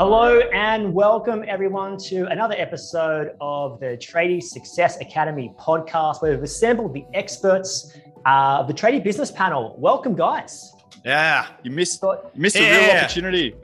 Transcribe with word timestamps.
Hello 0.00 0.38
and 0.54 0.94
welcome 0.94 1.44
everyone 1.46 1.98
to 1.98 2.24
another 2.28 2.54
episode 2.56 3.36
of 3.38 3.78
the 3.80 3.98
Tradie 3.98 4.42
Success 4.42 4.98
Academy 4.98 5.52
podcast, 5.60 6.22
where 6.22 6.30
we've 6.30 6.42
assembled 6.42 6.94
the 6.94 7.04
experts 7.12 7.98
uh, 8.24 8.60
of 8.60 8.66
the 8.66 8.72
Tradie 8.72 9.04
Business 9.04 9.30
Panel. 9.30 9.76
Welcome, 9.78 10.14
guys. 10.14 10.72
Yeah, 11.04 11.48
you 11.62 11.70
missed 11.70 12.02
you 12.02 12.18
missed 12.34 12.56
a 12.56 12.60
real 12.60 12.96
opportunity 12.96 13.54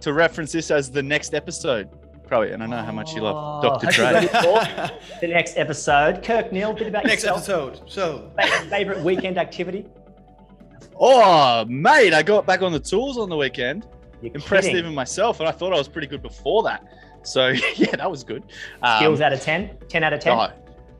to 0.00 0.12
reference 0.12 0.50
this 0.50 0.72
as 0.72 0.90
the 0.90 1.00
next 1.00 1.32
episode. 1.32 1.88
Probably, 2.26 2.50
and 2.50 2.60
I 2.60 2.66
know 2.66 2.82
how 2.82 2.90
much 2.90 3.14
you 3.14 3.20
love 3.20 3.62
Dr. 3.62 3.86
Trade. 3.92 4.28
the 5.20 5.28
next 5.28 5.56
episode, 5.56 6.24
Kirk 6.24 6.50
Neal, 6.50 6.72
bit 6.72 6.88
about 6.88 7.04
your 7.04 7.10
next 7.10 7.22
yourself. 7.22 7.74
episode. 7.74 7.88
So, 7.88 8.32
favorite 8.68 8.98
weekend 9.04 9.38
activity? 9.38 9.86
Oh, 10.98 11.64
mate, 11.66 12.14
I 12.14 12.24
got 12.24 12.46
back 12.46 12.62
on 12.62 12.72
the 12.72 12.80
tools 12.80 13.16
on 13.16 13.28
the 13.28 13.36
weekend. 13.36 13.86
You're 14.24 14.34
Impressed 14.34 14.68
kidding. 14.68 14.80
even 14.84 14.94
myself, 14.94 15.40
and 15.40 15.48
I 15.48 15.52
thought 15.52 15.72
I 15.72 15.78
was 15.78 15.88
pretty 15.88 16.06
good 16.06 16.22
before 16.22 16.62
that. 16.64 16.84
So 17.22 17.48
yeah, 17.76 17.96
that 17.96 18.10
was 18.10 18.24
good. 18.24 18.42
Um, 18.82 18.98
Skills 18.98 19.20
out 19.20 19.32
of 19.32 19.40
10? 19.40 19.78
10 19.88 20.04
out 20.04 20.12
of 20.12 20.20
10? 20.20 20.32
oh, 20.32 20.48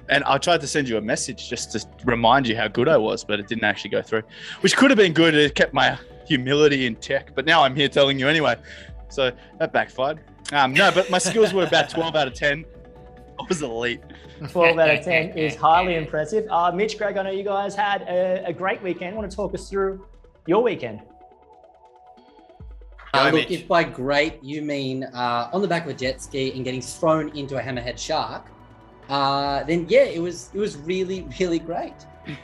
and 0.09 0.23
I 0.25 0.39
tried 0.39 0.61
to 0.61 0.67
send 0.67 0.89
you 0.89 0.97
a 0.99 1.01
message 1.01 1.49
just 1.49 1.73
to 1.73 1.87
remind 2.05 2.47
you 2.47 2.57
how 2.57 2.69
good 2.69 2.89
I 2.89 2.97
was, 2.97 3.25
but 3.25 3.41
it 3.41 3.49
didn't 3.49 3.65
actually 3.65 3.91
go 3.91 4.03
through, 4.03 4.23
which 4.61 4.77
could 4.77 4.91
have 4.91 4.99
been 4.99 5.15
good. 5.15 5.35
It 5.35 5.55
kept 5.55 5.73
my 5.73 5.99
humility 6.27 6.87
in 6.87 6.99
check, 7.01 7.35
but 7.35 7.47
now 7.47 7.63
I'm 7.63 7.75
here 7.75 7.89
telling 7.89 8.19
you 8.19 8.29
anyway. 8.29 8.57
So 9.09 9.33
that 9.59 9.73
backfired. 9.73 10.21
Um, 10.53 10.75
no, 10.75 10.91
but 10.93 11.11
my 11.11 11.19
skills 11.19 11.55
were 11.55 11.65
about 11.65 11.89
12 11.91 12.17
out 12.17 12.29
of 12.29 12.35
10. 12.35 12.65
I 13.41 13.45
was 13.49 13.63
elite. 13.63 14.03
12 14.51 14.79
out 14.79 14.91
of 14.91 15.05
10 15.05 15.31
is 15.39 15.57
highly 15.57 15.97
impressive. 15.97 16.47
Uh, 16.51 16.71
Mitch, 16.73 16.99
Greg, 16.99 17.17
I 17.17 17.23
know 17.23 17.31
you 17.31 17.45
guys 17.45 17.75
had 17.75 18.03
a, 18.03 18.45
a 18.47 18.53
great 18.53 18.83
weekend. 18.83 19.17
Want 19.17 19.31
to 19.31 19.35
talk 19.35 19.55
us 19.55 19.71
through 19.71 20.07
your 20.47 20.63
weekend? 20.63 21.01
Uh, 23.15 23.31
Go, 23.31 23.37
look, 23.39 23.49
Mitch. 23.51 23.61
if 23.61 23.69
by 23.69 23.85
great 23.85 24.43
you 24.43 24.61
mean 24.63 25.05
uh, 25.05 25.49
on 25.53 25.63
the 25.63 25.69
back 25.69 25.85
of 25.85 25.91
a 25.91 25.95
jet 25.95 26.21
ski 26.21 26.53
and 26.53 26.65
getting 26.65 26.81
thrown 26.83 27.29
into 27.37 27.57
a 27.57 27.63
hammerhead 27.63 27.99
shark, 27.99 28.47
uh, 29.09 29.63
then 29.65 29.87
yeah, 29.89 30.05
it 30.05 30.21
was 30.21 30.51
it 30.55 30.59
was 30.59 30.77
really 30.79 31.27
really 31.41 31.59
great. 31.59 31.95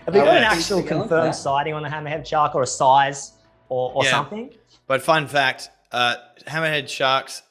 Have 0.04 0.14
we 0.14 0.20
Uh, 0.20 0.24
got 0.24 0.36
an 0.36 0.42
actual 0.44 0.80
Keep 0.80 0.88
going 0.90 1.02
for 1.02 1.08
confirmed 1.08 1.34
sighting 1.34 1.74
on 1.74 1.82
the 1.82 1.88
hammerhead 1.88 2.26
shark 2.26 2.54
or 2.54 2.62
a 2.62 2.66
size 2.66 3.32
or, 3.68 3.92
or 3.94 4.04
Yeah. 4.04 4.10
something? 4.10 4.54
but 4.86 5.02
fun 5.02 5.26
fact: 5.26 5.70
uh, 5.92 6.16
hammerhead 6.46 6.88
sharks 6.88 7.42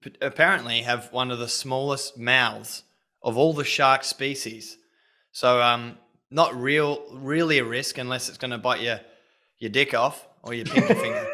p- 0.00 0.14
apparently 0.20 0.82
have 0.82 1.12
one 1.12 1.30
of 1.30 1.38
the 1.38 1.48
smallest 1.48 2.18
mouths 2.18 2.82
of 3.22 3.36
all 3.36 3.52
the 3.52 3.64
shark 3.64 4.02
species. 4.04 4.78
So, 5.32 5.60
um, 5.62 5.98
not 6.30 6.54
real, 6.54 7.02
really 7.12 7.58
a 7.58 7.64
risk 7.64 7.98
unless 7.98 8.28
it's 8.28 8.38
going 8.38 8.50
to 8.50 8.58
bite 8.58 8.80
your 8.80 9.00
your 9.58 9.70
dick 9.70 9.94
off 9.94 10.26
or 10.42 10.54
your 10.54 10.64
pinky 10.66 10.94
finger. 11.04 11.26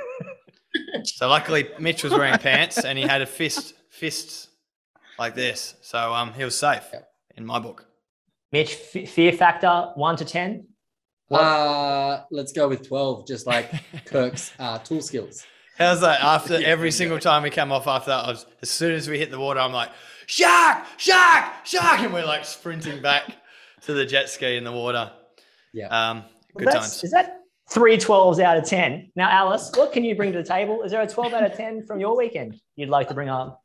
So, 1.16 1.28
luckily, 1.28 1.68
Mitch 1.78 2.02
was 2.04 2.12
wearing 2.12 2.38
pants 2.38 2.84
and 2.84 2.98
he 2.98 3.04
had 3.04 3.22
a 3.22 3.26
fist 3.26 3.74
fists 3.90 4.48
like 5.18 5.34
this, 5.34 5.74
so 5.82 6.14
um, 6.14 6.32
he 6.32 6.44
was 6.44 6.56
safe 6.58 6.84
in 7.36 7.44
my 7.44 7.58
book. 7.58 7.86
Mitch, 8.52 8.76
f- 8.94 9.08
fear 9.08 9.32
factor 9.32 9.90
1 9.94 10.16
to 10.16 10.24
10? 10.24 10.66
What? 11.28 11.40
Uh, 11.40 12.24
let's 12.32 12.52
go 12.52 12.68
with 12.68 12.88
twelve, 12.88 13.24
just 13.26 13.46
like 13.46 13.70
Kirk's 14.06 14.52
uh, 14.58 14.78
tool 14.78 15.00
skills. 15.00 15.46
How's 15.78 16.00
that? 16.00 16.20
After 16.20 16.54
Yeah, 16.60 16.66
every 16.66 16.88
yeah. 16.88 16.94
single 16.94 17.18
time 17.20 17.44
we 17.44 17.50
come 17.50 17.70
off 17.70 17.86
after 17.86 18.10
that, 18.10 18.24
I 18.24 18.30
was, 18.30 18.46
as 18.62 18.68
soon 18.70 18.94
as 18.94 19.08
we 19.08 19.16
hit 19.18 19.30
the 19.30 19.38
water, 19.38 19.60
I'm 19.60 19.72
like, 19.72 19.90
shark, 20.26 20.84
shark, 20.96 21.64
shark, 21.64 22.00
and 22.00 22.12
we're 22.12 22.24
like 22.26 22.44
sprinting 22.44 23.00
back 23.00 23.32
to 23.82 23.92
the 23.94 24.04
jet 24.04 24.28
ski 24.28 24.56
in 24.56 24.64
the 24.64 24.72
water. 24.72 25.12
Yeah. 25.72 25.86
Um, 25.86 26.24
good 26.56 26.66
That's- 26.66 27.00
times. 27.00 27.04
Is 27.04 27.10
that 27.12 27.39
three 27.70 27.96
12s 27.96 28.40
out 28.42 28.56
of 28.56 28.64
10? 28.64 29.12
Now, 29.16 29.30
Alice, 29.30 29.70
what 29.74 29.92
can 29.92 30.04
you 30.04 30.14
bring 30.14 30.32
to 30.32 30.38
the 30.38 30.44
table? 30.44 30.82
Is 30.82 30.92
there 30.92 31.00
a 31.00 31.06
12 31.06 31.32
out 31.32 31.44
of 31.44 31.56
10 31.56 31.86
from 31.86 32.00
your 32.00 32.16
weekend 32.16 32.60
you'd 32.76 32.88
like 32.88 33.08
to 33.08 33.14
bring 33.14 33.28
up? 33.28 33.62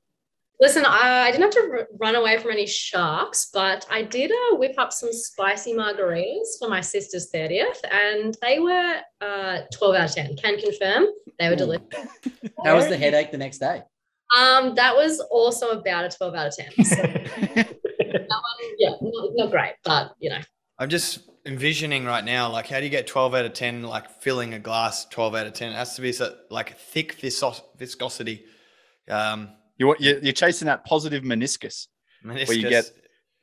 Listen, 0.62 0.86
I, 0.86 1.24
I 1.28 1.32
didn't 1.32 1.44
have 1.44 1.52
to 1.52 1.70
r- 1.72 1.88
run 2.00 2.16
away 2.16 2.38
from 2.38 2.52
any 2.52 2.66
sharks, 2.66 3.50
but 3.54 3.86
I 3.92 4.04
did 4.04 4.32
uh, 4.32 4.56
whip 4.56 4.76
up 4.78 4.94
some 4.94 5.12
spicy 5.12 5.74
margaritas 5.74 6.58
for 6.60 6.70
my 6.70 6.80
sister's 6.80 7.30
30th, 7.34 7.80
and 7.92 8.38
they 8.42 8.60
were 8.60 9.02
uh, 9.20 9.62
12 9.74 9.96
out 9.96 10.10
of 10.10 10.16
10. 10.16 10.38
Can 10.38 10.58
confirm 10.60 11.08
they 11.40 11.50
were 11.50 11.56
Ooh. 11.56 11.58
delicious. 11.58 11.88
How 12.64 12.76
was 12.76 12.88
the 12.88 12.96
headache 12.96 13.32
the 13.32 13.38
next 13.38 13.58
day? 13.58 13.82
Um, 14.38 14.76
that 14.76 14.96
was 14.96 15.20
also 15.20 15.72
about 15.72 16.06
a 16.06 16.10
12 16.16 16.36
out 16.36 16.48
of 16.48 16.56
10. 16.56 16.86
So, 16.86 16.96
that 17.56 17.76
one, 18.08 18.74
yeah, 18.78 18.92
not, 19.02 19.30
not 19.34 19.52
great, 19.52 19.74
but 19.84 20.14
you 20.20 20.30
know, 20.30 20.40
I'm 20.80 20.90
just 20.90 21.30
envisioning 21.46 22.06
right 22.06 22.24
now, 22.24 22.52
like, 22.52 22.68
how 22.68 22.80
do 22.80 22.86
you 22.86 22.90
get 22.90 23.08
12 23.08 23.34
out 23.36 23.46
of 23.46 23.54
10, 23.54 23.84
like 23.84 24.10
filling 24.22 24.54
a 24.54 24.60
glass 24.60 25.06
12 25.06 25.36
out 25.36 25.48
of 25.48 25.54
10? 25.54 25.72
It 25.72 25.76
has 25.76 25.96
to 25.96 26.02
be 26.02 26.12
so, 26.12 26.36
like 26.50 26.78
thick 26.78 27.16
visos- 27.22 27.62
viscosity. 27.78 28.46
Um, 29.10 29.50
You 29.78 29.88
want 29.88 30.02
you're, 30.02 30.20
you're 30.20 30.34
chasing 30.34 30.66
that 30.68 30.86
positive 30.86 31.24
meniscus 31.24 31.88
meniscus, 32.24 32.48
where 32.48 32.58
you 32.58 32.70
get 32.70 32.90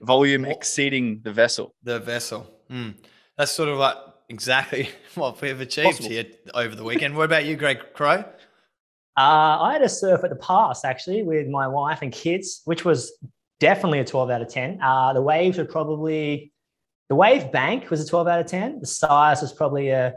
volume 0.00 0.44
exceeding 0.44 1.20
the 1.22 1.32
vessel. 1.32 1.74
the 1.82 2.00
vessel. 2.00 2.46
Hmm. 2.68 2.90
That's 3.38 3.52
sort 3.52 3.68
of 3.68 3.78
like 3.78 3.96
exactly 4.28 4.88
what 5.14 5.40
we've 5.40 5.60
achieved 5.60 5.98
Possible. 5.98 6.10
here 6.10 6.26
over 6.54 6.74
the 6.74 6.84
weekend. 6.84 7.16
What 7.16 7.24
about 7.24 7.44
you, 7.44 7.56
Greg 7.56 7.78
Crowe? 7.94 8.24
Uh, 9.18 9.60
I 9.60 9.72
had 9.74 9.82
a 9.82 9.88
surf 9.88 10.24
at 10.24 10.30
the 10.30 10.36
pass 10.36 10.84
actually 10.84 11.22
with 11.22 11.46
my 11.46 11.68
wife 11.68 12.00
and 12.02 12.10
kids, 12.12 12.62
which 12.64 12.84
was 12.84 13.12
definitely 13.60 13.98
a 14.00 14.04
12 14.04 14.30
out 14.30 14.42
of 14.42 14.48
10. 14.48 14.80
Uh, 14.82 15.12
the 15.12 15.20
waves 15.22 15.58
were 15.58 15.64
probably, 15.66 16.51
the 17.12 17.16
wave 17.16 17.52
bank 17.52 17.90
was 17.90 18.00
a 18.00 18.08
12 18.08 18.26
out 18.26 18.40
of 18.40 18.46
10. 18.46 18.80
The 18.80 18.86
size 18.86 19.42
was 19.42 19.52
probably 19.52 19.90
a 19.90 20.14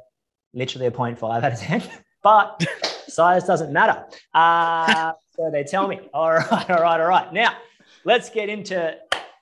literally 0.53 0.85
a 0.85 0.91
0.5 0.91 1.43
out 1.43 1.51
of 1.51 1.59
10, 1.59 1.83
but 2.23 2.65
size 3.09 3.43
doesn't 3.43 3.73
matter. 3.73 4.05
Uh, 4.33 5.11
so 5.35 5.51
they 5.51 5.65
tell 5.65 5.89
me. 5.89 5.99
All 6.13 6.31
right, 6.31 6.69
all 6.69 6.81
right, 6.81 7.01
all 7.01 7.07
right. 7.07 7.33
Now, 7.33 7.57
let's 8.05 8.29
get 8.29 8.47
into 8.47 8.95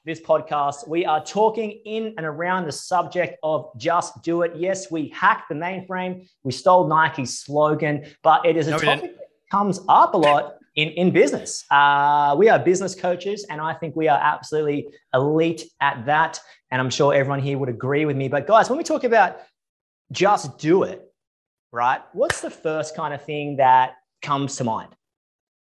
this 0.03 0.19
podcast. 0.19 0.87
We 0.87 1.05
are 1.05 1.23
talking 1.23 1.79
in 1.85 2.15
and 2.17 2.25
around 2.25 2.65
the 2.65 2.71
subject 2.71 3.37
of 3.43 3.69
just 3.77 4.23
do 4.23 4.41
it. 4.41 4.53
Yes, 4.55 4.89
we 4.89 5.09
hacked 5.09 5.49
the 5.49 5.55
mainframe. 5.55 6.27
We 6.41 6.51
stole 6.51 6.87
Nike's 6.87 7.37
slogan, 7.37 8.03
but 8.23 8.47
it 8.47 8.57
is 8.57 8.65
a 8.65 8.71
No, 8.71 8.79
topic 8.79 9.15
that 9.15 9.27
comes 9.51 9.79
up 9.87 10.15
a 10.15 10.17
lot 10.17 10.55
in, 10.75 10.89
in 10.89 11.11
business. 11.11 11.65
Uh, 11.69 12.35
we 12.37 12.49
are 12.49 12.59
business 12.59 12.95
coaches, 12.95 13.45
and 13.49 13.61
I 13.61 13.73
think 13.73 13.95
we 13.95 14.07
are 14.07 14.19
absolutely 14.19 14.87
elite 15.13 15.63
at 15.81 16.05
that. 16.05 16.39
And 16.71 16.81
I'm 16.81 16.89
sure 16.89 17.13
everyone 17.13 17.39
here 17.39 17.57
would 17.57 17.69
agree 17.69 18.05
with 18.05 18.15
me. 18.15 18.27
But 18.27 18.47
guys, 18.47 18.69
when 18.69 18.77
we 18.77 18.83
talk 18.83 19.03
about 19.03 19.37
just 20.11 20.57
do 20.57 20.83
it, 20.83 21.01
right? 21.71 22.01
What's 22.13 22.41
the 22.41 22.49
first 22.49 22.95
kind 22.95 23.13
of 23.13 23.23
thing 23.23 23.57
that 23.57 23.93
comes 24.21 24.55
to 24.57 24.63
mind? 24.63 24.89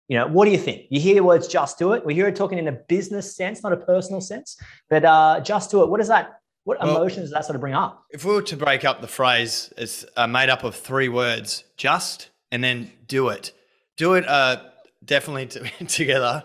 You 0.08 0.18
know, 0.18 0.26
what 0.28 0.44
do 0.44 0.52
you 0.52 0.58
think? 0.58 0.86
You 0.88 1.00
hear 1.00 1.16
the 1.16 1.24
words 1.24 1.48
just 1.48 1.78
do 1.78 1.92
it. 1.92 2.04
We 2.06 2.14
hear 2.14 2.28
it 2.28 2.36
talking 2.36 2.58
in 2.58 2.68
a 2.68 2.72
business 2.72 3.34
sense, 3.36 3.62
not 3.62 3.72
a 3.72 3.76
personal 3.76 4.20
sense, 4.20 4.56
but 4.88 5.04
uh, 5.04 5.40
just 5.40 5.70
do 5.70 5.82
it. 5.82 5.90
What 5.90 6.00
is 6.00 6.08
that? 6.08 6.38
What 6.64 6.80
Well- 6.80 6.96
emotions 6.96 7.26
does 7.26 7.30
that 7.32 7.44
sort 7.44 7.56
of 7.56 7.60
bring 7.60 7.74
up? 7.74 8.04
If 8.10 8.24
we 8.24 8.32
were 8.32 8.42
to 8.42 8.56
break 8.56 8.84
up 8.84 9.00
the 9.00 9.08
phrase, 9.08 9.72
it's 9.76 10.04
uh, 10.16 10.26
made 10.26 10.48
up 10.48 10.64
of 10.64 10.74
three 10.76 11.08
words: 11.08 11.64
just 11.76 12.30
and 12.50 12.62
then 12.62 12.92
do 13.06 13.28
it. 13.28 13.52
Do 13.96 14.14
it 14.14 14.28
uh, 14.28 14.62
definitely 15.06 15.46
t- 15.46 15.60
together, 15.86 16.44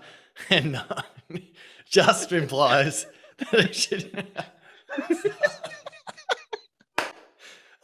and 0.50 0.78
uh, 0.78 1.02
just 1.90 2.32
implies 2.32 3.06
that 3.38 3.54
it 3.54 3.76
should. 3.76 4.28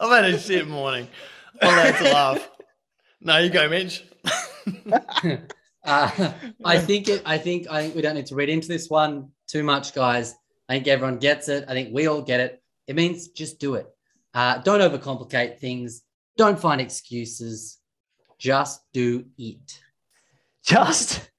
I've 0.00 0.10
had 0.10 0.24
a 0.26 0.38
shit 0.38 0.68
morning. 0.68 1.08
I'm 1.60 1.74
allowed 1.74 1.98
to 1.98 2.04
laugh. 2.04 2.50
No, 3.20 3.38
you 3.38 3.50
go, 3.50 3.68
Mitch. 3.68 4.04
Uh, 5.84 6.32
I 6.64 6.78
think 6.78 7.08
it. 7.08 7.22
I 7.24 7.38
think. 7.38 7.66
I 7.70 7.82
think 7.82 7.94
we 7.94 8.02
don't 8.02 8.14
need 8.14 8.26
to 8.26 8.34
read 8.34 8.48
into 8.48 8.68
this 8.68 8.88
one 8.90 9.30
too 9.46 9.62
much, 9.62 9.94
guys. 9.94 10.34
I 10.68 10.74
think 10.74 10.86
everyone 10.86 11.18
gets 11.18 11.48
it. 11.48 11.64
I 11.66 11.72
think 11.72 11.94
we 11.94 12.06
all 12.06 12.22
get 12.22 12.40
it. 12.40 12.62
It 12.86 12.94
means 12.94 13.28
just 13.28 13.58
do 13.58 13.74
it. 13.74 13.86
Uh, 14.34 14.58
don't 14.58 14.80
overcomplicate 14.80 15.58
things. 15.58 16.02
Don't 16.36 16.58
find 16.58 16.80
excuses. 16.80 17.78
Just 18.38 18.82
do 18.92 19.24
it. 19.38 19.80
Just 20.68 21.30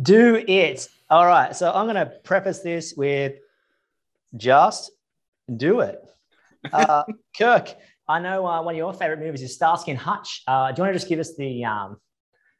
do 0.00 0.34
it. 0.34 0.88
All 1.08 1.24
right. 1.24 1.54
So 1.54 1.70
I'm 1.70 1.86
going 1.86 1.94
to 1.94 2.06
preface 2.24 2.58
this 2.58 2.92
with 2.96 3.34
just 4.36 4.90
do 5.56 5.78
it. 5.78 6.00
Uh, 6.72 7.04
Kirk, 7.38 7.72
I 8.08 8.18
know 8.18 8.44
uh, 8.44 8.60
one 8.62 8.74
of 8.74 8.76
your 8.76 8.92
favorite 8.92 9.20
movies 9.20 9.42
is 9.42 9.54
Starsky 9.54 9.92
and 9.92 10.00
Hutch. 10.00 10.42
Uh, 10.48 10.72
do 10.72 10.80
you 10.80 10.84
want 10.84 10.92
to 10.92 10.98
just 10.98 11.08
give 11.08 11.20
us 11.20 11.36
the 11.36 11.64
um, 11.64 11.98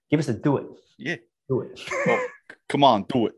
give 0.08 0.20
us 0.20 0.26
the 0.26 0.34
do 0.34 0.58
it? 0.58 0.66
Yeah. 0.98 1.16
Do 1.48 1.62
it. 1.62 1.80
Oh, 2.06 2.26
come 2.68 2.84
on, 2.84 3.06
do 3.08 3.26
it, 3.26 3.32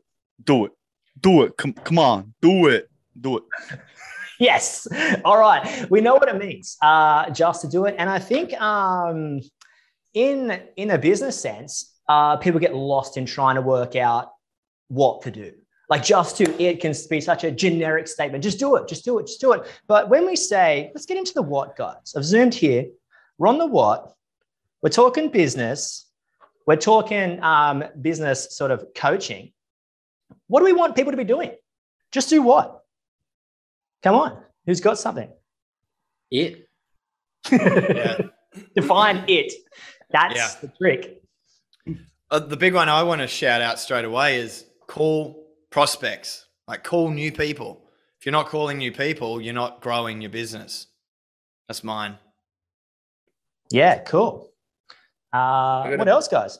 do 0.44 0.67
it, 0.67 0.73
do 1.19 1.44
it. 1.44 1.56
Come, 1.56 1.73
come 1.73 1.99
on, 1.99 2.34
do 2.43 2.67
it, 2.67 2.90
do 3.19 3.38
it. 3.38 3.44
yes. 4.38 4.87
All 5.25 5.38
right. 5.38 5.90
We 5.90 6.02
know 6.02 6.14
what 6.14 6.28
it 6.28 6.37
means. 6.37 6.76
Uh, 6.82 7.31
just 7.31 7.62
to 7.62 7.69
do 7.69 7.87
it. 7.87 7.94
And 7.99 8.11
I 8.11 8.19
think 8.19 8.52
um, 8.61 9.40
in 10.12 10.61
in 10.76 10.90
a 10.90 10.99
business 10.99 11.40
sense, 11.40 11.95
uh, 12.08 12.36
people 12.36 12.60
get 12.60 12.74
lost 12.74 13.16
in 13.16 13.26
trying 13.26 13.56
to 13.56 13.62
work 13.62 13.96
out 13.96 14.32
what 14.88 15.22
to 15.22 15.30
do. 15.30 15.52
Like 15.88 16.04
just 16.04 16.36
to 16.38 16.62
it 16.62 16.80
can 16.80 16.94
be 17.08 17.20
such 17.20 17.44
a 17.44 17.50
generic 17.50 18.08
statement. 18.08 18.42
Just 18.42 18.58
do 18.58 18.74
it. 18.76 18.88
Just 18.88 19.04
do 19.04 19.18
it. 19.18 19.26
Just 19.26 19.40
do 19.40 19.52
it. 19.52 19.62
But 19.86 20.08
when 20.08 20.26
we 20.26 20.34
say, 20.36 20.90
let's 20.94 21.06
get 21.06 21.16
into 21.16 21.32
the 21.34 21.42
what, 21.42 21.76
guys. 21.76 22.14
I've 22.16 22.24
zoomed 22.24 22.54
here. 22.54 22.86
We're 23.38 23.48
on 23.48 23.58
the 23.58 23.66
what. 23.66 24.12
We're 24.82 24.90
talking 24.90 25.30
business. 25.30 26.04
we're 26.66 26.76
talking 26.76 27.40
um, 27.42 27.84
business 28.00 28.56
sort 28.56 28.70
of 28.72 28.86
coaching. 28.96 29.52
What 30.48 30.60
do 30.60 30.64
we 30.66 30.72
want 30.72 30.96
people 30.96 31.12
to 31.12 31.16
be 31.16 31.24
doing? 31.24 31.52
Just 32.12 32.28
do 32.30 32.42
what? 32.42 32.82
Come 34.02 34.14
on, 34.16 34.42
who's 34.64 34.80
got 34.80 34.98
something? 34.98 35.30
It. 36.30 36.68
Yeah. 37.50 38.18
Define 38.74 39.24
it. 39.28 39.52
That's 40.10 40.36
Yeah. 40.36 40.50
the 40.60 40.68
trick. 40.76 41.22
Uh, 42.31 42.40
the 42.40 42.56
big 42.56 42.75
one 42.75 42.88
I 42.88 43.02
want 43.02 43.20
to 43.20 43.28
shout 43.28 43.62
out 43.62 43.78
straight 43.78 44.05
away 44.05 44.38
is 44.40 44.64
call 44.88 45.46
prospects, 45.70 46.46
like 46.67 46.82
call 46.82 47.11
new 47.11 47.31
people. 47.31 47.88
If 48.19 48.26
you're 48.26 48.32
not 48.32 48.49
calling 48.49 48.78
new 48.78 48.90
people, 48.93 49.40
you're 49.40 49.55
not 49.55 49.81
growing 49.81 50.20
your 50.20 50.31
business. 50.31 50.88
That's 51.69 51.84
mine. 51.84 52.17
Yeah, 53.70 53.99
cool. 54.00 54.50
Uh, 55.32 55.84
gotta- 55.84 55.96
what 55.99 56.08
else, 56.08 56.28
guys? 56.28 56.58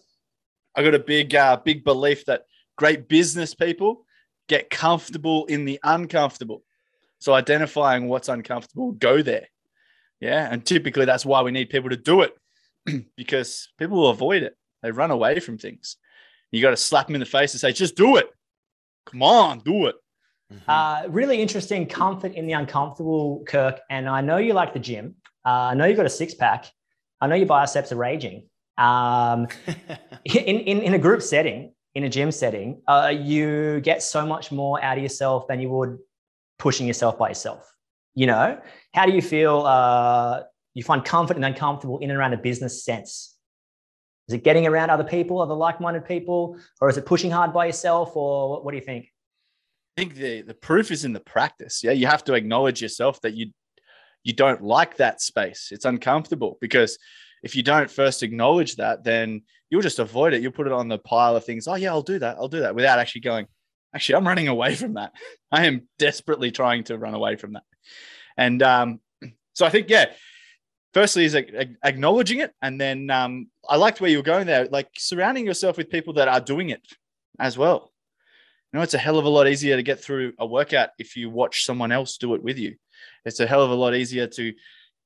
I 0.77 0.83
got 0.83 0.95
a 0.95 0.99
big, 1.01 1.35
uh, 1.35 1.57
big 1.65 1.83
belief 1.83 2.27
that 2.27 2.45
great 2.77 3.09
business 3.09 3.55
people 3.55 4.05
get 4.49 4.71
comfortable 4.71 5.47
in 5.47 5.65
the 5.65 5.81
uncomfortable. 5.83 6.63
So 7.19 7.33
identifying 7.33 8.09
what's 8.09 8.29
uncomfortable, 8.29 8.93
go 8.93 9.23
there. 9.23 9.49
Yeah, 10.21 10.49
and 10.51 10.65
typically 10.65 11.07
that's 11.07 11.27
why 11.27 11.43
we 11.43 11.51
need 11.51 11.71
people 11.71 11.91
to 11.91 11.97
do 11.97 12.23
it 12.23 12.35
because 13.17 13.69
people 13.79 13.97
will 13.97 14.11
avoid 14.11 14.43
it. 14.43 14.57
They 14.87 14.93
run 14.93 15.11
away 15.11 15.41
from 15.41 15.59
things. 15.59 15.97
You 16.53 16.63
got 16.63 16.71
to 16.71 16.77
slap 16.77 17.09
them 17.09 17.17
in 17.17 17.21
the 17.21 17.27
face 17.27 17.53
and 17.53 17.61
say, 17.61 17.73
"Just 17.73 17.97
do 17.97 18.17
it. 18.17 18.29
Come 19.05 19.21
on, 19.21 19.59
do 19.59 19.87
it." 19.87 19.97
Uh, 20.69 21.03
really 21.09 21.43
interesting 21.43 21.87
comfort 21.87 22.33
in 22.35 22.47
the 22.47 22.53
uncomfortable, 22.53 23.43
Kirk. 23.49 23.81
And 23.91 24.09
I 24.09 24.21
know 24.21 24.37
you 24.37 24.55
like 24.55 24.73
the 24.73 24.79
gym. 24.79 25.17
Uh, 25.45 25.71
I 25.71 25.75
know 25.75 25.87
you've 25.87 25.97
got 25.97 26.07
a 26.07 26.11
six 26.11 26.35
pack. 26.35 26.67
I 27.21 27.27
know 27.27 27.35
your 27.35 27.47
biceps 27.47 27.91
are 27.91 27.97
raging. 27.97 28.49
Um, 28.79 29.49
in, 30.25 30.61
in, 30.61 30.83
in 30.83 30.95
a 30.95 30.99
group 30.99 31.21
setting, 31.21 31.75
in 31.97 32.05
a 32.05 32.09
gym 32.09 32.31
setting, 32.31 32.81
uh, 32.87 33.13
you 33.13 33.81
get 33.81 34.05
so 34.05 34.25
much 34.25 34.53
more 34.53 34.81
out 34.85 34.99
of 34.99 35.03
yourself 35.03 35.49
than 35.49 35.61
you 35.61 35.69
would 35.71 35.99
pushing 36.61 36.87
yourself 36.87 37.19
by 37.19 37.29
yourself. 37.29 37.69
You 38.15 38.29
know, 38.29 38.61
how 38.95 39.05
do 39.05 39.13
you 39.13 39.23
feel? 39.23 39.67
Uh, 39.67 40.43
you 40.75 40.85
find 40.85 41.05
comfort 41.05 41.37
and 41.37 41.45
uncomfortable 41.45 41.99
in 41.99 42.11
and 42.11 42.19
around 42.19 42.35
a 42.35 42.39
business 42.39 42.85
sense. 42.85 43.36
Is 44.29 44.35
it 44.35 44.45
getting 44.45 44.67
around 44.67 44.91
other 44.91 45.05
people, 45.05 45.41
other 45.41 45.55
like-minded 45.55 46.05
people, 46.05 46.59
or 46.81 46.89
is 46.89 46.97
it 46.97 47.07
pushing 47.07 47.31
hard 47.31 47.53
by 47.53 47.67
yourself, 47.67 48.17
or 48.17 48.51
what, 48.51 48.65
what 48.65 48.73
do 48.73 48.77
you 48.77 48.85
think? 48.85 49.13
I 49.97 50.03
think 50.03 50.15
the, 50.15 50.43
the 50.43 50.55
proof 50.55 50.91
is 50.91 51.05
in 51.05 51.13
the 51.13 51.21
practice. 51.21 51.83
Yeah, 51.83 51.93
you 51.93 52.07
have 52.07 52.25
to 52.25 52.35
acknowledge 52.35 52.83
yourself 52.83 53.21
that 53.23 53.35
you 53.35 53.53
you 54.25 54.33
don't 54.33 54.61
like 54.61 54.97
that 54.97 55.21
space. 55.21 55.69
It's 55.71 55.85
uncomfortable 55.85 56.59
because 56.61 56.99
if 57.45 57.55
you 57.55 57.63
don't 57.63 57.89
first 57.89 58.25
acknowledge 58.25 58.75
that, 58.77 59.05
then 59.05 59.43
you'll 59.71 59.83
just 59.83 60.01
avoid 60.01 60.35
it. 60.35 60.43
You'll 60.43 60.51
put 60.51 60.67
it 60.67 60.73
on 60.73 60.89
the 60.89 60.99
pile 60.99 61.37
of 61.37 61.45
things. 61.45 61.69
Oh 61.69 61.77
yeah, 61.77 61.91
I'll 61.91 62.03
do 62.03 62.19
that. 62.19 62.37
I'll 62.37 62.49
do 62.49 62.61
that 62.61 62.75
without 62.75 62.99
actually 62.99 63.21
going. 63.21 63.47
Actually, 63.95 64.17
I'm 64.17 64.27
running 64.27 64.49
away 64.49 64.75
from 64.75 64.95
that. 64.95 65.13
I 65.53 65.67
am 65.67 65.89
desperately 65.99 66.51
trying 66.51 66.85
to 66.85 66.99
run 66.99 67.15
away 67.15 67.37
from 67.37 67.53
that. 67.53 67.63
And 68.37 68.63
um, 68.63 69.01
so 69.55 69.65
I 69.65 69.71
think 69.71 69.89
yeah, 69.89 70.07
firstly 70.97 71.27
is 71.27 71.35
ag- 71.35 71.77
acknowledging 71.85 72.39
it, 72.41 72.55
and 72.63 72.81
then 72.81 73.11
um, 73.11 73.49
I 73.69 73.77
liked 73.77 74.01
where 74.01 74.09
you 74.09 74.17
were 74.17 74.23
going 74.23 74.47
there, 74.47 74.67
like 74.71 74.89
surrounding 74.97 75.45
yourself 75.45 75.77
with 75.77 75.91
people 75.91 76.15
that 76.15 76.27
are 76.27 76.41
doing 76.41 76.71
it 76.71 76.81
as 77.39 77.59
well. 77.59 77.93
You 78.73 78.79
know, 78.79 78.83
it's 78.83 78.95
a 78.95 78.99
hell 78.99 79.19
of 79.19 79.27
a 79.27 79.29
lot 79.29 79.47
easier 79.47 79.77
to 79.77 79.83
get 79.83 80.01
through 80.01 80.33
a 80.39 80.47
workout 80.47 80.89
if 80.99 81.15
you 81.15 81.29
watch 81.29 81.67
someone 81.67 81.93
else 81.93 82.17
do 82.17 82.33
it 82.33 82.43
with 82.43 82.57
you. 82.57 82.77
It's 83.27 83.41
a 83.41 83.47
hell 83.47 83.63
of 83.63 83.71
a 83.71 83.75
lot 83.75 83.95
easier 83.95 84.27
to 84.27 84.55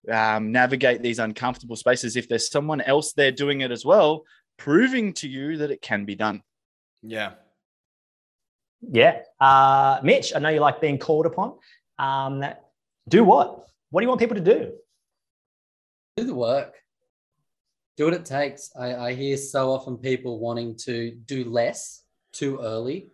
um, 0.09 0.53
navigate 0.53 1.03
these 1.03 1.19
uncomfortable 1.19 1.75
spaces 1.75 2.15
if 2.15 2.29
there's 2.29 2.49
someone 2.49 2.81
else 2.83 3.13
there 3.13 3.33
doing 3.33 3.63
it 3.63 3.73
as 3.73 3.85
well, 3.85 4.23
proving 4.59 5.13
to 5.15 5.29
you 5.29 5.57
that 5.57 5.73
it 5.73 5.83
can 5.83 6.05
be 6.05 6.15
done. 6.15 6.41
yeah. 7.03 7.33
Yeah. 8.81 9.23
Uh, 9.41 10.01
Mitch, 10.05 10.33
I 10.37 10.39
know 10.39 10.51
you 10.51 10.61
like 10.61 10.81
being 10.81 10.99
called 10.99 11.27
upon. 11.27 11.59
Um, 11.99 12.45
do 13.09 13.25
what? 13.25 13.67
What 13.91 14.01
do 14.01 14.05
you 14.05 14.09
want 14.09 14.21
people 14.21 14.37
to 14.37 14.41
do? 14.41 14.73
Do 16.21 16.27
the 16.27 16.35
work 16.35 16.75
do 17.97 18.07
what 18.07 18.15
it 18.15 18.25
takes. 18.25 18.71
I, 18.79 18.95
I 18.95 19.13
hear 19.13 19.37
so 19.37 19.71
often 19.71 19.99
people 19.99 20.39
wanting 20.39 20.75
to 20.85 21.11
do 21.27 21.45
less 21.45 22.03
too 22.33 22.59
early 22.63 23.11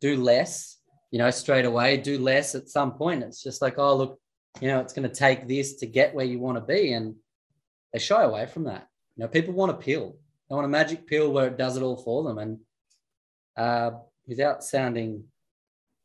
do 0.00 0.16
less 0.16 0.78
you 1.10 1.18
know 1.18 1.30
straight 1.30 1.64
away 1.64 1.96
do 1.96 2.18
less 2.18 2.54
at 2.54 2.68
some 2.68 2.92
point. 2.92 3.22
It's 3.22 3.42
just 3.42 3.62
like 3.62 3.78
oh 3.78 3.96
look 3.96 4.20
you 4.60 4.68
know 4.68 4.80
it's 4.80 4.92
going 4.92 5.08
to 5.08 5.14
take 5.14 5.48
this 5.48 5.76
to 5.76 5.86
get 5.86 6.14
where 6.14 6.26
you 6.26 6.38
want 6.38 6.58
to 6.58 6.60
be. 6.74 6.92
And 6.92 7.14
they 7.92 7.98
shy 7.98 8.22
away 8.22 8.46
from 8.46 8.64
that. 8.64 8.88
You 9.16 9.22
know 9.22 9.28
people 9.28 9.54
want 9.54 9.72
a 9.72 9.74
pill. 9.74 10.18
They 10.48 10.54
want 10.54 10.66
a 10.66 10.68
magic 10.68 11.06
pill 11.06 11.32
where 11.32 11.46
it 11.46 11.56
does 11.56 11.76
it 11.76 11.82
all 11.82 11.96
for 11.96 12.22
them. 12.24 12.38
And 12.38 12.58
uh, 13.56 13.90
without 14.26 14.62
sounding 14.62 15.24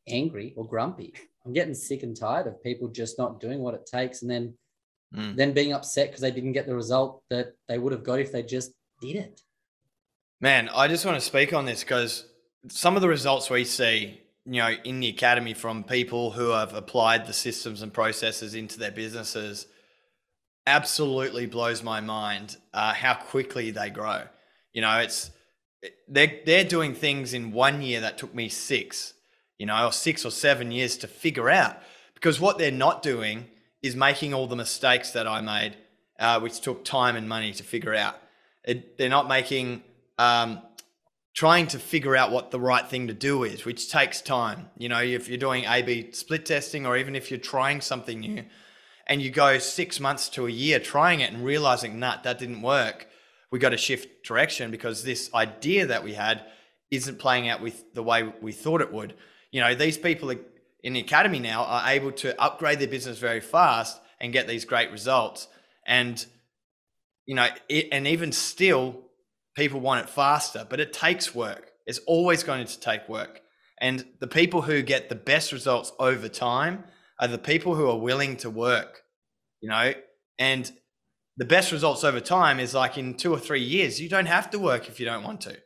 angry 0.08 0.54
or 0.58 0.68
grumpy 0.68 1.14
i'm 1.46 1.54
getting 1.54 1.76
sick 1.76 2.02
and 2.02 2.18
tired 2.18 2.48
of 2.48 2.64
people 2.64 2.88
just 2.88 3.20
not 3.20 3.40
doing 3.40 3.60
what 3.60 3.76
it 3.76 3.86
takes 3.86 4.24
and 4.24 4.32
then 4.32 4.52
Mm. 5.14 5.36
then 5.36 5.52
being 5.52 5.74
upset 5.74 6.08
because 6.08 6.22
they 6.22 6.32
didn't 6.32 6.54
get 6.54 6.68
the 6.68 6.76
result 6.76 7.22
that 7.30 7.54
they 7.68 7.78
would 7.78 7.92
have 7.92 8.04
got 8.04 8.20
if 8.20 8.32
they 8.32 8.44
just 8.44 8.72
did 9.02 9.18
it. 9.18 9.42
Man, 10.40 10.70
I 10.74 10.88
just 10.88 11.06
want 11.06 11.20
to 11.20 11.26
speak 11.26 11.54
on 11.54 11.66
this 11.66 11.84
because 11.84 12.26
some 12.70 12.96
of 12.96 13.02
the 13.02 13.10
results 13.10 13.50
we 13.50 13.66
see, 13.66 14.22
you 14.46 14.62
know, 14.62 14.74
in 14.86 15.02
the 15.02 15.10
academy 15.10 15.54
from 15.54 15.84
people 15.84 16.32
who 16.32 16.52
have 16.52 16.74
applied 16.74 17.28
the 17.28 17.34
systems 17.34 17.82
and 17.82 17.94
processes 17.94 18.56
into 18.56 18.80
their 18.80 18.92
businesses 18.92 19.68
absolutely 20.66 21.46
blows 21.46 21.84
my 21.84 22.00
mind 22.00 22.56
uh, 22.74 22.94
how 22.94 23.14
quickly 23.14 23.72
they 23.72 23.90
grow. 23.90 24.24
You 24.74 24.82
know, 24.82 25.00
it's 25.00 25.32
they're 26.08 26.40
they're 26.46 26.64
doing 26.64 26.96
things 26.96 27.34
in 27.34 27.52
one 27.52 27.82
year 27.82 28.00
that 28.02 28.18
took 28.18 28.34
me 28.34 28.48
six, 28.48 29.14
you 29.58 29.66
know, 29.66 29.88
or 29.88 29.92
six 29.92 30.24
or 30.26 30.32
seven 30.32 30.72
years 30.72 30.96
to 30.98 31.08
figure 31.08 31.50
out. 31.50 31.78
Because 32.14 32.40
what 32.40 32.58
they're 32.58 32.72
not 32.72 33.04
doing 33.04 33.48
is 33.82 33.96
making 33.96 34.34
all 34.34 34.48
the 34.48 34.56
mistakes 34.56 35.12
that 35.12 35.28
I 35.28 35.42
made, 35.42 35.76
uh, 36.20 36.40
which 36.40 36.62
took 36.62 36.86
time 36.86 37.16
and 37.16 37.28
money 37.28 37.54
to 37.54 37.64
figure 37.64 37.96
out. 37.96 38.16
It, 38.64 38.98
they're 38.98 39.10
not 39.10 39.28
making 39.28 39.84
um, 40.20 40.62
trying 41.34 41.68
to 41.68 41.80
figure 41.80 42.16
out 42.16 42.32
what 42.32 42.52
the 42.52 42.60
right 42.60 42.88
thing 42.88 43.08
to 43.08 43.14
do 43.14 43.44
is, 43.44 43.66
which 43.66 43.90
takes 43.92 44.22
time. 44.22 44.70
You 44.78 44.90
know, 44.90 45.02
if 45.02 45.28
you're 45.30 45.38
doing 45.38 45.66
A/B 45.66 46.12
split 46.12 46.46
testing, 46.46 46.86
or 46.86 46.98
even 46.98 47.16
if 47.16 47.32
you're 47.32 47.40
trying 47.40 47.82
something 47.82 48.20
new, 48.20 48.46
and 49.08 49.22
you 49.22 49.32
go 49.32 49.58
six 49.58 50.00
months 50.00 50.30
to 50.30 50.46
a 50.46 50.52
year 50.52 50.80
trying 50.80 51.22
it 51.22 51.34
and 51.34 51.44
realizing, 51.44 52.00
nah, 52.00 52.18
that 52.22 52.38
didn't 52.40 52.62
work. 52.62 53.08
We 53.52 53.60
got 53.60 53.70
to 53.70 53.78
shift 53.78 54.24
direction 54.26 54.72
because 54.72 55.04
this 55.04 55.34
idea 55.34 55.88
that 55.88 56.04
we 56.04 56.14
had 56.14 56.46
isn't 56.92 57.20
playing 57.20 57.50
out 57.50 57.62
with 57.62 57.94
the 57.94 58.04
way 58.04 58.32
we 58.42 58.52
thought 58.52 58.82
it 58.82 58.94
would. 58.94 59.16
You 59.52 59.62
know, 59.62 59.76
these 59.76 59.98
people 59.98 60.32
are- 60.32 60.40
in 60.84 60.94
the 60.94 61.00
academy 61.00 61.40
now 61.40 61.64
are 61.64 61.90
able 61.90 62.12
to 62.12 62.40
upgrade 62.42 62.80
their 62.80 62.88
business 62.88 63.18
very 63.18 63.40
fast 63.40 64.00
and 64.20 64.34
get 64.34 64.48
these 64.48 64.66
great 64.66 64.92
results. 64.92 65.48
And 65.86 66.24
you 67.26 67.36
know, 67.36 67.48
it, 67.70 67.88
and 67.92 68.08
even 68.08 68.32
still, 68.32 68.96
people 69.56 69.80
want 69.80 70.04
it 70.04 70.10
faster, 70.10 70.66
but 70.70 70.80
it 70.80 70.94
takes 70.94 71.34
work. 71.36 71.72
It's 71.86 72.00
always 72.00 72.44
going 72.44 72.66
to 72.66 72.80
take 72.80 73.08
work. 73.08 73.42
And 73.80 74.06
the 74.20 74.28
people 74.28 74.62
who 74.62 74.82
get 74.82 75.10
the 75.10 75.16
best 75.16 75.52
results 75.52 75.92
over 76.00 76.28
time 76.28 76.84
are 77.20 77.28
the 77.28 77.38
people 77.38 77.76
who 77.76 77.90
are 77.90 77.98
willing 77.98 78.38
to 78.38 78.50
work, 78.50 79.04
you 79.60 79.70
know, 79.70 79.94
and 80.38 80.72
the 81.38 81.46
best 81.46 81.72
results 81.72 82.04
over 82.04 82.20
time 82.20 82.60
is 82.60 82.74
like 82.74 82.98
in 82.98 83.16
two 83.16 83.34
or 83.34 83.40
three 83.40 83.64
years, 83.64 84.00
you 84.00 84.10
don't 84.10 84.26
have 84.26 84.50
to 84.52 84.60
work 84.60 84.88
if 84.88 85.00
you 85.00 85.06
don't 85.06 85.24
want 85.24 85.42
to, 85.42 85.58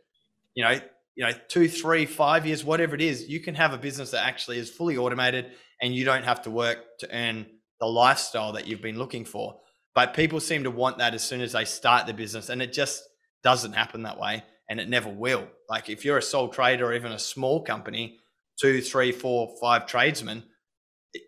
you 0.53 0.63
know, 0.63 0.79
you 1.15 1.25
know, 1.25 1.31
two, 1.47 1.67
three, 1.67 2.05
five 2.05 2.45
years, 2.45 2.63
whatever 2.63 2.93
it 2.93 3.01
is, 3.01 3.27
you 3.27 3.39
can 3.39 3.55
have 3.55 3.73
a 3.73 3.77
business 3.77 4.11
that 4.11 4.25
actually 4.25 4.57
is 4.57 4.69
fully 4.69 4.97
automated 4.97 5.51
and 5.81 5.95
you 5.95 6.05
don't 6.05 6.23
have 6.23 6.41
to 6.43 6.51
work 6.51 6.77
to 6.99 7.15
earn 7.15 7.45
the 7.79 7.85
lifestyle 7.85 8.53
that 8.53 8.67
you've 8.67 8.81
been 8.81 8.97
looking 8.97 9.25
for. 9.25 9.59
But 9.93 10.13
people 10.13 10.39
seem 10.39 10.63
to 10.63 10.71
want 10.71 10.97
that 10.97 11.13
as 11.13 11.23
soon 11.23 11.41
as 11.41 11.53
they 11.53 11.65
start 11.65 12.05
the 12.05 12.13
business, 12.13 12.49
and 12.49 12.61
it 12.61 12.73
just 12.73 13.01
doesn't 13.43 13.73
happen 13.73 14.03
that 14.03 14.19
way, 14.19 14.43
and 14.69 14.79
it 14.79 14.89
never 14.89 15.09
will. 15.09 15.47
Like 15.69 15.89
if 15.89 16.03
you're 16.03 16.17
a 16.17 16.21
sole 16.21 16.49
trader 16.49 16.87
or 16.87 16.93
even 16.93 17.13
a 17.13 17.19
small 17.19 17.63
company, 17.63 18.19
two, 18.59 18.81
three, 18.81 19.13
four, 19.13 19.55
five 19.61 19.87
tradesmen, 19.87 20.43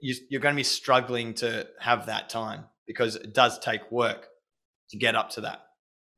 you, 0.02 0.16
you're 0.30 0.42
going 0.42 0.54
to 0.54 0.60
be 0.60 0.64
struggling 0.64 1.34
to 1.36 1.68
have 1.80 2.08
that 2.08 2.30
time 2.30 2.66
because 2.86 3.16
it 3.16 3.34
does 3.34 3.58
take 3.60 3.90
work 3.90 4.28
to 4.90 4.98
get 4.98 5.16
up 5.16 5.30
to 5.32 5.42
that. 5.42 5.67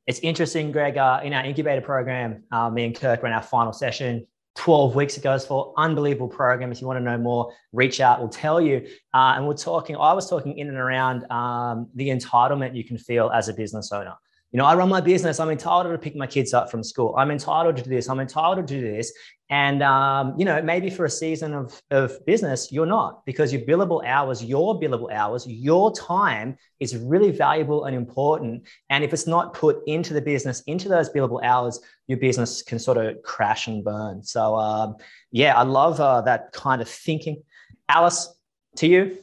It's 0.09 0.17
interesting, 0.21 0.71
Greg. 0.71 0.97
Uh, 0.97 1.21
in 1.23 1.33
our 1.33 1.45
incubator 1.45 1.81
program, 1.81 2.41
uh, 2.51 2.67
me 2.67 2.83
and 2.83 2.95
Kirk 2.95 3.21
ran 3.21 3.31
our 3.31 3.43
final 3.43 3.71
session 3.71 4.25
12 4.55 4.95
weeks 4.95 5.17
ago. 5.17 5.35
It's 5.35 5.45
for 5.45 5.71
unbelievable 5.77 6.27
program. 6.27 6.71
If 6.71 6.81
you 6.81 6.87
want 6.87 6.97
to 6.97 7.03
know 7.03 7.19
more, 7.19 7.53
reach 7.73 8.01
out. 8.01 8.19
We'll 8.19 8.27
tell 8.27 8.59
you. 8.59 8.87
Uh, 9.13 9.33
and 9.35 9.47
we're 9.47 9.53
talking. 9.53 9.95
I 9.95 10.13
was 10.13 10.27
talking 10.27 10.57
in 10.57 10.67
and 10.67 10.77
around 10.77 11.31
um, 11.31 11.89
the 11.93 12.09
entitlement 12.09 12.75
you 12.75 12.83
can 12.83 12.97
feel 12.97 13.29
as 13.29 13.49
a 13.49 13.53
business 13.53 13.91
owner. 13.91 14.15
You 14.51 14.57
know, 14.57 14.65
I 14.65 14.75
run 14.75 14.89
my 14.89 15.01
business. 15.01 15.39
I'm 15.39 15.49
entitled 15.51 15.93
to 15.93 15.97
pick 15.97 16.15
my 16.15 16.25
kids 16.25 16.53
up 16.53 16.71
from 16.71 16.83
school. 16.83 17.13
I'm 17.17 17.29
entitled 17.29 17.77
to 17.77 17.83
do 17.83 17.89
this. 17.89 18.09
I'm 18.09 18.19
entitled 18.19 18.57
to 18.57 18.63
do 18.63 18.81
this. 18.81 19.13
And, 19.51 19.81
um, 19.83 20.33
you 20.37 20.45
know, 20.45 20.61
maybe 20.61 20.89
for 20.89 21.05
a 21.05 21.09
season 21.09 21.53
of, 21.53 21.79
of 21.91 22.23
business, 22.25 22.71
you're 22.71 22.85
not 22.85 23.25
because 23.25 23.51
your 23.53 23.61
billable 23.63 24.05
hours, 24.05 24.43
your 24.43 24.79
billable 24.79 25.11
hours, 25.11 25.45
your 25.47 25.91
time 25.93 26.57
is 26.79 26.97
really 26.97 27.31
valuable 27.31 27.85
and 27.85 27.95
important. 27.95 28.67
And 28.89 29.03
if 29.03 29.13
it's 29.13 29.27
not 29.27 29.53
put 29.53 29.77
into 29.87 30.13
the 30.13 30.21
business, 30.21 30.61
into 30.67 30.89
those 30.89 31.09
billable 31.09 31.43
hours, 31.43 31.79
your 32.07 32.17
business 32.17 32.61
can 32.63 32.79
sort 32.79 32.97
of 32.97 33.21
crash 33.23 33.67
and 33.67 33.83
burn. 33.83 34.23
So, 34.23 34.55
um, 34.55 34.95
yeah, 35.31 35.55
I 35.55 35.63
love 35.63 35.99
uh, 35.99 36.21
that 36.21 36.51
kind 36.53 36.81
of 36.81 36.89
thinking. 36.89 37.43
Alice, 37.87 38.33
to 38.77 38.87
you, 38.87 39.17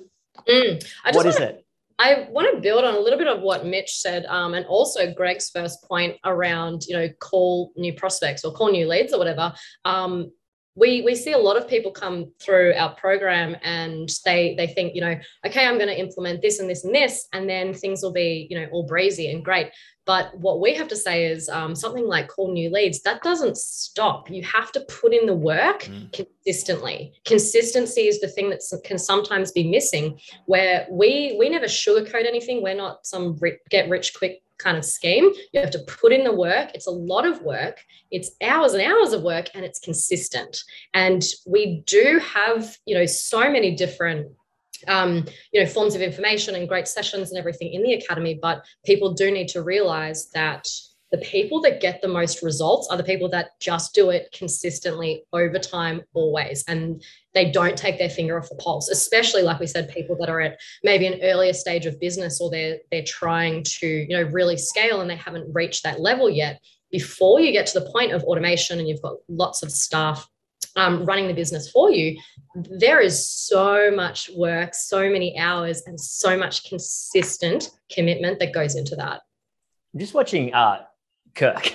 Mm. 0.46 0.84
What 1.12 1.24
is 1.26 1.34
wanna- 1.36 1.46
it? 1.46 1.65
I 1.98 2.28
want 2.30 2.54
to 2.54 2.60
build 2.60 2.84
on 2.84 2.94
a 2.94 2.98
little 2.98 3.18
bit 3.18 3.28
of 3.28 3.40
what 3.40 3.64
Mitch 3.64 3.96
said, 3.96 4.26
um, 4.26 4.54
and 4.54 4.66
also 4.66 5.12
Greg's 5.14 5.50
first 5.50 5.82
point 5.88 6.16
around, 6.24 6.82
you 6.86 6.96
know, 6.96 7.08
call 7.20 7.72
new 7.76 7.94
prospects 7.94 8.44
or 8.44 8.52
call 8.52 8.70
new 8.70 8.86
leads 8.86 9.14
or 9.14 9.18
whatever. 9.18 9.54
Um, 9.84 10.30
we 10.76 11.02
we 11.02 11.14
see 11.14 11.32
a 11.32 11.38
lot 11.38 11.56
of 11.56 11.66
people 11.66 11.90
come 11.90 12.32
through 12.40 12.74
our 12.76 12.94
program 12.94 13.56
and 13.62 14.08
they 14.24 14.54
they 14.56 14.66
think, 14.68 14.94
you 14.94 15.00
know, 15.00 15.18
okay, 15.46 15.66
I'm 15.66 15.76
going 15.78 15.88
to 15.88 15.98
implement 15.98 16.42
this 16.42 16.60
and 16.60 16.68
this 16.70 16.84
and 16.84 16.94
this, 16.94 17.26
and 17.32 17.48
then 17.48 17.74
things 17.74 18.02
will 18.02 18.12
be, 18.12 18.46
you 18.50 18.60
know, 18.60 18.68
all 18.70 18.86
breezy 18.86 19.30
and 19.30 19.44
great. 19.44 19.68
But 20.04 20.38
what 20.38 20.60
we 20.60 20.72
have 20.74 20.86
to 20.88 20.96
say 20.96 21.26
is 21.26 21.48
um, 21.48 21.74
something 21.74 22.06
like 22.06 22.28
call 22.28 22.52
new 22.52 22.70
leads. 22.70 23.02
That 23.02 23.22
doesn't 23.22 23.56
stop. 23.56 24.30
You 24.30 24.42
have 24.44 24.70
to 24.72 24.80
put 24.82 25.12
in 25.12 25.26
the 25.26 25.34
work 25.34 25.84
Mm. 25.86 26.12
consistently. 26.12 27.12
Consistency 27.24 28.02
is 28.02 28.20
the 28.20 28.28
thing 28.28 28.50
that 28.50 28.60
can 28.84 28.98
sometimes 28.98 29.50
be 29.52 29.68
missing 29.68 30.18
where 30.46 30.86
we 30.90 31.36
we 31.38 31.48
never 31.48 31.66
sugarcoat 31.66 32.26
anything. 32.26 32.62
We're 32.62 32.74
not 32.74 33.06
some 33.06 33.38
get 33.70 33.88
rich 33.88 34.14
quick 34.14 34.42
kind 34.58 34.76
of 34.76 34.84
scheme. 34.84 35.32
You 35.52 35.60
have 35.60 35.70
to 35.70 35.80
put 35.80 36.12
in 36.12 36.24
the 36.24 36.32
work. 36.32 36.70
It's 36.74 36.86
a 36.86 36.90
lot 36.90 37.26
of 37.26 37.42
work. 37.42 37.78
It's 38.10 38.30
hours 38.42 38.74
and 38.74 38.82
hours 38.82 39.12
of 39.12 39.22
work, 39.22 39.48
and 39.54 39.64
it's 39.64 39.78
consistent. 39.78 40.62
And 40.94 41.22
we 41.46 41.82
do 41.86 42.20
have 42.24 42.76
you 42.86 42.96
know 42.96 43.06
so 43.06 43.50
many 43.50 43.74
different 43.74 44.28
um, 44.88 45.26
you 45.52 45.62
know 45.62 45.68
forms 45.68 45.94
of 45.94 46.02
information 46.02 46.54
and 46.54 46.68
great 46.68 46.88
sessions 46.88 47.30
and 47.30 47.38
everything 47.38 47.72
in 47.72 47.82
the 47.82 47.94
academy. 47.94 48.38
But 48.40 48.64
people 48.84 49.14
do 49.14 49.30
need 49.30 49.48
to 49.48 49.62
realize 49.62 50.30
that 50.30 50.68
the 51.12 51.18
people 51.18 51.60
that 51.60 51.80
get 51.80 52.02
the 52.02 52.08
most 52.08 52.42
results 52.42 52.88
are 52.90 52.96
the 52.96 53.04
people 53.04 53.28
that 53.28 53.50
just 53.60 53.94
do 53.94 54.10
it 54.10 54.28
consistently 54.36 55.24
over 55.32 55.58
time 55.58 56.02
always 56.14 56.64
and 56.68 57.02
they 57.32 57.50
don't 57.50 57.76
take 57.76 57.98
their 57.98 58.10
finger 58.10 58.38
off 58.38 58.48
the 58.48 58.56
pulse 58.56 58.88
especially 58.88 59.42
like 59.42 59.60
we 59.60 59.66
said 59.66 59.88
people 59.88 60.16
that 60.16 60.28
are 60.28 60.40
at 60.40 60.58
maybe 60.82 61.06
an 61.06 61.20
earlier 61.22 61.52
stage 61.52 61.86
of 61.86 62.00
business 62.00 62.40
or 62.40 62.50
they're 62.50 62.78
they're 62.90 63.04
trying 63.06 63.62
to 63.62 63.86
you 63.86 64.16
know 64.16 64.22
really 64.24 64.56
scale 64.56 65.00
and 65.00 65.10
they 65.10 65.16
haven't 65.16 65.52
reached 65.54 65.82
that 65.82 66.00
level 66.00 66.28
yet. 66.28 66.60
Before 66.90 67.40
you 67.40 67.50
get 67.52 67.66
to 67.68 67.80
the 67.80 67.90
point 67.90 68.12
of 68.12 68.22
automation 68.22 68.78
and 68.78 68.88
you've 68.88 69.02
got 69.02 69.16
lots 69.28 69.62
of 69.62 69.72
staff 69.72 70.26
um, 70.76 71.04
running 71.04 71.26
the 71.26 71.34
business 71.34 71.70
for 71.70 71.90
you 71.90 72.16
there 72.54 73.00
is 73.00 73.28
so 73.28 73.90
much 73.90 74.30
work 74.34 74.74
so 74.74 75.10
many 75.10 75.38
hours 75.38 75.82
and 75.86 76.00
so 76.00 76.36
much 76.36 76.64
consistent 76.68 77.70
commitment 77.90 78.38
that 78.38 78.52
goes 78.52 78.76
into 78.76 78.96
that. 78.96 79.20
Just 79.96 80.14
watching 80.14 80.52
uh, 80.52 80.84
Kirk. 81.36 81.74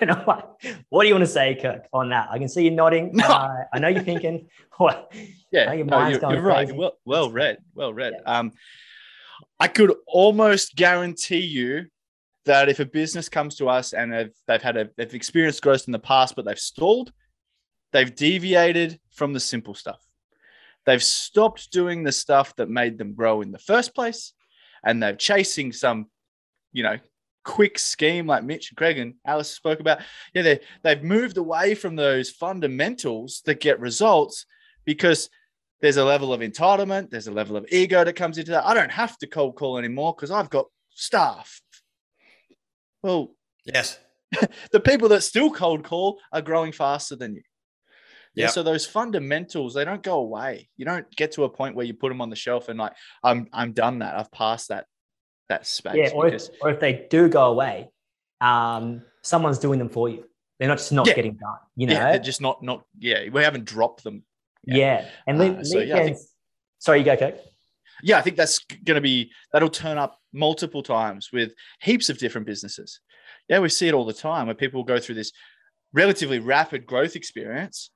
and 0.00 0.10
I'm 0.10 0.24
like, 0.26 0.44
what 0.88 1.02
do 1.02 1.08
you 1.08 1.14
want 1.14 1.24
to 1.24 1.30
say, 1.30 1.58
Kirk, 1.60 1.86
on 1.92 2.10
that? 2.10 2.28
I 2.30 2.38
can 2.38 2.48
see 2.48 2.64
you 2.64 2.70
nodding. 2.70 3.12
No. 3.14 3.26
Uh, 3.26 3.64
I 3.72 3.78
know 3.78 3.88
you're 3.88 4.02
thinking, 4.02 4.48
what? 4.76 5.12
Yeah, 5.50 5.72
your 5.72 5.86
no, 5.86 5.98
mind's 5.98 6.12
you're, 6.12 6.20
going 6.20 6.34
you're 6.34 6.44
right. 6.44 6.74
Well, 6.74 6.92
well 7.04 7.30
read. 7.30 7.58
Well 7.74 7.92
read. 7.92 8.14
Um, 8.26 8.52
I 9.58 9.68
could 9.68 9.94
almost 10.06 10.76
guarantee 10.76 11.40
you 11.40 11.86
that 12.44 12.68
if 12.68 12.80
a 12.80 12.86
business 12.86 13.28
comes 13.28 13.56
to 13.56 13.68
us 13.68 13.92
and 13.92 14.12
they've, 14.12 14.32
they've 14.46 14.62
had 14.62 14.76
a 14.76 14.88
they've 14.96 15.14
experienced 15.14 15.62
growth 15.62 15.84
in 15.86 15.92
the 15.92 15.98
past, 15.98 16.36
but 16.36 16.44
they've 16.44 16.58
stalled, 16.58 17.12
they've 17.92 18.14
deviated 18.14 18.98
from 19.10 19.32
the 19.32 19.40
simple 19.40 19.74
stuff. 19.74 20.00
They've 20.86 21.02
stopped 21.02 21.70
doing 21.70 22.02
the 22.02 22.12
stuff 22.12 22.54
that 22.56 22.70
made 22.70 22.98
them 22.98 23.14
grow 23.14 23.42
in 23.42 23.52
the 23.52 23.58
first 23.58 23.94
place, 23.94 24.32
and 24.84 25.02
they're 25.02 25.16
chasing 25.16 25.72
some, 25.72 26.06
you 26.72 26.82
know, 26.82 26.98
quick 27.48 27.78
scheme 27.78 28.26
like 28.26 28.44
Mitch, 28.44 28.70
and 28.70 28.76
Greg, 28.76 28.98
and 28.98 29.14
Alice 29.24 29.50
spoke 29.50 29.80
about. 29.80 30.00
Yeah, 30.34 30.42
they 30.42 30.60
they've 30.82 31.02
moved 31.02 31.38
away 31.38 31.74
from 31.74 31.96
those 31.96 32.28
fundamentals 32.28 33.40
that 33.46 33.60
get 33.60 33.80
results 33.80 34.44
because 34.84 35.30
there's 35.80 35.96
a 35.96 36.04
level 36.04 36.32
of 36.32 36.40
entitlement, 36.40 37.08
there's 37.08 37.26
a 37.26 37.32
level 37.32 37.56
of 37.56 37.66
ego 37.72 38.04
that 38.04 38.16
comes 38.16 38.36
into 38.36 38.50
that. 38.50 38.66
I 38.66 38.74
don't 38.74 38.92
have 38.92 39.16
to 39.18 39.26
cold 39.26 39.56
call 39.56 39.78
anymore 39.78 40.14
because 40.14 40.30
I've 40.30 40.50
got 40.50 40.66
staff. 40.90 41.60
Well, 43.02 43.34
Yes. 43.64 43.98
the 44.72 44.80
people 44.80 45.08
that 45.10 45.22
still 45.22 45.50
cold 45.50 45.84
call 45.84 46.18
are 46.32 46.42
growing 46.42 46.72
faster 46.72 47.16
than 47.16 47.34
you. 47.34 47.42
Yeah. 48.34 48.44
Yep. 48.44 48.50
So 48.52 48.62
those 48.62 48.84
fundamentals, 48.86 49.72
they 49.72 49.84
don't 49.84 50.02
go 50.02 50.18
away. 50.18 50.68
You 50.76 50.84
don't 50.84 51.10
get 51.16 51.32
to 51.32 51.44
a 51.44 51.48
point 51.48 51.74
where 51.74 51.86
you 51.86 51.94
put 51.94 52.08
them 52.10 52.20
on 52.20 52.28
the 52.28 52.36
shelf 52.36 52.68
and 52.68 52.78
like, 52.78 52.92
I'm 53.22 53.48
I'm 53.52 53.72
done 53.72 54.00
that. 54.00 54.18
I've 54.18 54.30
passed 54.32 54.68
that 54.68 54.86
that 55.48 55.66
space. 55.66 55.94
Yeah, 55.96 56.10
or 56.10 56.28
if, 56.28 56.42
or 56.60 56.70
if 56.70 56.80
they 56.80 57.06
do 57.10 57.28
go 57.28 57.46
away, 57.46 57.90
um, 58.40 59.02
someone's 59.22 59.58
doing 59.58 59.78
them 59.78 59.88
for 59.88 60.08
you. 60.08 60.24
They're 60.58 60.68
not 60.68 60.78
just 60.78 60.92
not 60.92 61.06
Yeah. 61.06 61.14
getting 61.14 61.34
done. 61.34 61.58
You 61.76 61.86
know, 61.86 61.92
yeah, 61.94 62.10
they're 62.12 62.18
just 62.20 62.40
not 62.40 62.62
not 62.62 62.84
yeah, 62.98 63.28
we 63.30 63.42
haven't 63.42 63.64
dropped 63.64 64.04
them. 64.04 64.24
yeah. 64.64 65.08
And 65.26 65.40
Uh, 65.40 65.44
lead, 65.44 65.66
so, 65.66 65.78
yeah, 65.78 66.04
think- 66.04 66.18
sorry, 66.78 66.98
you 67.00 67.04
go, 67.04 67.16
Kirk. 67.16 67.36
yeah, 68.02 68.18
I 68.18 68.22
think 68.22 68.36
that's 68.36 68.58
going 68.60 68.96
to 68.96 69.00
be 69.00 69.32
that'll 69.52 69.70
turn 69.70 69.98
up 69.98 70.18
multiple 70.32 70.82
times 70.82 71.30
with 71.32 71.52
heaps 71.80 72.10
of 72.10 72.18
different 72.18 72.46
businesses. 72.46 73.00
Yeah, 73.48 73.60
we 73.60 73.68
see 73.68 73.88
it 73.88 73.94
all 73.94 74.04
the 74.04 74.12
time 74.12 74.46
where 74.46 74.54
people 74.54 74.82
go 74.84 74.98
through 74.98 75.14
this 75.14 75.32
relatively 75.92 76.38
rapid 76.38 76.84
growth 76.86 77.16
experience 77.16 77.90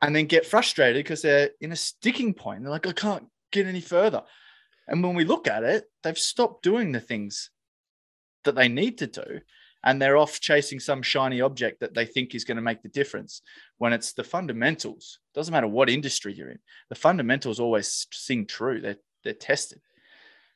and 0.00 0.14
then 0.14 0.26
get 0.26 0.46
frustrated 0.46 1.02
because 1.02 1.22
they're 1.22 1.50
in 1.60 1.72
a 1.72 1.76
sticking 1.76 2.32
point. 2.34 2.62
They're 2.62 2.70
like, 2.70 2.86
I 2.86 2.92
can't 2.92 3.26
get 3.50 3.66
any 3.66 3.80
further. 3.80 4.22
And 4.90 5.02
when 5.02 5.14
we 5.14 5.24
look 5.24 5.48
at 5.48 5.62
it, 5.62 5.84
they've 6.02 6.18
stopped 6.18 6.62
doing 6.62 6.92
the 6.92 7.00
things 7.00 7.50
that 8.44 8.54
they 8.54 8.68
need 8.68 8.98
to 8.98 9.06
do. 9.06 9.40
And 9.82 10.02
they're 10.02 10.18
off 10.18 10.40
chasing 10.40 10.78
some 10.78 11.00
shiny 11.00 11.40
object 11.40 11.80
that 11.80 11.94
they 11.94 12.04
think 12.04 12.34
is 12.34 12.44
going 12.44 12.56
to 12.56 12.62
make 12.62 12.82
the 12.82 12.88
difference 12.90 13.40
when 13.78 13.94
it's 13.94 14.12
the 14.12 14.24
fundamentals. 14.24 15.20
Doesn't 15.32 15.52
matter 15.52 15.68
what 15.68 15.88
industry 15.88 16.34
you're 16.34 16.50
in, 16.50 16.58
the 16.90 16.94
fundamentals 16.94 17.60
always 17.60 18.06
sing 18.12 18.44
true. 18.44 18.82
They're, 18.82 18.98
they're 19.24 19.32
tested. 19.32 19.80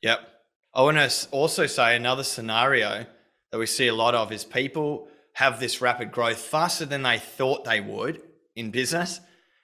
Yep. 0.03 0.29
I 0.75 0.83
want 0.83 0.99
to 0.99 1.29
also 1.31 1.67
say 1.67 1.97
another 1.97 2.25
scenario 2.25 3.07
that 3.51 3.59
we 3.59 3.67
see 3.67 3.87
a 3.87 3.95
lot 3.95 4.15
of 4.15 4.33
is 4.33 4.45
people 4.45 5.09
have 5.35 5.59
this 5.59 5.81
rapid 5.81 6.13
growth 6.13 6.39
faster 6.39 6.85
than 6.85 7.03
they 7.03 7.19
thought 7.19 7.65
they 7.65 7.81
would 7.81 8.21
in 8.57 8.71
business. 8.71 9.21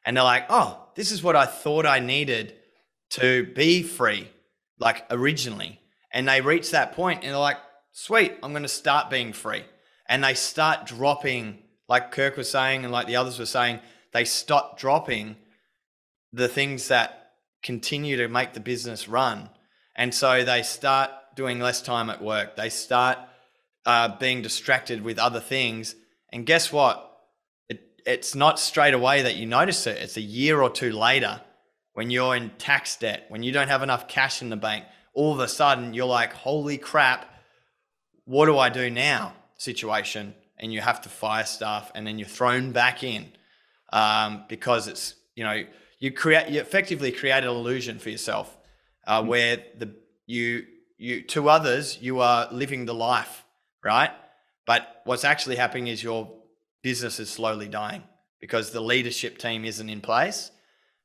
And 0.06 0.16
they're 0.16 0.24
like, 0.24 0.46
oh, 0.48 0.88
this 0.94 1.12
is 1.12 1.22
what 1.22 1.36
I 1.36 1.44
thought 1.44 1.84
I 1.84 1.98
needed 1.98 2.54
to 3.10 3.44
be 3.44 3.82
free, 3.82 4.30
like 4.80 5.04
originally. 5.10 5.78
And 6.12 6.26
they 6.26 6.40
reach 6.40 6.72
that 6.72 6.92
point 6.92 7.22
and 7.22 7.30
they're 7.30 7.38
like, 7.38 7.58
sweet, 7.92 8.32
I'm 8.42 8.50
going 8.50 8.64
to 8.64 8.68
start 8.68 9.10
being 9.10 9.32
free. 9.32 9.64
And 10.08 10.24
they 10.24 10.34
start 10.34 10.86
dropping, 10.86 11.58
like 11.88 12.10
Kirk 12.10 12.36
was 12.36 12.50
saying, 12.50 12.82
and 12.82 12.92
like 12.92 13.06
the 13.06 13.16
others 13.16 13.38
were 13.38 13.46
saying, 13.46 13.78
they 14.12 14.24
stop 14.24 14.78
dropping 14.78 15.36
the 16.32 16.48
things 16.48 16.88
that 16.88 17.32
continue 17.62 18.16
to 18.16 18.28
make 18.28 18.54
the 18.54 18.60
business 18.60 19.08
run. 19.08 19.50
And 19.94 20.12
so 20.12 20.44
they 20.44 20.62
start 20.62 21.10
doing 21.36 21.60
less 21.60 21.82
time 21.82 22.10
at 22.10 22.22
work. 22.22 22.56
They 22.56 22.70
start 22.70 23.18
uh, 23.86 24.16
being 24.18 24.42
distracted 24.42 25.02
with 25.02 25.18
other 25.18 25.40
things. 25.40 25.94
And 26.32 26.46
guess 26.46 26.72
what? 26.72 27.06
It, 27.68 27.80
it's 28.06 28.34
not 28.34 28.58
straight 28.58 28.94
away 28.94 29.22
that 29.22 29.36
you 29.36 29.46
notice 29.46 29.86
it. 29.86 29.98
It's 29.98 30.16
a 30.16 30.22
year 30.22 30.60
or 30.60 30.70
two 30.70 30.90
later 30.90 31.40
when 31.94 32.10
you're 32.10 32.36
in 32.36 32.50
tax 32.58 32.96
debt, 32.96 33.26
when 33.28 33.42
you 33.42 33.52
don't 33.52 33.68
have 33.68 33.82
enough 33.82 34.08
cash 34.08 34.42
in 34.42 34.48
the 34.48 34.56
bank. 34.56 34.84
All 35.12 35.32
of 35.32 35.40
a 35.40 35.48
sudden, 35.48 35.92
you're 35.92 36.06
like, 36.06 36.32
holy 36.32 36.78
crap, 36.78 37.26
what 38.24 38.46
do 38.46 38.58
I 38.58 38.68
do 38.68 38.90
now? 38.90 39.34
Situation. 39.56 40.34
And 40.58 40.72
you 40.72 40.80
have 40.80 41.00
to 41.02 41.08
fire 41.08 41.44
staff 41.44 41.90
and 41.94 42.06
then 42.06 42.18
you're 42.18 42.28
thrown 42.28 42.72
back 42.72 43.02
in 43.02 43.26
um, 43.92 44.44
because 44.48 44.88
it's, 44.88 45.14
you 45.34 45.42
know, 45.42 45.64
you 45.98 46.12
create, 46.12 46.48
you 46.48 46.60
effectively 46.60 47.12
create 47.12 47.44
an 47.44 47.50
illusion 47.50 47.98
for 47.98 48.10
yourself 48.10 48.56
uh, 49.06 49.22
where 49.22 49.58
the, 49.76 49.94
you, 50.26 50.64
you, 50.96 51.22
to 51.22 51.48
others, 51.48 51.98
you 52.00 52.20
are 52.20 52.48
living 52.52 52.84
the 52.86 52.94
life, 52.94 53.44
right? 53.84 54.10
But 54.66 55.00
what's 55.04 55.24
actually 55.24 55.56
happening 55.56 55.88
is 55.88 56.02
your 56.02 56.30
business 56.82 57.18
is 57.18 57.30
slowly 57.30 57.68
dying 57.68 58.02
because 58.40 58.70
the 58.70 58.80
leadership 58.80 59.38
team 59.38 59.64
isn't 59.64 59.88
in 59.88 60.00
place. 60.00 60.50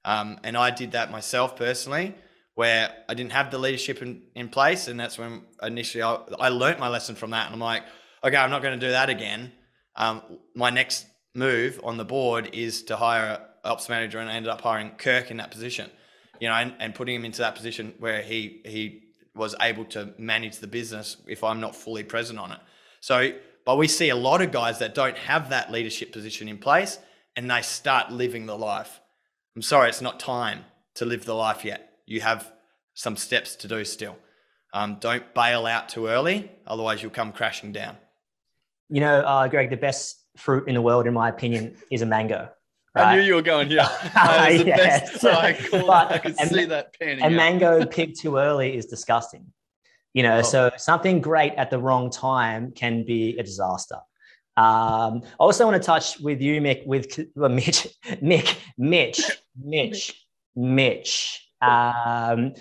Um, 0.06 0.40
and 0.44 0.56
I 0.56 0.72
did 0.72 0.94
that 0.94 1.12
myself 1.12 1.58
personally, 1.58 2.16
where 2.54 2.94
I 3.10 3.14
didn't 3.14 3.34
have 3.34 3.52
the 3.52 3.58
leadership 3.58 4.02
in, 4.02 4.22
in 4.36 4.48
place. 4.48 4.88
And 4.88 4.98
that's 4.98 5.18
when 5.18 5.42
initially 5.62 6.04
I, 6.04 6.20
I 6.40 6.50
learnt 6.50 6.80
my 6.80 6.88
lesson 6.88 7.16
from 7.16 7.32
that. 7.32 7.48
And 7.48 7.54
I'm 7.54 7.60
like, 7.60 7.84
okay, 8.24 8.38
I'm 8.38 8.50
not 8.50 8.62
going 8.62 8.80
to 8.80 8.86
do 8.86 8.92
that 8.92 9.10
again. 9.10 9.52
Um, 9.98 10.22
my 10.56 10.70
next 10.70 11.06
move 11.34 11.82
on 11.84 11.98
the 11.98 12.06
board 12.06 12.52
is 12.54 12.84
to 12.84 12.96
hire 12.96 13.26
an 13.26 13.42
ops 13.64 13.90
manager, 13.90 14.20
and 14.20 14.30
I 14.30 14.36
ended 14.36 14.50
up 14.50 14.62
hiring 14.62 14.92
Kirk 14.92 15.32
in 15.32 15.38
that 15.38 15.52
position, 15.52 15.90
you 16.40 16.48
know, 16.48 16.56
and, 16.56 16.74
and 16.80 16.96
putting 16.96 17.16
him 17.16 17.26
into 17.26 17.40
that 17.40 17.56
position 17.56 17.94
where 18.00 18.22
he 18.22 18.62
he 18.66 19.04
was 19.36 19.54
able 19.62 19.84
to 19.84 20.14
manage 20.18 20.60
the 20.60 20.68
business 20.68 21.18
if 21.28 21.44
I'm 21.44 21.60
not 21.60 21.76
fully 21.76 22.04
present 22.04 22.40
on 22.40 22.54
it. 22.54 22.60
So, 23.02 23.34
but 23.66 23.78
we 23.78 23.88
see 23.88 24.10
a 24.10 24.16
lot 24.16 24.42
of 24.42 24.52
guys 24.52 24.80
that 24.80 24.96
don't 24.96 25.18
have 25.18 25.50
that 25.50 25.72
leadership 25.72 26.14
position 26.14 26.48
in 26.48 26.58
place 26.58 26.98
and 27.36 27.52
they 27.52 27.62
start 27.62 28.12
living 28.12 28.46
the 28.46 28.58
life. 28.58 29.02
I'm 29.56 29.62
sorry, 29.62 29.90
it's 29.90 30.02
not 30.02 30.20
time 30.20 30.66
to 30.96 31.06
live 31.06 31.26
the 31.26 31.34
life 31.34 31.64
yet. 31.64 31.90
You 32.06 32.22
have 32.22 32.52
some 32.94 33.16
steps 33.16 33.56
to 33.58 33.68
do 33.68 33.86
still. 33.86 34.18
Um, 34.74 34.98
don't 35.00 35.34
bail 35.34 35.66
out 35.66 35.88
too 35.88 36.08
early, 36.08 36.52
otherwise, 36.68 37.02
you'll 37.02 37.12
come 37.12 37.32
crashing 37.32 37.72
down. 37.72 37.96
You 38.90 39.00
know, 39.02 39.22
uh, 39.22 39.48
Greg, 39.48 39.70
the 39.70 39.78
best 39.78 40.18
fruit 40.38 40.68
in 40.68 40.76
the 40.76 40.82
world, 40.82 41.08
in 41.08 41.14
my 41.14 41.30
opinion, 41.30 41.76
is 41.90 42.02
a 42.02 42.06
mango. 42.06 42.50
I 42.98 43.16
knew 43.16 43.22
you 43.22 43.36
were 43.36 43.42
going 43.42 43.68
here. 43.70 43.86
That 44.14 44.64
Yes. 44.66 45.20
cycle. 45.22 45.86
But 45.88 46.12
I 46.12 46.18
could 46.18 46.36
a 46.40 46.46
see 46.48 46.66
that 46.66 46.98
panning 46.98 47.22
a 47.22 47.26
out. 47.26 47.32
mango 47.34 47.86
picked 47.86 48.20
too 48.20 48.38
early 48.38 48.76
is 48.78 48.86
disgusting. 48.86 49.52
You 50.14 50.24
know, 50.24 50.38
Oh. 50.40 50.42
so 50.44 50.72
something 50.78 51.20
great 51.20 51.54
at 51.56 51.70
the 51.70 51.80
wrong 51.80 52.10
time 52.10 52.72
can 52.72 53.04
be 53.06 53.38
a 53.38 53.44
disaster. 53.44 53.98
Um, 54.58 55.24
I 55.24 55.40
also 55.40 55.66
want 55.66 55.82
to 55.82 55.86
touch 55.86 56.20
with 56.22 56.42
you, 56.42 56.62
Mick, 56.62 56.86
with 56.86 57.20
well, 57.36 57.50
Mitch, 57.50 57.88
Mick, 58.24 58.56
Mitch, 58.78 59.20
Mitch, 59.62 60.26
Mitch. 60.56 61.42
Um, 61.62 62.54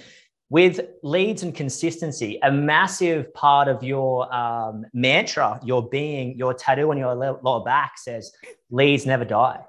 with 0.51 0.81
leads 1.03 1.43
and 1.43 1.55
consistency, 1.55 2.39
a 2.43 2.53
massive 2.53 3.33
part 3.35 3.67
of 3.67 3.83
your 3.83 4.33
um, 4.33 4.85
mantra, 4.93 5.59
your 5.65 5.89
being, 5.89 6.37
your 6.39 6.55
tattoo 6.55 6.91
on 6.91 6.99
your 6.99 7.15
lower 7.15 7.65
back 7.65 7.99
says, 7.99 8.31
leads 8.71 9.05
never 9.07 9.25
die. 9.25 9.61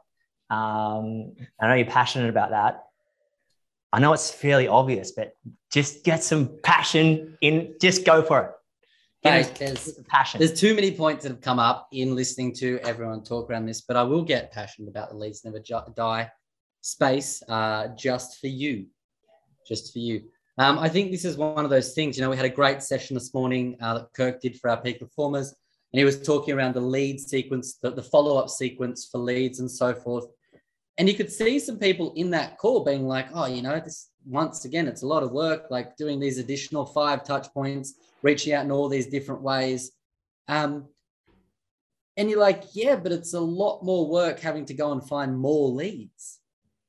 Um, 0.49 1.33
I 1.59 1.67
know 1.67 1.73
you're 1.73 1.87
passionate 1.87 2.29
about 2.29 2.51
that. 2.51 2.83
I 3.91 3.99
know 3.99 4.13
it's 4.13 4.29
fairly 4.29 4.67
obvious, 4.67 5.11
but 5.11 5.35
just 5.71 6.03
get 6.03 6.23
some 6.23 6.59
passion 6.63 7.37
in, 7.41 7.75
just 7.81 8.05
go 8.05 8.21
for 8.21 8.41
it. 8.41 8.51
Mate, 9.23 9.47
Get 9.47 9.55
there's 9.55 9.93
passion. 10.07 10.37
there's 10.39 10.59
too 10.59 10.75
many 10.75 10.91
points 10.91 11.23
that 11.23 11.29
have 11.31 11.41
come 11.41 11.57
up 11.57 11.87
in 11.91 12.13
listening 12.13 12.53
to 12.57 12.77
everyone 12.83 13.23
talk 13.23 13.49
around 13.49 13.65
this, 13.65 13.81
but 13.81 13.97
I 13.97 14.03
will 14.03 14.21
get 14.21 14.51
passionate 14.51 14.89
about 14.89 15.09
the 15.09 15.15
leads 15.15 15.43
Never 15.43 15.59
Ju- 15.59 15.79
Die 15.95 16.31
space 16.85 17.41
uh, 17.49 17.87
just 17.97 18.39
for 18.39 18.47
you. 18.47 18.85
Just 19.67 19.91
for 19.91 19.99
you. 19.99 20.21
Um, 20.59 20.77
I 20.77 20.87
think 20.87 21.11
this 21.11 21.25
is 21.25 21.35
one 21.35 21.65
of 21.65 21.71
those 21.71 21.93
things. 21.93 22.15
You 22.15 22.23
know, 22.23 22.29
we 22.29 22.37
had 22.37 22.45
a 22.45 22.59
great 22.61 22.83
session 22.83 23.15
this 23.15 23.33
morning 23.33 23.75
uh, 23.81 23.95
that 23.95 24.13
Kirk 24.13 24.39
did 24.39 24.59
for 24.59 24.69
our 24.69 24.77
peak 24.77 24.99
performers, 24.99 25.49
and 25.49 25.99
he 25.99 26.05
was 26.05 26.21
talking 26.21 26.53
around 26.53 26.75
the 26.75 26.81
lead 26.81 27.19
sequence, 27.19 27.79
the, 27.81 27.89
the 27.89 28.03
follow 28.03 28.37
up 28.37 28.49
sequence 28.49 29.09
for 29.11 29.17
leads 29.17 29.59
and 29.59 29.69
so 29.69 29.95
forth. 29.95 30.27
And 30.97 31.09
you 31.09 31.15
could 31.15 31.31
see 31.31 31.57
some 31.57 31.79
people 31.79 32.13
in 32.15 32.29
that 32.29 32.59
call 32.59 32.85
being 32.85 33.07
like, 33.07 33.27
oh, 33.33 33.47
you 33.47 33.63
know, 33.63 33.79
this 33.79 34.11
once 34.23 34.65
again, 34.65 34.87
it's 34.87 35.01
a 35.01 35.07
lot 35.07 35.23
of 35.23 35.31
work, 35.31 35.65
like 35.71 35.97
doing 35.97 36.19
these 36.19 36.37
additional 36.37 36.85
five 36.85 37.23
touch 37.23 37.47
points, 37.51 37.95
reaching 38.21 38.53
out 38.53 38.63
in 38.63 38.71
all 38.71 38.89
these 38.89 39.07
different 39.07 39.41
ways. 39.41 39.91
Um, 40.47 40.87
and 42.15 42.29
you're 42.29 42.39
like, 42.39 42.63
yeah, 42.73 42.95
but 42.95 43.11
it's 43.11 43.33
a 43.33 43.39
lot 43.39 43.83
more 43.83 44.07
work 44.07 44.39
having 44.39 44.65
to 44.65 44.73
go 44.73 44.91
and 44.91 45.05
find 45.05 45.37
more 45.37 45.69
leads. 45.69 46.39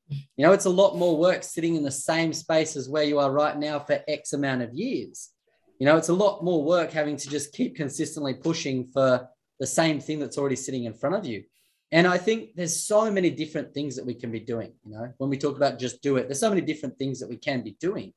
You 0.08 0.46
know, 0.46 0.52
it's 0.52 0.66
a 0.66 0.70
lot 0.70 0.96
more 0.96 1.16
work 1.16 1.42
sitting 1.42 1.74
in 1.74 1.82
the 1.82 1.90
same 1.90 2.32
space 2.32 2.76
as 2.76 2.88
where 2.88 3.04
you 3.04 3.18
are 3.18 3.30
right 3.30 3.56
now 3.56 3.78
for 3.78 4.00
X 4.06 4.32
amount 4.32 4.62
of 4.62 4.72
years. 4.74 5.30
You 5.78 5.86
know, 5.86 5.96
it's 5.96 6.08
a 6.08 6.14
lot 6.14 6.44
more 6.44 6.62
work 6.62 6.92
having 6.92 7.16
to 7.16 7.28
just 7.28 7.52
keep 7.52 7.76
consistently 7.76 8.34
pushing 8.34 8.86
for 8.86 9.28
the 9.58 9.66
same 9.66 10.00
thing 10.00 10.18
that's 10.18 10.38
already 10.38 10.56
sitting 10.56 10.84
in 10.84 10.94
front 10.94 11.16
of 11.16 11.26
you. 11.26 11.44
And 11.92 12.06
I 12.06 12.18
think 12.18 12.50
there's 12.56 12.82
so 12.82 13.10
many 13.10 13.30
different 13.30 13.72
things 13.72 13.96
that 13.96 14.06
we 14.06 14.14
can 14.14 14.30
be 14.30 14.40
doing. 14.40 14.72
You 14.84 14.92
know, 14.92 15.12
when 15.18 15.30
we 15.30 15.38
talk 15.38 15.56
about 15.56 15.78
just 15.78 16.02
do 16.02 16.16
it, 16.16 16.28
there's 16.28 16.40
so 16.40 16.48
many 16.48 16.60
different 16.60 16.98
things 16.98 17.20
that 17.20 17.28
we 17.28 17.36
can 17.36 17.62
be 17.62 17.76
doing. 17.80 18.12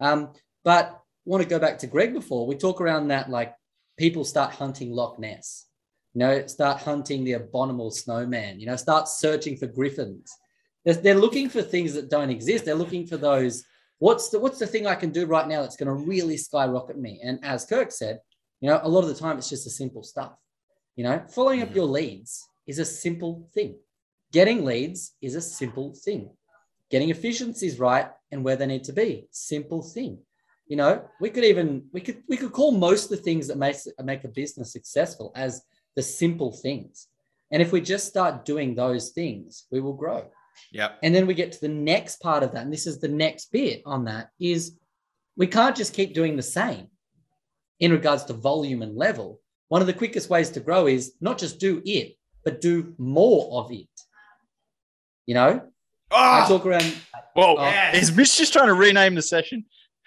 Um, 0.00 0.32
but 0.64 1.00
want 1.24 1.42
to 1.42 1.48
go 1.48 1.58
back 1.58 1.78
to 1.78 1.86
Greg 1.86 2.12
before 2.12 2.46
we 2.46 2.56
talk 2.56 2.80
around 2.80 3.08
that, 3.08 3.30
like 3.30 3.54
people 3.96 4.24
start 4.24 4.52
hunting 4.52 4.90
Loch 4.90 5.18
Ness, 5.18 5.66
you 6.14 6.20
know, 6.20 6.46
start 6.46 6.80
hunting 6.80 7.24
the 7.24 7.34
abominable 7.34 7.90
snowman, 7.90 8.58
you 8.58 8.66
know, 8.66 8.76
start 8.76 9.08
searching 9.08 9.56
for 9.56 9.66
griffins. 9.66 10.36
They're, 10.84 10.94
they're 10.94 11.14
looking 11.18 11.48
for 11.48 11.62
things 11.62 11.94
that 11.94 12.10
don't 12.10 12.30
exist. 12.30 12.64
They're 12.64 12.74
looking 12.74 13.06
for 13.06 13.16
those. 13.16 13.64
What's 13.98 14.30
the 14.30 14.40
what's 14.40 14.58
the 14.58 14.66
thing 14.66 14.86
I 14.86 14.96
can 14.96 15.10
do 15.10 15.26
right 15.26 15.46
now 15.46 15.62
that's 15.62 15.76
going 15.76 15.86
to 15.86 16.06
really 16.06 16.36
skyrocket 16.36 16.98
me? 16.98 17.20
And 17.22 17.38
as 17.44 17.64
Kirk 17.64 17.92
said, 17.92 18.20
you 18.60 18.68
know, 18.68 18.80
a 18.82 18.88
lot 18.88 19.02
of 19.02 19.08
the 19.08 19.14
time 19.14 19.38
it's 19.38 19.48
just 19.48 19.64
the 19.64 19.70
simple 19.70 20.02
stuff. 20.02 20.32
You 20.96 21.04
know, 21.04 21.22
following 21.28 21.62
up 21.62 21.70
mm. 21.70 21.76
your 21.76 21.86
leads 21.86 22.46
is 22.66 22.78
a 22.78 22.84
simple 22.84 23.48
thing. 23.54 23.76
Getting 24.32 24.64
leads 24.64 25.12
is 25.20 25.34
a 25.34 25.40
simple 25.40 25.94
thing. 25.94 26.30
Getting 26.90 27.10
efficiencies 27.10 27.78
right 27.78 28.10
and 28.30 28.44
where 28.44 28.56
they 28.56 28.66
need 28.66 28.84
to 28.84 28.92
be, 28.92 29.26
simple 29.30 29.82
thing. 29.82 30.18
You 30.66 30.76
know, 30.76 31.04
we 31.20 31.30
could 31.30 31.44
even 31.44 31.84
we 31.92 32.00
could 32.00 32.22
we 32.28 32.36
could 32.36 32.52
call 32.52 32.72
most 32.72 33.04
of 33.04 33.10
the 33.10 33.24
things 33.24 33.46
that 33.48 33.58
makes 33.58 33.86
make 34.02 34.24
a 34.24 34.28
business 34.28 34.72
successful 34.72 35.32
as 35.34 35.62
the 35.96 36.02
simple 36.02 36.52
things. 36.52 37.08
And 37.50 37.60
if 37.60 37.72
we 37.72 37.80
just 37.80 38.08
start 38.08 38.44
doing 38.44 38.74
those 38.74 39.10
things, 39.10 39.66
we 39.70 39.80
will 39.80 39.92
grow. 39.92 40.30
Yep. 40.72 40.98
And 41.02 41.14
then 41.14 41.26
we 41.26 41.34
get 41.34 41.52
to 41.52 41.60
the 41.60 41.68
next 41.68 42.20
part 42.20 42.42
of 42.42 42.52
that. 42.52 42.62
And 42.62 42.72
this 42.72 42.86
is 42.86 42.98
the 43.00 43.08
next 43.08 43.52
bit 43.52 43.82
on 43.84 44.04
that 44.04 44.30
is 44.40 44.78
we 45.36 45.46
can't 45.46 45.76
just 45.76 45.94
keep 45.94 46.14
doing 46.14 46.36
the 46.36 46.42
same 46.42 46.88
in 47.80 47.92
regards 47.92 48.24
to 48.24 48.32
volume 48.32 48.82
and 48.82 48.96
level. 48.96 49.40
One 49.68 49.80
of 49.80 49.86
the 49.86 49.92
quickest 49.94 50.30
ways 50.30 50.50
to 50.50 50.60
grow 50.60 50.86
is 50.86 51.14
not 51.20 51.38
just 51.38 51.58
do 51.58 51.82
it, 51.84 52.16
but 52.44 52.60
do 52.60 52.94
more 52.98 53.62
of 53.62 53.72
it. 53.72 53.88
You 55.26 55.34
know, 55.34 55.62
I 56.10 56.44
Oh, 56.44 56.48
talk 56.48 56.66
around. 56.66 56.94
Whoa, 57.34 57.56
oh. 57.56 57.62
Yes. 57.62 58.02
is 58.10 58.16
Mitch 58.16 58.36
just 58.36 58.52
trying 58.52 58.66
to 58.66 58.74
rename 58.74 59.14
the 59.14 59.22
session? 59.22 59.64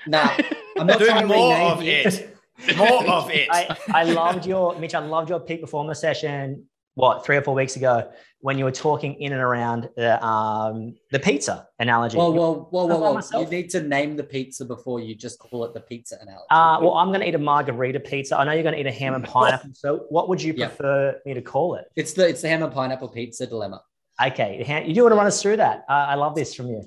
Nah, 0.08 0.38
I'm 0.78 0.88
not 0.88 1.00
doing 1.00 1.28
more 1.28 1.54
rename 1.54 1.72
of 1.72 1.82
it. 1.82 2.32
More 2.78 3.06
of 3.10 3.30
it. 3.32 3.50
I, 3.52 3.78
I 3.94 4.04
loved 4.04 4.46
your 4.46 4.80
Mitch. 4.80 4.96
I 4.96 5.00
loved 5.00 5.30
your 5.30 5.42
peak 5.42 5.60
performer 5.60 5.94
session. 5.94 6.64
What 6.96 7.26
three 7.26 7.36
or 7.36 7.42
four 7.42 7.54
weeks 7.54 7.76
ago 7.76 8.10
when 8.40 8.58
you 8.58 8.64
were 8.64 8.72
talking 8.72 9.16
in 9.16 9.34
and 9.34 9.42
around 9.42 9.90
the 9.98 10.24
um, 10.26 10.96
the 11.12 11.20
pizza 11.20 11.68
analogy. 11.78 12.18
Whoa, 12.18 12.32
whoa, 12.32 12.88
I 12.88 12.96
whoa, 12.96 13.22
find! 13.22 13.44
You 13.44 13.58
need 13.58 13.70
to 13.72 13.82
name 13.84 14.16
the 14.16 14.24
pizza 14.24 14.64
before 14.64 15.02
you 15.02 15.14
just 15.14 15.38
call 15.40 15.66
it 15.66 15.74
the 15.74 15.82
pizza 15.82 16.16
analogy. 16.22 16.46
Uh, 16.52 16.78
well, 16.82 16.94
I'm 16.94 17.10
going 17.10 17.20
to 17.20 17.28
eat 17.28 17.36
a 17.36 17.40
margarita 17.40 18.00
pizza. 18.00 18.38
I 18.38 18.46
know 18.46 18.54
you're 18.54 18.64
going 18.64 18.76
to 18.76 18.80
eat 18.80 18.88
a 18.88 18.92
ham 18.92 19.14
and 19.14 19.26
pineapple. 19.26 19.72
So, 19.74 20.06
what 20.10 20.30
would 20.30 20.42
you 20.42 20.54
Yeah. 20.56 20.68
prefer 20.68 21.20
me 21.26 21.34
to 21.34 21.42
call 21.42 21.76
it? 21.76 21.86
it's 21.98 22.14
the 22.14 22.28
it's 22.30 22.42
the 22.42 22.48
ham 22.48 22.64
and 22.64 22.72
pineapple 22.72 23.10
pizza 23.10 23.46
dilemma. 23.46 23.82
Okay, 24.24 24.64
you 24.88 24.94
do 24.94 25.04
want 25.04 25.12
to 25.12 25.18
run 25.18 25.28
us 25.28 25.42
through 25.42 25.58
that? 25.58 25.84
Uh, 25.90 25.94
I 25.94 26.16
love 26.16 26.36
this 26.36 26.56
from 26.56 26.68
you. 26.68 26.84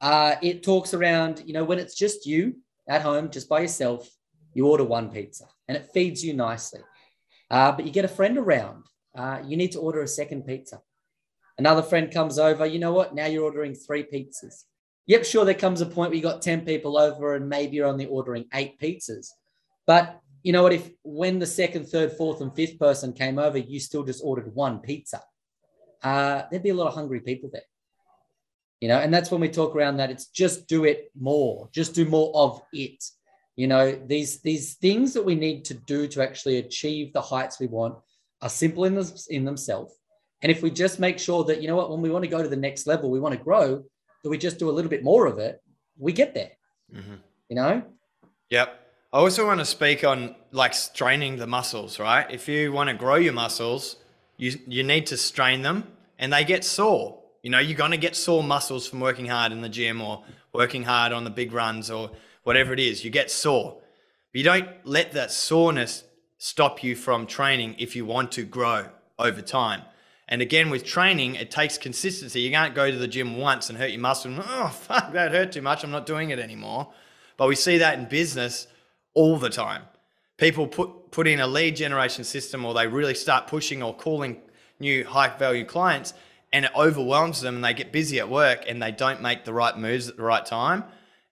Uh, 0.00 0.36
it 0.40 0.62
talks 0.62 0.94
around, 0.94 1.42
you 1.44 1.52
know, 1.52 1.64
when 1.64 1.78
it's 1.78 1.94
just 1.94 2.24
you 2.26 2.56
at 2.88 3.02
home, 3.02 3.28
just 3.30 3.48
by 3.48 3.60
yourself, 3.60 4.08
you 4.54 4.66
order 4.66 4.82
one 4.84 5.10
pizza 5.10 5.44
and 5.68 5.76
it 5.76 5.90
feeds 5.92 6.24
you 6.24 6.32
nicely. 6.32 6.80
Uh, 7.50 7.70
but 7.72 7.84
you 7.84 7.92
get 7.92 8.04
a 8.04 8.08
friend 8.08 8.38
around, 8.38 8.84
uh, 9.16 9.40
you 9.44 9.56
need 9.56 9.72
to 9.72 9.80
order 9.80 10.02
a 10.02 10.08
second 10.08 10.46
pizza. 10.46 10.80
Another 11.58 11.82
friend 11.82 12.12
comes 12.12 12.38
over, 12.38 12.64
you 12.66 12.78
know 12.78 12.92
what? 12.92 13.14
Now 13.14 13.26
you're 13.26 13.44
ordering 13.44 13.74
three 13.74 14.04
pizzas. 14.04 14.64
Yep, 15.06 15.24
sure, 15.24 15.44
there 15.44 15.54
comes 15.54 15.80
a 15.80 15.86
point 15.86 16.10
where 16.10 16.16
you 16.16 16.22
got 16.22 16.42
10 16.42 16.64
people 16.64 16.96
over 16.96 17.34
and 17.34 17.48
maybe 17.48 17.76
you're 17.76 17.86
only 17.86 18.06
ordering 18.06 18.46
eight 18.54 18.80
pizzas. 18.80 19.28
But 19.86 20.20
you 20.42 20.52
know 20.52 20.62
what? 20.62 20.72
If 20.72 20.90
when 21.02 21.38
the 21.38 21.46
second, 21.46 21.86
third, 21.86 22.12
fourth, 22.12 22.40
and 22.40 22.54
fifth 22.54 22.78
person 22.78 23.12
came 23.12 23.38
over, 23.38 23.58
you 23.58 23.80
still 23.80 24.04
just 24.04 24.22
ordered 24.24 24.54
one 24.54 24.78
pizza, 24.78 25.22
uh, 26.02 26.42
there'd 26.50 26.62
be 26.62 26.70
a 26.70 26.74
lot 26.74 26.88
of 26.88 26.94
hungry 26.94 27.20
people 27.20 27.50
there 27.52 27.62
you 28.82 28.88
know 28.88 28.98
and 28.98 29.14
that's 29.14 29.30
when 29.30 29.40
we 29.40 29.48
talk 29.48 29.76
around 29.76 29.96
that 29.96 30.10
it's 30.10 30.26
just 30.26 30.66
do 30.66 30.84
it 30.84 31.10
more 31.18 31.68
just 31.72 31.94
do 31.94 32.04
more 32.04 32.32
of 32.34 32.60
it 32.72 33.02
you 33.54 33.68
know 33.68 33.92
these 34.06 34.42
these 34.42 34.74
things 34.74 35.14
that 35.14 35.24
we 35.24 35.36
need 35.36 35.64
to 35.64 35.74
do 35.74 36.08
to 36.08 36.20
actually 36.20 36.58
achieve 36.58 37.12
the 37.12 37.20
heights 37.20 37.60
we 37.60 37.68
want 37.68 37.94
are 38.42 38.48
simple 38.48 38.84
in, 38.84 38.94
this, 38.94 39.26
in 39.28 39.44
themselves 39.44 39.94
and 40.42 40.50
if 40.52 40.62
we 40.62 40.70
just 40.70 40.98
make 40.98 41.18
sure 41.18 41.44
that 41.44 41.62
you 41.62 41.68
know 41.68 41.76
what 41.76 41.90
when 41.90 42.02
we 42.02 42.10
want 42.10 42.24
to 42.24 42.28
go 42.30 42.42
to 42.42 42.48
the 42.48 42.56
next 42.56 42.86
level 42.86 43.10
we 43.10 43.20
want 43.20 43.34
to 43.34 43.42
grow 43.42 43.82
that 44.22 44.30
we 44.30 44.36
just 44.36 44.58
do 44.58 44.68
a 44.68 44.74
little 44.76 44.90
bit 44.90 45.02
more 45.02 45.26
of 45.26 45.38
it 45.38 45.62
we 45.98 46.12
get 46.12 46.34
there 46.34 46.52
Mhm. 46.94 47.18
you 47.48 47.56
know 47.56 47.82
Yep. 48.50 48.68
I 49.14 49.18
also 49.18 49.46
want 49.46 49.60
to 49.60 49.64
speak 49.64 50.04
on 50.04 50.34
like 50.50 50.74
straining 50.74 51.36
the 51.36 51.46
muscles, 51.46 51.98
right? 51.98 52.26
If 52.30 52.48
you 52.48 52.70
want 52.70 52.88
to 52.90 52.94
grow 52.94 53.14
your 53.14 53.32
muscles, 53.32 53.96
you 54.36 54.58
you 54.66 54.82
need 54.82 55.06
to 55.06 55.16
strain 55.16 55.62
them 55.62 55.86
and 56.18 56.32
they 56.32 56.44
get 56.44 56.62
sore. 56.62 57.18
You 57.42 57.50
know, 57.50 57.58
you're 57.58 57.78
going 57.78 57.90
to 57.92 57.96
get 57.96 58.14
sore 58.14 58.42
muscles 58.42 58.86
from 58.86 59.00
working 59.00 59.26
hard 59.26 59.52
in 59.52 59.62
the 59.62 59.70
gym 59.70 60.02
or 60.02 60.22
working 60.52 60.84
hard 60.84 61.12
on 61.12 61.24
the 61.24 61.30
big 61.30 61.52
runs 61.52 61.90
or 61.90 62.10
whatever 62.44 62.74
it 62.74 62.80
is. 62.80 63.04
You 63.04 63.10
get 63.10 63.30
sore. 63.30 63.78
But 64.32 64.38
you 64.38 64.44
don't 64.44 64.68
let 64.84 65.12
that 65.12 65.32
soreness 65.32 66.04
stop 66.44 66.82
you 66.82 66.96
from 66.96 67.24
training 67.24 67.76
if 67.78 67.94
you 67.94 68.04
want 68.04 68.32
to 68.32 68.42
grow 68.42 68.84
over 69.16 69.40
time. 69.40 69.80
And 70.26 70.42
again, 70.42 70.70
with 70.70 70.84
training, 70.84 71.36
it 71.36 71.52
takes 71.52 71.78
consistency. 71.78 72.40
You 72.40 72.50
can't 72.50 72.74
go 72.74 72.90
to 72.90 72.96
the 72.96 73.06
gym 73.06 73.36
once 73.36 73.70
and 73.70 73.78
hurt 73.78 73.92
your 73.92 74.00
muscle. 74.00 74.32
And, 74.32 74.42
oh, 74.44 74.66
fuck, 74.66 75.12
that 75.12 75.30
hurt 75.30 75.52
too 75.52 75.62
much. 75.62 75.84
I'm 75.84 75.92
not 75.92 76.04
doing 76.04 76.30
it 76.30 76.40
anymore. 76.40 76.92
But 77.36 77.46
we 77.46 77.54
see 77.54 77.78
that 77.78 77.96
in 77.96 78.06
business 78.06 78.66
all 79.14 79.38
the 79.38 79.50
time. 79.50 79.82
People 80.36 80.66
put, 80.66 81.12
put 81.12 81.28
in 81.28 81.38
a 81.38 81.46
lead 81.46 81.76
generation 81.76 82.24
system 82.24 82.64
or 82.64 82.74
they 82.74 82.88
really 82.88 83.14
start 83.14 83.46
pushing 83.46 83.80
or 83.80 83.94
calling 83.94 84.40
new 84.80 85.04
high 85.04 85.28
value 85.38 85.64
clients 85.64 86.12
and 86.52 86.64
it 86.64 86.72
overwhelms 86.74 87.40
them 87.40 87.54
and 87.54 87.64
they 87.64 87.72
get 87.72 87.92
busy 87.92 88.18
at 88.18 88.28
work 88.28 88.64
and 88.66 88.82
they 88.82 88.90
don't 88.90 89.22
make 89.22 89.44
the 89.44 89.52
right 89.52 89.78
moves 89.78 90.08
at 90.08 90.16
the 90.16 90.24
right 90.24 90.44
time 90.44 90.82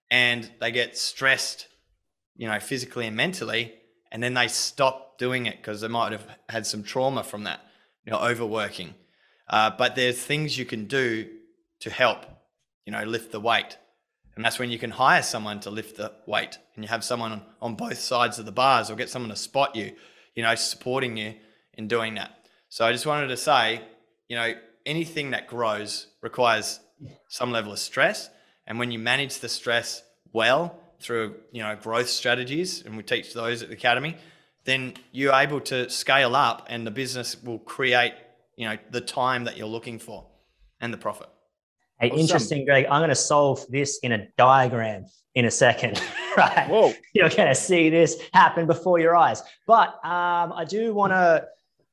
and 0.09 0.49
they 0.61 0.71
get 0.71 0.97
stressed, 0.97 1.67
you 2.37 2.47
know, 2.47 2.61
physically 2.61 3.07
and 3.07 3.17
mentally 3.17 3.73
and 4.11 4.21
then 4.21 4.33
they 4.33 4.47
stop 4.47 5.17
doing 5.17 5.45
it 5.45 5.57
because 5.57 5.81
they 5.81 5.87
might 5.87 6.11
have 6.11 6.25
had 6.49 6.65
some 6.65 6.83
trauma 6.83 7.23
from 7.23 7.45
that, 7.45 7.61
you 8.05 8.11
know, 8.11 8.19
overworking. 8.19 8.93
Uh, 9.47 9.71
but 9.77 9.95
there's 9.95 10.21
things 10.21 10.57
you 10.57 10.65
can 10.65 10.85
do 10.85 11.27
to 11.79 11.89
help, 11.89 12.25
you 12.85 12.91
know, 12.91 13.03
lift 13.03 13.31
the 13.31 13.39
weight. 13.39 13.77
And 14.35 14.45
that's 14.45 14.59
when 14.59 14.71
you 14.71 14.79
can 14.79 14.91
hire 14.91 15.21
someone 15.21 15.59
to 15.61 15.69
lift 15.69 15.97
the 15.97 16.11
weight 16.25 16.57
and 16.75 16.83
you 16.83 16.89
have 16.89 17.03
someone 17.03 17.31
on, 17.31 17.41
on 17.61 17.75
both 17.75 17.99
sides 17.99 18.39
of 18.39 18.45
the 18.45 18.51
bars 18.51 18.89
or 18.89 18.95
get 18.95 19.09
someone 19.09 19.29
to 19.29 19.35
spot 19.35 19.75
you, 19.75 19.91
you 20.35 20.43
know, 20.43 20.55
supporting 20.55 21.17
you 21.17 21.35
in 21.73 21.87
doing 21.87 22.15
that. 22.15 22.31
So 22.69 22.85
I 22.85 22.91
just 22.91 23.05
wanted 23.05 23.27
to 23.27 23.37
say, 23.37 23.81
you 24.27 24.35
know, 24.35 24.53
anything 24.85 25.31
that 25.31 25.47
grows 25.47 26.07
requires 26.21 26.79
some 27.27 27.51
level 27.51 27.73
of 27.73 27.79
stress. 27.79 28.29
And 28.65 28.79
when 28.79 28.91
you 28.91 28.99
manage 28.99 29.39
the 29.39 29.49
stress 29.49 30.01
well 30.31 30.80
through, 31.01 31.35
you 31.51 31.61
know, 31.61 31.75
growth 31.75 32.09
strategies, 32.09 32.83
and 32.85 32.95
we 32.95 33.03
teach 33.03 33.33
those 33.33 33.61
at 33.61 33.69
the 33.69 33.75
academy, 33.75 34.17
then 34.63 34.93
you're 35.11 35.33
able 35.33 35.59
to 35.59 35.89
scale 35.89 36.35
up 36.35 36.67
and 36.69 36.85
the 36.85 36.91
business 36.91 37.41
will 37.41 37.59
create, 37.59 38.13
you 38.55 38.67
know, 38.67 38.77
the 38.91 39.01
time 39.01 39.43
that 39.45 39.57
you're 39.57 39.67
looking 39.67 39.97
for 39.97 40.27
and 40.79 40.93
the 40.93 40.97
profit. 40.97 41.27
Hey, 41.99 42.09
Awesome. 42.09 42.19
interesting, 42.19 42.65
Greg. 42.65 42.85
I'm 42.85 42.99
going 42.99 43.09
to 43.09 43.15
solve 43.15 43.65
this 43.69 43.99
in 43.99 44.11
a 44.11 44.27
diagram 44.37 45.05
in 45.35 45.45
a 45.45 45.51
second, 45.51 46.01
right? 46.37 46.67
Whoa. 46.67 46.93
You're 47.13 47.29
going 47.29 47.47
to 47.47 47.55
see 47.55 47.89
this 47.89 48.19
happen 48.33 48.65
before 48.67 48.99
your 48.99 49.15
eyes. 49.15 49.43
But 49.67 49.89
um, 50.05 50.53
I 50.53 50.65
do 50.67 50.93
want 50.93 51.13
to 51.13 51.47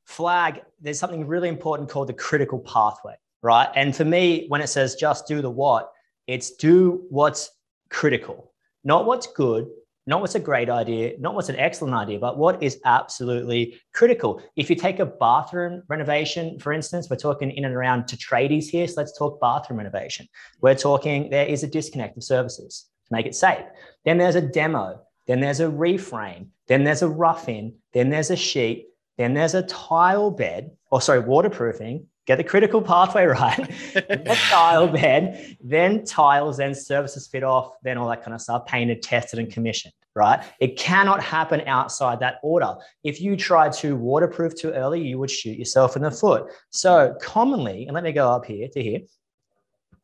flag 0.05 0.63
there's 0.81 0.99
something 0.99 1.27
really 1.27 1.49
important 1.49 1.89
called 1.89 2.09
the 2.09 2.15
critical 2.15 2.59
pathway, 2.61 3.15
right? 3.43 3.69
And 3.75 3.95
for 3.95 4.05
me, 4.05 4.47
when 4.49 4.61
it 4.61 4.69
says 4.69 4.95
just 4.95 5.27
do 5.27 5.43
the 5.43 5.51
what, 5.51 5.93
it's 6.27 6.53
do 6.53 7.05
what's 7.11 7.51
critical, 7.91 8.48
not 8.89 9.05
what's 9.05 9.27
good, 9.27 9.69
not 10.07 10.23
what's 10.23 10.35
a 10.35 10.41
great 10.41 10.71
idea, 10.71 11.13
not 11.21 11.35
what's 11.35 11.51
an 11.51 11.57
excellent 11.57 11.95
idea, 11.95 12.19
but 12.19 12.39
what 12.39 12.63
is 12.63 12.81
absolutely 12.87 13.79
critical. 13.93 14.41
If 14.57 14.71
you 14.71 14.77
take 14.77 14.99
a 14.99 15.05
bathroom 15.05 15.83
renovation, 15.89 16.59
for 16.59 16.73
instance, 16.73 17.11
we're 17.11 17.17
talking 17.17 17.51
in 17.51 17.67
and 17.67 17.75
around 17.75 18.09
to 18.09 18.17
tradies 18.17 18.65
here. 18.65 18.89
So 18.89 18.95
let's 18.97 19.17
talk 19.17 19.39
bathroom 19.43 19.79
renovation. 19.79 20.27
We're 20.63 20.75
talking 20.75 21.29
there 21.29 21.45
is 21.45 21.63
a 21.63 21.67
disconnect 21.67 22.17
of 22.17 22.25
services 22.25 22.87
to 23.09 23.15
make 23.15 23.27
it 23.27 23.35
safe. 23.35 23.67
Then 24.07 24.17
there's 24.17 24.37
a 24.37 24.41
demo. 24.41 25.03
Then 25.27 25.41
there's 25.41 25.61
a 25.61 25.67
reframe. 25.67 26.47
Then 26.67 26.85
there's 26.85 27.03
a 27.03 27.09
rough 27.09 27.47
in. 27.47 27.75
Then 27.93 28.09
there's 28.09 28.31
a 28.31 28.37
sheet. 28.37 28.87
Then 29.19 29.35
there's 29.35 29.55
a 29.55 29.65
tile 29.65 30.31
bed, 30.31 30.71
or 30.91 31.03
sorry, 31.03 31.21
waterproofing. 31.21 32.07
Get 32.29 32.37
the 32.37 32.45
critical 32.45 32.83
pathway 32.83 33.25
right. 33.25 33.73
Then 33.95 34.23
tile 34.51 34.87
bed, 34.87 35.57
then 35.65 36.05
tiles, 36.05 36.59
then 36.59 36.75
services 36.75 37.27
fit 37.27 37.43
off, 37.43 37.73
then 37.83 37.97
all 37.97 38.07
that 38.11 38.23
kind 38.23 38.35
of 38.35 38.43
stuff, 38.43 38.67
painted, 38.67 39.01
tested, 39.01 39.39
and 39.39 39.51
commissioned, 39.51 39.95
right? 40.15 40.45
It 40.61 40.77
cannot 40.77 41.23
happen 41.23 41.63
outside 41.67 42.21
that 42.21 42.39
order. 42.43 42.75
If 43.03 43.19
you 43.23 43.35
try 43.35 43.71
to 43.71 43.97
waterproof 43.97 44.55
too 44.55 44.73
early, 44.73 45.01
you 45.01 45.19
would 45.19 45.31
shoot 45.31 45.59
yourself 45.59 45.97
in 45.97 46.03
the 46.03 46.11
foot. 46.11 46.53
So 46.69 47.17
commonly, 47.23 47.87
and 47.87 47.95
let 47.95 48.05
me 48.05 48.13
go 48.13 48.31
up 48.31 48.45
here 48.45 48.69
to 48.75 48.83
here. 48.83 49.01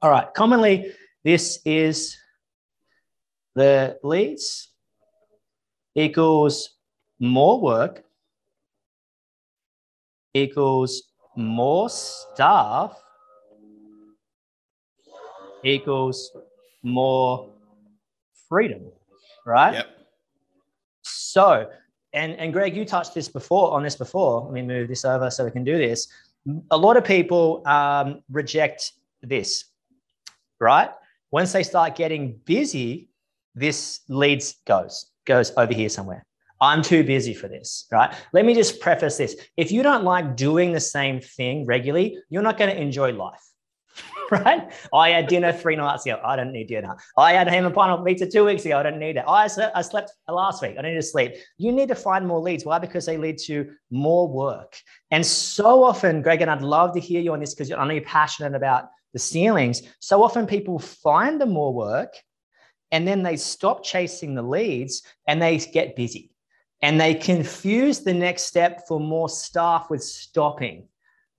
All 0.01 0.11
right, 0.11 0.33
commonly, 0.33 0.93
this 1.25 1.61
is 1.67 2.17
the 3.55 3.99
leads 4.03 4.71
equals 5.95 6.71
more 7.21 7.61
work 7.61 8.03
equals 10.33 11.03
more 11.37 11.89
staff 11.89 12.97
equals 15.63 16.31
more 16.83 17.51
freedom, 18.49 18.83
right? 19.47 19.75
Yep. 19.75 19.87
So, 21.03 21.71
and 22.13 22.33
and 22.35 22.53
Greg, 22.53 22.77
you 22.77 22.85
touched 22.85 23.15
this 23.15 23.29
before 23.29 23.73
on 23.73 23.83
this 23.83 23.97
before. 23.97 24.43
Let 24.43 24.53
me 24.53 24.63
move 24.63 24.89
this 24.89 25.05
over 25.05 25.31
so 25.31 25.45
we 25.45 25.51
can 25.51 25.65
do 25.65 25.79
this. 25.79 26.09
A 26.71 26.77
lot 26.77 26.97
of 26.97 27.05
people 27.05 27.67
um, 27.67 28.23
reject 28.31 28.93
this, 29.23 29.65
right? 30.61 30.91
Once 31.31 31.53
they 31.53 31.63
start 31.63 31.97
getting 31.97 32.39
busy, 32.45 33.09
this 33.55 34.01
leads 34.09 34.57
goes 34.67 35.11
goes 35.25 35.53
over 35.57 35.73
here 35.73 35.89
somewhere. 35.89 36.25
I'm 36.65 36.81
too 36.81 37.05
busy 37.05 37.35
for 37.35 37.47
this, 37.47 37.87
right? 37.93 38.15
Let 38.33 38.47
me 38.47 38.55
just 38.55 38.81
preface 38.81 39.19
this. 39.19 39.37
If 39.59 39.71
you 39.71 39.83
don't 39.83 40.03
like 40.03 40.35
doing 40.35 40.73
the 40.73 40.81
same 40.81 41.21
thing 41.21 41.67
regularly, 41.67 42.19
you're 42.31 42.43
not 42.43 42.57
going 42.57 42.75
to 42.75 42.81
enjoy 42.81 43.13
life, 43.13 43.45
right? 44.31 44.73
I 44.91 45.11
had 45.11 45.27
dinner 45.27 45.53
three 45.53 45.77
nights 45.77 46.07
ago. 46.07 46.19
I 46.25 46.37
don't 46.37 46.53
need 46.53 46.69
dinner. 46.69 46.97
I 47.19 47.35
had 47.35 47.49
ham 47.49 47.67
and 47.67 47.75
pineapple 47.75 48.07
pizza 48.07 48.27
two 48.27 48.47
weeks 48.47 48.65
ago. 48.65 48.79
I 48.79 48.83
don't 48.83 48.99
need 48.99 49.19
it. 49.19 49.25
I 49.29 49.47
slept, 49.47 49.77
I 49.77 49.83
slept 49.83 50.13
last 50.27 50.63
week. 50.63 50.77
I 50.79 50.83
need 50.83 50.95
to 50.95 51.03
sleep. 51.03 51.35
You 51.59 51.71
need 51.71 51.89
to 51.89 51.95
find 51.95 52.27
more 52.27 52.41
leads. 52.41 52.65
Why? 52.65 52.79
Because 52.79 53.05
they 53.05 53.19
lead 53.19 53.37
to 53.41 53.71
more 53.91 54.27
work. 54.27 54.75
And 55.11 55.25
so 55.25 55.85
often, 55.85 56.23
Greg, 56.23 56.41
and 56.41 56.51
I'd 56.51 56.63
love 56.63 56.95
to 56.95 57.01
hear 57.01 57.21
you 57.21 57.35
on 57.35 57.41
this 57.41 57.55
because 57.55 57.71
I 57.71 57.85
know 57.87 57.93
you're 57.93 58.05
passionate 58.05 58.55
about 58.55 58.89
the 59.13 59.19
ceilings. 59.19 59.83
So 60.01 60.23
often 60.23 60.47
people 60.47 60.79
find 60.79 61.39
the 61.39 61.47
more 61.47 61.75
work 61.75 62.15
and 62.91 63.07
then 63.07 63.23
they 63.23 63.37
stop 63.37 63.85
chasing 63.85 64.35
the 64.35 64.43
leads 64.43 65.03
and 65.29 65.43
they 65.43 65.59
get 65.59 65.95
busy 65.95 66.31
and 66.85 67.01
they 67.01 67.15
confuse 67.15 68.01
the 68.01 68.13
next 68.13 68.43
step 68.43 68.87
for 68.87 69.01
more 69.01 69.31
staff 69.31 69.89
with 69.89 70.03
stopping. 70.03 70.87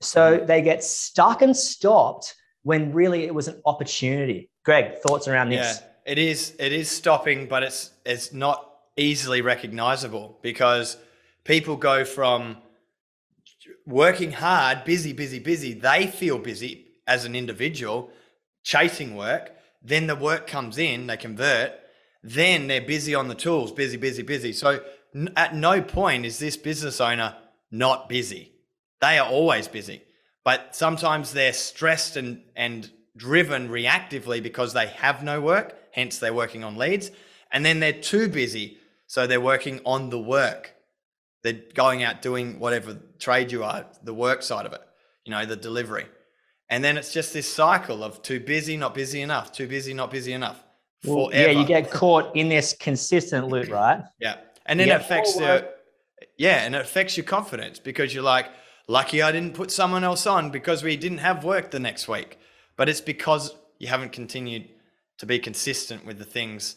So 0.02 0.38
mm-hmm. 0.38 0.48
they 0.48 0.64
get 0.64 0.84
stuck 0.84 1.44
and 1.44 1.56
stopped 1.56 2.34
when 2.64 2.92
really 2.92 3.26
it 3.26 3.36
was 3.36 3.48
an 3.48 3.62
opportunity. 3.64 4.50
Greg, 4.64 4.98
thoughts 4.98 5.28
around 5.28 5.50
this? 5.50 5.82
Yeah, 5.82 6.12
it 6.12 6.18
is. 6.18 6.56
It 6.58 6.74
is 6.74 6.90
stopping, 6.90 7.48
but 7.48 7.62
it's 7.62 7.92
it's 8.08 8.34
not 8.34 8.72
easily 8.98 9.42
recognizable 9.42 10.40
because 10.42 10.98
people 11.44 11.76
go 11.76 12.04
from 12.06 12.58
working 13.86 14.32
hard, 14.32 14.84
busy, 14.84 15.14
busy, 15.14 15.38
busy. 15.38 15.74
They 15.74 16.08
feel 16.08 16.40
busy 16.40 16.88
as 17.06 17.24
an 17.26 17.36
individual, 17.36 18.10
chasing 18.64 19.16
work. 19.16 19.52
Then 19.84 20.08
the 20.08 20.16
work 20.16 20.48
comes 20.48 20.80
in, 20.80 21.06
they 21.06 21.18
convert. 21.18 21.74
Then 22.24 22.66
they're 22.66 22.82
busy 22.82 23.14
on 23.14 23.28
the 23.28 23.36
tools, 23.36 23.72
busy, 23.72 23.98
busy, 23.98 24.24
busy. 24.24 24.52
So 24.52 24.80
at 25.36 25.56
no 25.56 25.82
point 25.82 26.26
is 26.26 26.40
this 26.40 26.58
business 26.58 27.00
owner 27.00 27.36
not 27.72 28.10
busy. 28.10 28.54
They 29.02 29.18
are 29.18 29.30
always 29.30 29.68
busy, 29.68 30.02
but 30.44 30.76
sometimes 30.76 31.34
they're 31.34 31.54
stressed 31.54 32.18
and 32.18 32.42
and 32.56 32.90
driven 33.18 33.70
reactively 33.70 34.42
because 34.42 34.74
they 34.74 34.88
have 34.88 35.24
no 35.24 35.42
work. 35.42 35.76
Hence, 35.92 36.20
they're 36.20 36.34
working 36.34 36.64
on 36.64 36.76
leads, 36.78 37.12
and 37.52 37.66
then 37.66 37.80
they're 37.80 37.94
too 37.94 38.28
busy, 38.28 38.78
so 39.08 39.28
they're 39.28 39.42
working 39.42 39.80
on 39.86 40.10
the 40.10 40.20
work. 40.20 40.74
They're 41.44 41.62
going 41.74 42.04
out 42.04 42.22
doing 42.22 42.60
whatever 42.60 42.98
trade 43.20 43.52
you 43.52 43.64
are, 43.64 43.86
the 44.04 44.14
work 44.14 44.42
side 44.42 44.66
of 44.66 44.74
it, 44.74 44.82
you 45.24 45.32
know, 45.32 45.46
the 45.46 45.56
delivery. 45.56 46.08
And 46.70 46.84
then 46.84 46.98
it's 46.98 47.14
just 47.14 47.34
this 47.34 47.52
cycle 47.52 48.04
of 48.04 48.22
too 48.24 48.40
busy, 48.40 48.76
not 48.76 48.96
busy 48.96 49.22
enough, 49.22 49.52
too 49.52 49.68
busy, 49.68 49.94
not 49.94 50.10
busy 50.10 50.34
enough. 50.34 50.64
Well, 51.04 51.30
Forever. 51.30 51.52
yeah, 51.52 51.60
you 51.60 51.66
get 51.66 51.92
caught 51.92 52.36
in 52.36 52.50
this 52.50 52.74
consistent 52.74 53.48
loop, 53.50 53.70
right? 53.70 54.02
Yeah. 54.20 54.38
And 54.66 54.80
then 54.80 54.88
You 54.88 54.94
it 54.94 55.02
affects 55.02 55.36
the 55.36 55.70
yeah, 56.38 56.66
and 56.66 56.76
it 56.76 56.82
affects 56.82 57.18
your 57.18 57.26
confidence 57.26 57.80
because 57.80 58.14
you're 58.14 58.24
like, 58.24 58.48
lucky 58.88 59.22
I 59.22 59.32
didn't 59.32 59.54
put 59.54 59.72
someone 59.72 60.04
else 60.04 60.26
on 60.26 60.50
because 60.50 60.84
we 60.84 60.98
didn't 60.98 61.20
have 61.20 61.44
work 61.44 61.72
the 61.72 61.80
next 61.80 62.08
week. 62.08 62.38
But 62.78 62.90
it's 62.90 63.02
because 63.02 63.56
you 63.80 63.88
haven't 63.88 64.12
continued 64.12 64.70
to 65.20 65.26
be 65.26 65.40
consistent 65.40 66.06
with 66.06 66.18
the 66.18 66.26
things, 66.26 66.76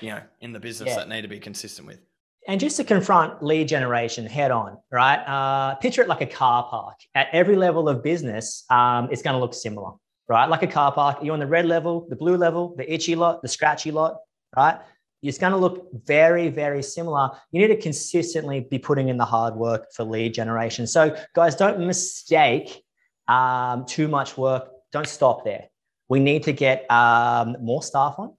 you 0.00 0.10
know, 0.10 0.20
in 0.40 0.52
the 0.52 0.60
business 0.60 0.90
Yeah. 0.90 0.96
that 0.96 1.08
need 1.08 1.22
to 1.22 1.28
be 1.28 1.38
consistent 1.38 1.86
with. 1.86 2.00
And 2.46 2.58
just 2.60 2.76
to 2.78 2.84
confront 2.84 3.42
lead 3.42 3.68
generation 3.68 4.26
head 4.26 4.50
on, 4.50 4.78
right? 4.90 5.18
Uh, 5.26 5.74
picture 5.76 6.02
it 6.02 6.08
like 6.08 6.22
a 6.22 6.26
car 6.26 6.66
park. 6.68 6.96
At 7.14 7.28
every 7.32 7.56
level 7.56 7.88
of 7.88 8.02
business, 8.02 8.64
um, 8.70 9.08
it's 9.10 9.20
going 9.22 9.34
to 9.34 9.40
look 9.40 9.52
similar, 9.54 9.92
right? 10.28 10.46
Like 10.46 10.62
a 10.62 10.66
car 10.66 10.92
park. 10.92 11.18
You're 11.22 11.34
on 11.34 11.40
the 11.40 11.46
red 11.46 11.66
level, 11.66 12.06
the 12.08 12.16
blue 12.16 12.36
level, 12.36 12.74
the 12.76 12.90
itchy 12.90 13.14
lot, 13.16 13.42
the 13.42 13.48
scratchy 13.48 13.90
lot, 13.90 14.16
right? 14.56 14.78
It's 15.22 15.38
going 15.38 15.52
to 15.52 15.58
look 15.58 15.88
very, 16.06 16.48
very 16.48 16.82
similar. 16.82 17.30
You 17.50 17.60
need 17.60 17.74
to 17.74 17.80
consistently 17.80 18.60
be 18.60 18.78
putting 18.78 19.08
in 19.08 19.16
the 19.16 19.24
hard 19.24 19.56
work 19.56 19.92
for 19.92 20.04
lead 20.04 20.34
generation. 20.34 20.86
So, 20.86 21.16
guys, 21.34 21.56
don't 21.56 21.80
mistake 21.80 22.84
um, 23.26 23.84
too 23.84 24.08
much 24.08 24.38
work. 24.38 24.70
Don't 24.92 25.08
stop 25.08 25.44
there. 25.44 25.66
We 26.08 26.20
need 26.20 26.44
to 26.44 26.52
get 26.52 26.90
um, 26.90 27.56
more 27.60 27.82
staff 27.82 28.14
on, 28.18 28.34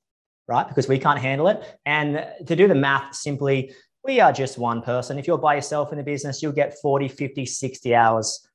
right? 0.48 0.68
Because 0.68 0.88
we 0.88 0.98
can't 0.98 1.20
handle 1.20 1.48
it. 1.50 1.80
And 1.86 2.26
to 2.48 2.56
do 2.56 2.68
the 2.68 2.76
math 2.76 3.14
simply, 3.14 3.74
we 4.04 4.20
are 4.20 4.32
just 4.32 4.58
one 4.58 4.82
person. 4.82 5.20
If 5.20 5.28
you're 5.28 5.38
by 5.38 5.56
yourself 5.56 5.92
in 5.92 5.98
the 5.98 6.04
business, 6.04 6.42
you'll 6.42 6.54
get 6.54 6.80
40, 6.82 7.10
50, 7.10 7.46
60 7.46 7.96
hours 7.96 8.48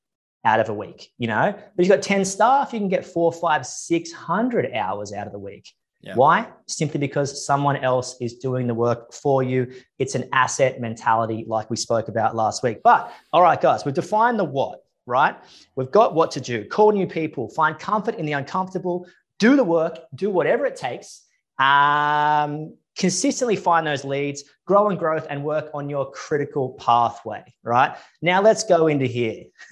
out 0.43 0.59
of 0.59 0.69
a 0.69 0.73
week, 0.73 1.11
you 1.17 1.27
know? 1.27 1.53
But 1.53 1.85
you've 1.85 1.95
got 1.95 2.01
10 2.01 2.25
staff, 2.25 2.73
you 2.73 2.79
can 2.79 2.89
get 2.89 3.05
four, 3.05 3.31
five, 3.31 3.65
600 3.65 4.73
hours 4.73 5.13
out 5.13 5.27
of 5.27 5.33
the 5.33 5.39
week. 5.39 5.71
Yeah. 6.05 6.13
Why? 6.15 6.47
Simply 6.67 6.99
because 6.99 7.45
someone 7.45 7.77
else 7.77 8.15
is 8.21 8.35
doing 8.35 8.67
the 8.67 8.75
work 8.75 9.11
for 9.11 9.41
you. 9.41 9.73
It's 9.97 10.13
an 10.13 10.29
asset 10.33 10.79
mentality, 10.79 11.45
like 11.47 11.71
we 11.71 11.77
spoke 11.77 12.09
about 12.09 12.35
last 12.35 12.61
week. 12.61 12.83
But 12.83 13.11
all 13.33 13.41
right, 13.41 13.59
guys, 13.59 13.85
we've 13.85 13.95
defined 13.95 14.37
the 14.37 14.43
what, 14.43 14.83
right? 15.07 15.35
We've 15.75 15.89
got 15.89 16.13
what 16.13 16.29
to 16.31 16.41
do. 16.41 16.63
Call 16.65 16.91
new 16.91 17.07
people, 17.07 17.49
find 17.49 17.79
comfort 17.79 18.15
in 18.15 18.27
the 18.27 18.33
uncomfortable, 18.33 19.07
do 19.39 19.55
the 19.55 19.63
work, 19.63 19.97
do 20.13 20.29
whatever 20.29 20.67
it 20.67 20.75
takes. 20.75 21.23
Um, 21.57 22.75
consistently 22.95 23.55
find 23.55 23.87
those 23.87 24.05
leads, 24.05 24.43
grow 24.67 24.89
and 24.89 24.99
growth, 24.99 25.25
and 25.29 25.43
work 25.43 25.71
on 25.73 25.89
your 25.89 26.11
critical 26.11 26.73
pathway. 26.73 27.43
Right 27.63 27.95
now, 28.21 28.43
let's 28.43 28.63
go 28.63 28.85
into 28.87 29.05
here. 29.05 29.45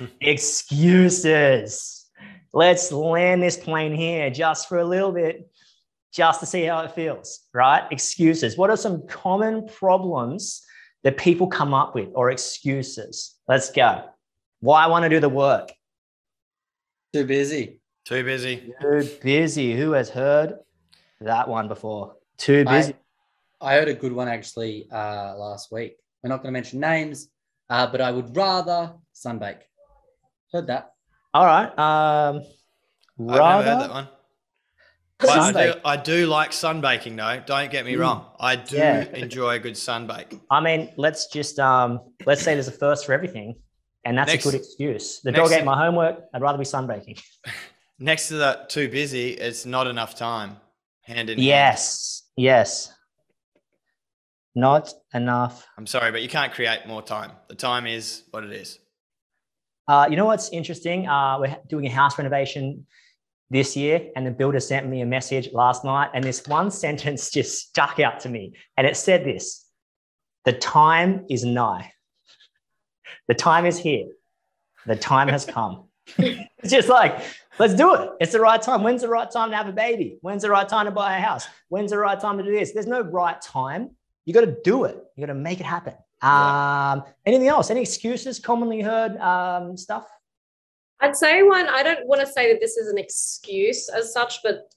Excuses. 0.20 2.01
Let's 2.52 2.92
land 2.92 3.42
this 3.42 3.56
plane 3.56 3.94
here 3.94 4.30
just 4.30 4.68
for 4.68 4.78
a 4.78 4.84
little 4.84 5.12
bit, 5.12 5.50
just 6.12 6.40
to 6.40 6.46
see 6.46 6.64
how 6.64 6.80
it 6.80 6.92
feels. 6.92 7.40
Right? 7.54 7.86
Excuses. 7.90 8.56
What 8.56 8.70
are 8.70 8.76
some 8.76 9.06
common 9.06 9.66
problems 9.66 10.62
that 11.02 11.16
people 11.16 11.46
come 11.46 11.72
up 11.72 11.94
with 11.94 12.10
or 12.14 12.30
excuses? 12.30 13.36
Let's 13.48 13.70
go. 13.70 14.04
Why 14.60 14.84
I 14.84 14.86
want 14.86 15.04
to 15.04 15.08
do 15.08 15.18
the 15.18 15.28
work? 15.28 15.72
Too 17.12 17.24
busy. 17.24 17.80
Too 18.04 18.24
busy. 18.24 18.72
Too 18.80 19.08
busy. 19.22 19.74
Who 19.76 19.92
has 19.92 20.10
heard 20.10 20.54
that 21.20 21.48
one 21.48 21.68
before? 21.68 22.16
Too 22.36 22.64
busy. 22.64 22.94
I, 23.60 23.74
I 23.74 23.78
heard 23.78 23.88
a 23.88 23.94
good 23.94 24.12
one 24.12 24.28
actually 24.28 24.88
uh, 24.90 25.34
last 25.36 25.72
week. 25.72 25.96
We're 26.22 26.28
not 26.28 26.38
going 26.38 26.52
to 26.52 26.52
mention 26.52 26.80
names, 26.80 27.28
uh, 27.70 27.86
but 27.86 28.00
I 28.00 28.10
would 28.10 28.36
rather 28.36 28.94
sunbake. 29.14 29.62
Heard 30.52 30.66
that. 30.68 30.92
All 31.34 31.46
right. 31.46 31.66
Um, 31.78 32.42
I've 33.18 33.26
never 33.26 33.62
heard 33.62 33.80
that 33.80 33.90
one. 33.90 34.08
But 35.18 35.28
I 35.30 35.52
do. 35.52 35.74
I 35.84 35.96
do 35.96 36.26
like 36.26 36.50
sunbaking 36.50 37.16
though. 37.16 37.42
Don't 37.46 37.70
get 37.70 37.84
me 37.84 37.94
Mm. 37.94 38.00
wrong. 38.00 38.26
I 38.40 38.56
do 38.56 38.76
Yeah. 38.76 39.02
enjoy 39.14 39.54
a 39.54 39.58
good 39.60 39.74
sunbake. 39.74 40.40
I 40.50 40.60
mean, 40.60 40.92
let's 40.96 41.28
just 41.28 41.58
um, 41.60 42.00
let's 42.26 42.42
say 42.42 42.54
there's 42.54 42.66
a 42.68 42.72
first 42.72 43.06
for 43.06 43.12
everything, 43.12 43.54
and 44.04 44.18
that's 44.18 44.32
Next- 44.32 44.46
a 44.46 44.50
good 44.50 44.58
excuse. 44.60 45.20
The 45.22 45.30
dog 45.30 45.52
ate 45.52 45.64
my 45.64 45.78
homework. 45.78 46.24
I'd 46.34 46.42
rather 46.42 46.58
be 46.58 46.64
sunbaking. 46.64 47.22
Next 48.00 48.28
to 48.28 48.34
that, 48.38 48.68
too 48.68 48.88
busy. 48.88 49.30
It's 49.30 49.64
not 49.64 49.86
enough 49.86 50.16
time. 50.16 50.56
Hand 51.02 51.30
in 51.30 51.38
hand. 51.38 51.46
Yes. 51.46 52.24
Yes. 52.36 52.92
Not 54.56 54.92
enough. 55.14 55.64
I'm 55.78 55.86
sorry, 55.86 56.10
but 56.10 56.20
you 56.22 56.28
can't 56.28 56.52
create 56.52 56.86
more 56.86 57.00
time. 57.02 57.30
The 57.48 57.54
time 57.54 57.86
is 57.86 58.24
what 58.32 58.42
it 58.42 58.50
is. 58.52 58.78
Uh, 59.88 60.06
you 60.08 60.16
know 60.16 60.26
what's 60.26 60.50
interesting? 60.50 61.08
Uh, 61.08 61.38
we're 61.40 61.56
doing 61.68 61.86
a 61.86 61.90
house 61.90 62.18
renovation 62.18 62.86
this 63.50 63.76
year, 63.76 64.08
and 64.16 64.26
the 64.26 64.30
builder 64.30 64.60
sent 64.60 64.88
me 64.88 65.02
a 65.02 65.06
message 65.06 65.52
last 65.52 65.84
night, 65.84 66.10
and 66.14 66.24
this 66.24 66.46
one 66.46 66.70
sentence 66.84 67.30
just 67.30 67.68
stuck 67.68 68.00
out 68.00 68.20
to 68.20 68.28
me. 68.28 68.54
And 68.76 68.86
it 68.86 68.96
said 68.96 69.24
this 69.24 69.66
The 70.44 70.52
time 70.52 71.26
is 71.28 71.44
nigh. 71.44 71.92
The 73.28 73.34
time 73.34 73.66
is 73.66 73.78
here. 73.78 74.06
The 74.86 74.96
time 74.96 75.28
has 75.28 75.44
come. 75.44 75.84
it's 76.18 76.70
just 76.70 76.88
like, 76.88 77.22
let's 77.58 77.74
do 77.74 77.94
it. 77.94 78.10
It's 78.20 78.32
the 78.32 78.40
right 78.40 78.60
time. 78.60 78.82
When's 78.82 79.02
the 79.02 79.08
right 79.08 79.30
time 79.30 79.50
to 79.50 79.56
have 79.56 79.68
a 79.68 79.72
baby? 79.72 80.18
When's 80.22 80.42
the 80.42 80.50
right 80.50 80.68
time 80.68 80.86
to 80.86 80.90
buy 80.90 81.16
a 81.16 81.20
house? 81.20 81.46
When's 81.68 81.92
the 81.92 81.98
right 81.98 82.18
time 82.18 82.38
to 82.38 82.44
do 82.44 82.50
this? 82.50 82.72
There's 82.72 82.86
no 82.86 83.00
right 83.00 83.40
time. 83.40 83.90
You 84.24 84.34
got 84.34 84.42
to 84.42 84.56
do 84.64 84.84
it. 84.84 84.96
You 85.16 85.26
got 85.26 85.32
to 85.32 85.38
make 85.38 85.60
it 85.60 85.66
happen. 85.66 85.94
Yeah. 86.22 86.92
Um, 86.92 87.02
anything 87.26 87.48
else? 87.48 87.70
Any 87.70 87.80
excuses 87.80 88.38
commonly 88.38 88.80
heard 88.80 89.16
um, 89.18 89.76
stuff? 89.76 90.06
I'd 91.00 91.16
say 91.16 91.42
one, 91.42 91.68
I 91.68 91.82
don't 91.82 92.06
want 92.06 92.20
to 92.20 92.26
say 92.26 92.52
that 92.52 92.60
this 92.60 92.76
is 92.76 92.88
an 92.88 92.96
excuse 92.96 93.88
as 93.88 94.12
such, 94.12 94.40
but 94.44 94.72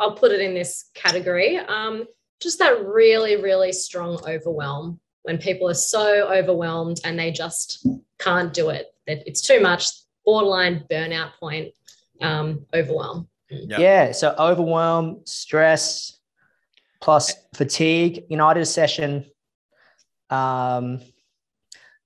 I'll 0.00 0.14
put 0.14 0.32
it 0.32 0.40
in 0.40 0.54
this 0.54 0.90
category. 0.94 1.58
Um, 1.58 2.06
just 2.40 2.58
that 2.60 2.84
really, 2.86 3.36
really 3.36 3.72
strong 3.72 4.18
overwhelm 4.26 5.00
when 5.22 5.38
people 5.38 5.68
are 5.68 5.74
so 5.74 6.28
overwhelmed 6.32 7.00
and 7.04 7.18
they 7.18 7.30
just 7.30 7.86
can't 8.18 8.54
do 8.54 8.70
it. 8.70 8.86
That 9.06 9.22
it's 9.26 9.42
too 9.42 9.60
much, 9.60 9.86
borderline 10.24 10.84
burnout 10.90 11.32
point, 11.38 11.72
um, 12.22 12.64
overwhelm. 12.72 13.28
Yeah. 13.50 13.78
Yeah. 13.78 14.12
So 14.12 14.34
overwhelm, 14.38 15.20
stress, 15.24 16.20
plus 17.02 17.34
fatigue. 17.54 18.24
You 18.28 18.36
know, 18.38 18.46
I 18.46 18.54
did 18.54 18.62
a 18.62 18.66
session 18.66 19.26
um, 20.30 21.00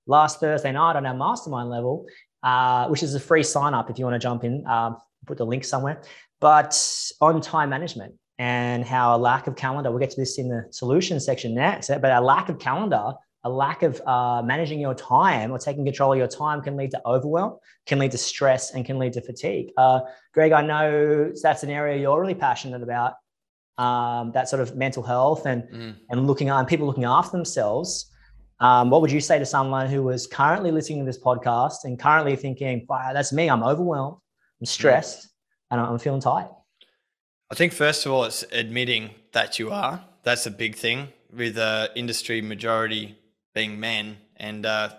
last 0.07 0.39
Thursday 0.39 0.71
night 0.71 0.95
on 0.95 1.05
our 1.05 1.13
mastermind 1.15 1.69
level, 1.69 2.05
uh, 2.43 2.87
which 2.87 3.03
is 3.03 3.15
a 3.15 3.19
free 3.19 3.43
sign 3.43 3.73
up 3.73 3.89
if 3.89 3.99
you 3.99 4.05
want 4.05 4.15
to 4.15 4.19
jump 4.19 4.43
in. 4.43 4.65
Um, 4.67 4.97
put 5.25 5.37
the 5.37 5.45
link 5.45 5.63
somewhere. 5.63 6.01
But 6.39 6.75
on 7.21 7.41
time 7.41 7.69
management 7.69 8.15
and 8.39 8.83
how 8.83 9.15
a 9.15 9.19
lack 9.19 9.45
of 9.45 9.55
calendar, 9.55 9.91
we'll 9.91 9.99
get 9.99 10.09
to 10.11 10.19
this 10.19 10.39
in 10.39 10.49
the 10.49 10.65
solution 10.71 11.19
section 11.19 11.53
next, 11.53 11.89
but 11.89 12.05
a 12.05 12.19
lack 12.19 12.49
of 12.49 12.57
calendar, 12.57 13.13
a 13.43 13.49
lack 13.49 13.83
of 13.83 14.01
uh, 14.07 14.41
managing 14.43 14.79
your 14.79 14.95
time 14.95 15.51
or 15.51 15.59
taking 15.59 15.85
control 15.85 16.13
of 16.13 16.17
your 16.17 16.27
time 16.27 16.61
can 16.61 16.75
lead 16.75 16.89
to 16.91 17.01
overwhelm, 17.05 17.57
can 17.85 17.99
lead 17.99 18.11
to 18.11 18.17
stress, 18.17 18.73
and 18.73 18.83
can 18.83 18.97
lead 18.97 19.13
to 19.13 19.21
fatigue. 19.21 19.71
Uh, 19.77 19.99
Greg, 20.33 20.51
I 20.51 20.63
know 20.63 21.31
that's 21.41 21.61
an 21.63 21.69
area 21.69 22.01
you're 22.01 22.19
really 22.19 22.35
passionate 22.35 22.81
about. 22.81 23.13
Um, 23.77 24.31
that 24.33 24.49
sort 24.49 24.61
of 24.61 24.75
mental 24.75 25.01
health 25.01 25.45
and 25.45 25.63
Mm. 25.63 25.95
and 26.09 26.27
looking 26.27 26.49
and 26.49 26.67
people 26.67 26.85
looking 26.85 27.05
after 27.05 27.31
themselves. 27.31 28.10
Um, 28.61 28.91
what 28.91 29.01
would 29.01 29.11
you 29.11 29.19
say 29.19 29.39
to 29.39 29.45
someone 29.45 29.87
who 29.87 30.03
was 30.03 30.27
currently 30.27 30.71
listening 30.71 30.99
to 30.99 31.05
this 31.05 31.17
podcast 31.17 31.83
and 31.83 31.99
currently 31.99 32.35
thinking, 32.35 32.85
"Wow, 32.87 33.11
that's 33.11 33.33
me. 33.33 33.49
I'm 33.49 33.63
overwhelmed. 33.63 34.17
I'm 34.59 34.65
stressed, 34.67 35.29
and 35.71 35.81
I'm 35.81 35.97
feeling 35.97 36.21
tired." 36.21 36.51
I 37.49 37.55
think 37.55 37.73
first 37.73 38.05
of 38.05 38.11
all, 38.11 38.23
it's 38.23 38.43
admitting 38.51 39.09
that 39.31 39.57
you 39.57 39.71
are. 39.71 40.05
That's 40.21 40.45
a 40.45 40.51
big 40.51 40.75
thing 40.75 41.07
with 41.33 41.57
uh, 41.57 41.87
industry 41.95 42.39
majority 42.41 43.17
being 43.55 43.79
men, 43.79 44.17
and 44.37 44.63
uh, 44.63 44.89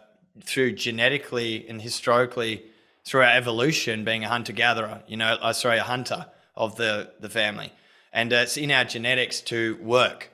through 0.43 0.73
genetically 0.73 1.65
and 1.69 1.81
historically, 1.81 2.65
through 3.05 3.21
our 3.21 3.31
evolution, 3.31 4.05
being 4.05 4.25
a 4.25 4.29
hunter 4.29 4.53
gatherer. 4.53 5.05
You 5.07 5.19
know, 5.19 5.39
uh, 5.41 5.53
sorry, 5.53 5.79
a 5.79 5.85
hunter 5.85 6.27
of 6.57 6.75
the 6.75 7.13
the 7.21 7.31
family, 7.31 7.73
and 8.13 8.33
uh, 8.33 8.37
it's 8.39 8.57
in 8.57 8.73
our 8.73 8.85
genetics 8.85 9.41
to 9.43 9.77
work, 9.81 10.31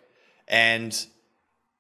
and 0.49 1.07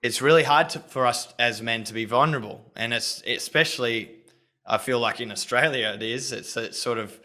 it's 0.03 0.23
really 0.23 0.45
hard 0.45 0.69
to, 0.71 0.81
for 0.81 1.07
us 1.07 1.33
as 1.39 1.61
men 1.61 1.85
to 1.85 1.95
be 1.95 2.05
vulnerable, 2.05 2.73
and 2.77 2.95
it's 2.95 3.23
especially 3.27 4.11
I 4.67 4.79
feel 4.79 5.01
like 5.01 5.21
in 5.21 5.33
Australia 5.33 5.93
it 5.95 6.03
is. 6.03 6.31
It's, 6.33 6.57
it's 6.57 6.79
sort 6.79 6.99
of 6.99 7.19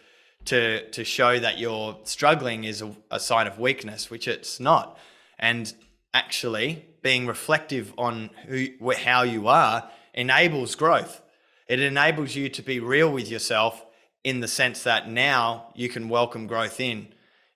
to 0.45 0.89
to 0.89 1.03
show 1.03 1.39
that 1.39 1.57
you're 1.57 1.97
struggling 2.03 2.63
is 2.63 2.81
a, 2.81 2.95
a 3.11 3.19
sign 3.19 3.47
of 3.47 3.59
weakness, 3.59 4.09
which 4.09 4.27
it's 4.27 4.59
not. 4.59 4.97
And 5.37 5.73
actually, 6.13 6.85
being 7.01 7.27
reflective 7.27 7.93
on 7.97 8.29
who 8.47 8.67
how 8.93 9.23
you 9.23 9.47
are 9.47 9.89
enables 10.13 10.75
growth. 10.75 11.21
It 11.67 11.79
enables 11.79 12.35
you 12.35 12.49
to 12.49 12.61
be 12.61 12.79
real 12.79 13.11
with 13.11 13.29
yourself 13.29 13.85
in 14.23 14.39
the 14.39 14.47
sense 14.47 14.83
that 14.83 15.09
now 15.09 15.67
you 15.75 15.89
can 15.89 16.09
welcome 16.09 16.47
growth 16.47 16.79
in. 16.79 17.07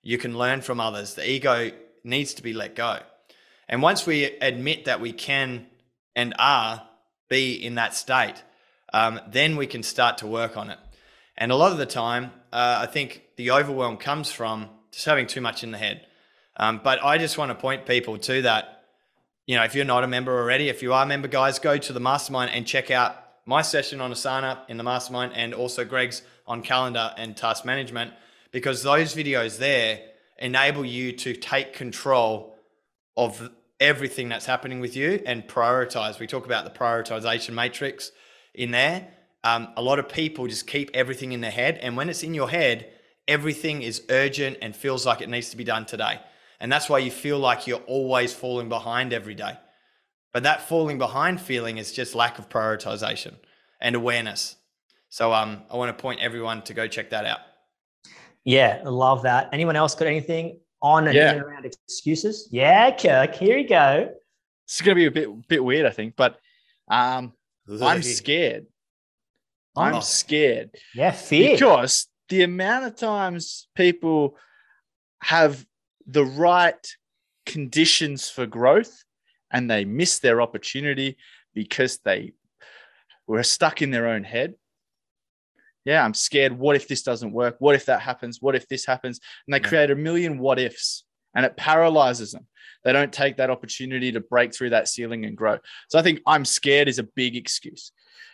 You 0.01 0.17
can 0.17 0.37
learn 0.37 0.61
from 0.61 0.79
others. 0.79 1.15
The 1.15 1.29
ego 1.29 1.71
needs 2.03 2.33
to 2.35 2.43
be 2.43 2.53
let 2.53 2.75
go. 2.75 2.99
And 3.69 3.81
once 3.81 4.05
we 4.05 4.25
admit 4.25 4.85
that 4.85 5.01
we 5.01 5.11
can 5.13 5.67
and 6.15 6.33
are 6.39 6.87
be 7.29 7.53
in 7.53 7.75
that 7.75 7.93
state, 7.93 8.35
um, 8.93 9.19
then 9.27 9.57
we 9.57 9.67
can 9.67 9.83
start 9.83 10.19
to 10.19 10.27
work 10.27 10.57
on 10.57 10.69
it. 10.69 10.79
And 11.37 11.51
a 11.51 11.55
lot 11.55 11.71
of 11.71 11.77
the 11.77 11.85
time, 11.85 12.31
uh, 12.51 12.79
I 12.81 12.85
think 12.85 13.23
the 13.35 13.51
overwhelm 13.51 13.97
comes 13.97 14.31
from 14.31 14.69
just 14.91 15.05
having 15.05 15.27
too 15.27 15.41
much 15.41 15.63
in 15.63 15.71
the 15.71 15.77
head. 15.77 16.05
Um, 16.55 16.81
but 16.83 17.03
I 17.03 17.17
just 17.17 17.37
want 17.37 17.51
to 17.51 17.55
point 17.55 17.85
people 17.85 18.17
to 18.17 18.41
that. 18.43 18.85
You 19.45 19.55
know, 19.55 19.63
if 19.63 19.75
you're 19.75 19.85
not 19.85 20.03
a 20.03 20.07
member 20.07 20.37
already, 20.37 20.69
if 20.69 20.81
you 20.81 20.93
are 20.93 21.03
a 21.03 21.05
member, 21.05 21.27
guys, 21.27 21.59
go 21.59 21.77
to 21.77 21.93
the 21.93 21.99
mastermind 21.99 22.51
and 22.53 22.65
check 22.65 22.91
out 22.91 23.15
my 23.45 23.61
session 23.61 24.01
on 24.01 24.11
Asana 24.11 24.59
in 24.67 24.75
the 24.77 24.83
mastermind 24.83 25.33
and 25.35 25.53
also 25.53 25.85
Greg's 25.85 26.21
on 26.45 26.61
calendar 26.61 27.13
and 27.17 27.37
task 27.37 27.63
management 27.63 28.11
because 28.51 28.83
those 28.83 29.15
videos 29.15 29.57
there 29.57 30.01
enable 30.37 30.83
you 30.83 31.13
to 31.13 31.33
take 31.33 31.73
control 31.73 32.57
of 33.15 33.49
everything 33.79 34.29
that's 34.29 34.45
happening 34.45 34.79
with 34.79 34.95
you 34.95 35.21
and 35.25 35.47
prioritize. 35.47 36.19
We 36.19 36.27
talk 36.27 36.45
about 36.45 36.65
the 36.65 36.77
prioritization 36.77 37.53
matrix 37.53 38.11
in 38.53 38.71
there. 38.71 39.07
Um, 39.43 39.69
a 39.77 39.81
lot 39.81 39.99
of 39.99 40.09
people 40.09 40.47
just 40.47 40.67
keep 40.67 40.89
everything 40.93 41.31
in 41.31 41.41
their 41.41 41.51
head, 41.51 41.77
and 41.81 41.95
when 41.95 42.09
it's 42.09 42.23
in 42.23 42.33
your 42.33 42.49
head, 42.49 42.91
everything 43.27 43.81
is 43.81 44.03
urgent 44.09 44.57
and 44.61 44.75
feels 44.75 45.05
like 45.05 45.21
it 45.21 45.29
needs 45.29 45.49
to 45.51 45.57
be 45.57 45.63
done 45.63 45.85
today. 45.85 46.19
And 46.59 46.71
that's 46.71 46.89
why 46.89 46.99
you 46.99 47.11
feel 47.11 47.37
like 47.37 47.67
you're 47.67 47.79
always 47.79 48.33
falling 48.33 48.67
behind 48.67 49.13
every 49.13 49.35
day. 49.35 49.57
But 50.33 50.43
that 50.43 50.67
falling 50.67 50.97
behind 50.97 51.39
feeling 51.39 51.77
is 51.77 51.91
just 51.91 52.15
lack 52.15 52.39
of 52.39 52.49
prioritization 52.49 53.35
and 53.79 53.95
awareness. 53.95 54.55
So 55.09 55.33
um, 55.33 55.63
I 55.71 55.77
want 55.77 55.95
to 55.95 56.01
point 56.01 56.19
everyone 56.19 56.63
to 56.63 56.73
go 56.73 56.87
check 56.87 57.11
that 57.11 57.25
out. 57.25 57.39
Yeah, 58.43 58.81
I 58.83 58.89
love 58.89 59.23
that. 59.23 59.49
Anyone 59.51 59.75
else 59.75 59.93
got 59.95 60.07
anything 60.07 60.59
on 60.81 61.07
and 61.07 61.15
Yeah. 61.15 61.35
around 61.37 61.65
excuses? 61.65 62.47
Yeah, 62.51 62.91
Kirk. 62.95 63.35
Here 63.35 63.57
you 63.57 63.67
go. 63.67 64.13
It's 64.65 64.81
going 64.81 64.95
to 64.97 64.99
be 64.99 65.05
a 65.05 65.11
bit 65.11 65.47
bit 65.47 65.63
weird, 65.63 65.85
I 65.85 65.91
think, 65.91 66.15
but 66.15 66.39
um, 66.89 67.33
I'm 67.81 68.03
scared. 68.03 68.65
I'm 69.75 69.95
Oh. 69.95 69.99
scared 69.99 70.71
Yeah, 70.93 71.11
fear. 71.11 71.53
because 71.53 72.07
the 72.29 72.43
amount 72.43 72.85
of 72.85 72.95
times 72.95 73.67
people 73.75 74.37
have 75.21 75.65
the 76.05 76.25
right 76.25 76.87
conditions 77.45 78.29
for 78.29 78.45
growth 78.45 79.03
and 79.51 79.69
they 79.69 79.85
miss 79.85 80.19
their 80.19 80.41
opportunity 80.41 81.17
because 81.53 81.99
they 81.99 82.33
were 83.27 83.43
stuck 83.43 83.81
in 83.81 83.91
their 83.91 84.07
own 84.07 84.23
head. 84.23 84.55
Yeah, 85.87 86.03
I'm 86.03 86.13
scared. 86.13 86.51
What 86.51 86.75
if 86.75 86.89
this 86.89 87.01
doesn't 87.01 87.31
work? 87.31 87.55
What 87.59 87.73
if 87.73 87.85
that 87.85 88.01
happens? 88.01 88.41
What 88.41 88.55
if 88.55 88.67
this 88.67 88.85
happens? 88.85 89.21
And 89.47 89.53
they 89.53 89.61
create 89.61 89.89
a 89.89 89.95
million 89.95 90.37
what 90.37 90.59
ifs 90.59 91.05
and 91.33 91.45
it 91.45 91.55
paralyzes 91.55 92.33
them. 92.33 92.45
They 92.83 92.91
don't 92.91 93.13
take 93.13 93.37
that 93.37 93.49
opportunity 93.49 94.11
to 94.11 94.19
break 94.19 94.53
through 94.53 94.71
that 94.71 94.89
ceiling 94.89 95.23
and 95.23 95.37
grow. 95.37 95.59
So 95.87 95.97
I 95.97 96.01
think 96.01 96.19
I'm 96.27 96.43
scared 96.43 96.89
is 96.89 96.99
a 96.99 97.03
big 97.03 97.37
excuse. 97.37 97.93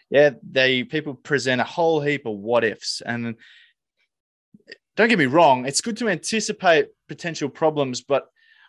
Yeah, 0.09 0.31
they 0.41 0.83
people 0.83 1.13
present 1.13 1.61
a 1.61 1.63
whole 1.63 2.01
heap 2.01 2.25
of 2.25 2.39
what 2.39 2.63
ifs. 2.63 3.03
And 3.05 3.35
don't 4.95 5.09
get 5.09 5.19
me 5.19 5.27
wrong, 5.27 5.67
it's 5.67 5.81
good 5.81 5.97
to 5.97 6.09
anticipate 6.09 6.87
potential 7.07 7.49
problems, 7.49 8.01
but 8.01 8.25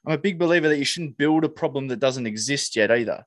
I'm 0.06 0.12
a 0.12 0.18
big 0.18 0.38
believer 0.38 0.68
that 0.68 0.76
you 0.76 0.84
shouldn't 0.84 1.16
build 1.16 1.44
a 1.44 1.48
problem 1.48 1.88
that 1.88 2.00
doesn't 2.00 2.26
exist 2.26 2.76
yet 2.76 2.90
either. 2.90 3.24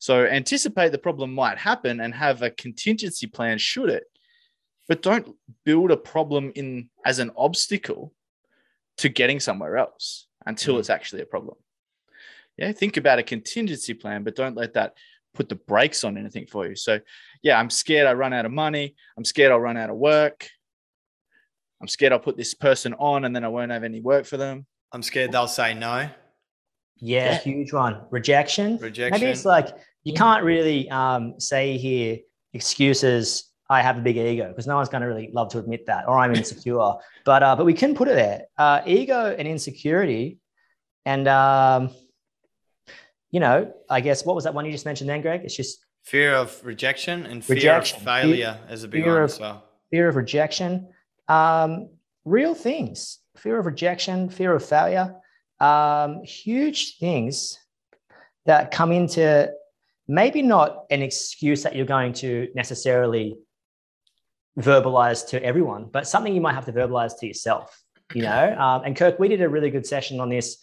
So 0.00 0.26
anticipate 0.26 0.92
the 0.92 0.98
problem 0.98 1.34
might 1.34 1.56
happen 1.56 1.98
and 1.98 2.14
have 2.14 2.42
a 2.42 2.50
contingency 2.50 3.26
plan 3.26 3.56
should 3.56 3.88
it. 3.88 4.04
But 4.88 5.02
don't 5.02 5.36
build 5.64 5.90
a 5.90 5.96
problem 5.96 6.52
in 6.54 6.88
as 7.04 7.18
an 7.18 7.30
obstacle 7.36 8.14
to 8.98 9.08
getting 9.08 9.38
somewhere 9.38 9.76
else 9.76 10.26
until 10.46 10.76
mm. 10.76 10.78
it's 10.80 10.90
actually 10.90 11.22
a 11.22 11.26
problem. 11.26 11.56
Yeah, 12.56 12.72
think 12.72 12.96
about 12.96 13.18
a 13.18 13.22
contingency 13.22 13.94
plan, 13.94 14.24
but 14.24 14.34
don't 14.34 14.56
let 14.56 14.74
that 14.74 14.94
put 15.34 15.48
the 15.48 15.54
brakes 15.54 16.02
on 16.02 16.18
anything 16.18 16.46
for 16.46 16.66
you. 16.66 16.74
So, 16.74 16.98
yeah, 17.42 17.58
I'm 17.58 17.70
scared 17.70 18.06
I 18.06 18.14
run 18.14 18.32
out 18.32 18.46
of 18.46 18.50
money. 18.50 18.96
I'm 19.16 19.24
scared 19.24 19.52
I'll 19.52 19.60
run 19.60 19.76
out 19.76 19.90
of 19.90 19.96
work. 19.96 20.48
I'm 21.80 21.86
scared 21.86 22.12
I'll 22.12 22.18
put 22.18 22.36
this 22.36 22.54
person 22.54 22.94
on 22.94 23.24
and 23.24 23.36
then 23.36 23.44
I 23.44 23.48
won't 23.48 23.70
have 23.70 23.84
any 23.84 24.00
work 24.00 24.26
for 24.26 24.36
them. 24.36 24.66
I'm 24.92 25.02
scared 25.02 25.30
they'll 25.30 25.46
say 25.46 25.74
no. 25.74 26.08
Yeah, 26.96 27.32
yeah. 27.32 27.38
huge 27.38 27.72
one. 27.72 28.00
Rejection. 28.10 28.78
Rejection. 28.78 29.20
Maybe 29.20 29.30
it's 29.30 29.44
like 29.44 29.68
you 30.02 30.14
can't 30.14 30.42
really 30.42 30.90
um, 30.90 31.38
say 31.38 31.76
here 31.76 32.18
excuses. 32.54 33.47
I 33.70 33.82
have 33.82 33.98
a 33.98 34.00
big 34.00 34.16
ego 34.16 34.48
because 34.48 34.66
no 34.66 34.76
one's 34.76 34.88
going 34.88 35.02
to 35.02 35.08
really 35.08 35.30
love 35.32 35.50
to 35.50 35.58
admit 35.58 35.86
that, 35.86 36.08
or 36.08 36.18
I'm 36.18 36.34
insecure. 36.34 36.94
but 37.24 37.42
uh, 37.42 37.56
but 37.56 37.66
we 37.66 37.74
can 37.74 37.94
put 37.94 38.08
it 38.08 38.14
there. 38.14 38.42
Uh, 38.56 38.80
ego 38.86 39.34
and 39.38 39.46
insecurity, 39.46 40.38
and 41.04 41.28
um, 41.28 41.90
you 43.30 43.40
know, 43.40 43.72
I 43.90 44.00
guess 44.00 44.24
what 44.24 44.34
was 44.34 44.44
that 44.44 44.54
one 44.54 44.64
you 44.64 44.72
just 44.72 44.86
mentioned 44.86 45.10
then, 45.10 45.20
Greg? 45.20 45.42
It's 45.44 45.56
just 45.56 45.84
fear 46.02 46.34
of 46.34 46.58
rejection 46.64 47.26
and 47.26 47.44
fear 47.44 47.56
rejection. 47.56 47.98
of 47.98 48.04
failure 48.04 48.52
fear, 48.54 48.60
as 48.68 48.84
a 48.84 48.88
big 48.88 49.06
one 49.06 49.22
as 49.22 49.38
well. 49.38 49.64
Fear 49.90 50.08
of 50.08 50.16
rejection. 50.16 50.88
Um, 51.28 51.90
real 52.24 52.54
things. 52.54 53.18
Fear 53.36 53.58
of 53.58 53.66
rejection, 53.66 54.30
fear 54.30 54.54
of 54.54 54.64
failure. 54.64 55.14
Um, 55.60 56.22
huge 56.22 56.98
things 56.98 57.58
that 58.46 58.70
come 58.70 58.92
into 58.92 59.52
maybe 60.08 60.40
not 60.40 60.86
an 60.90 61.02
excuse 61.02 61.62
that 61.62 61.76
you're 61.76 61.86
going 61.86 62.14
to 62.14 62.48
necessarily 62.54 63.36
verbalize 64.58 65.26
to 65.28 65.42
everyone, 65.42 65.88
but 65.92 66.06
something 66.06 66.34
you 66.34 66.40
might 66.40 66.54
have 66.54 66.66
to 66.66 66.72
verbalize 66.72 67.18
to 67.20 67.26
yourself. 67.26 67.82
You 68.14 68.22
know, 68.22 68.56
um, 68.58 68.82
and 68.84 68.96
Kirk, 68.96 69.18
we 69.18 69.28
did 69.28 69.42
a 69.42 69.48
really 69.48 69.70
good 69.70 69.86
session 69.86 70.18
on 70.18 70.30
this 70.30 70.56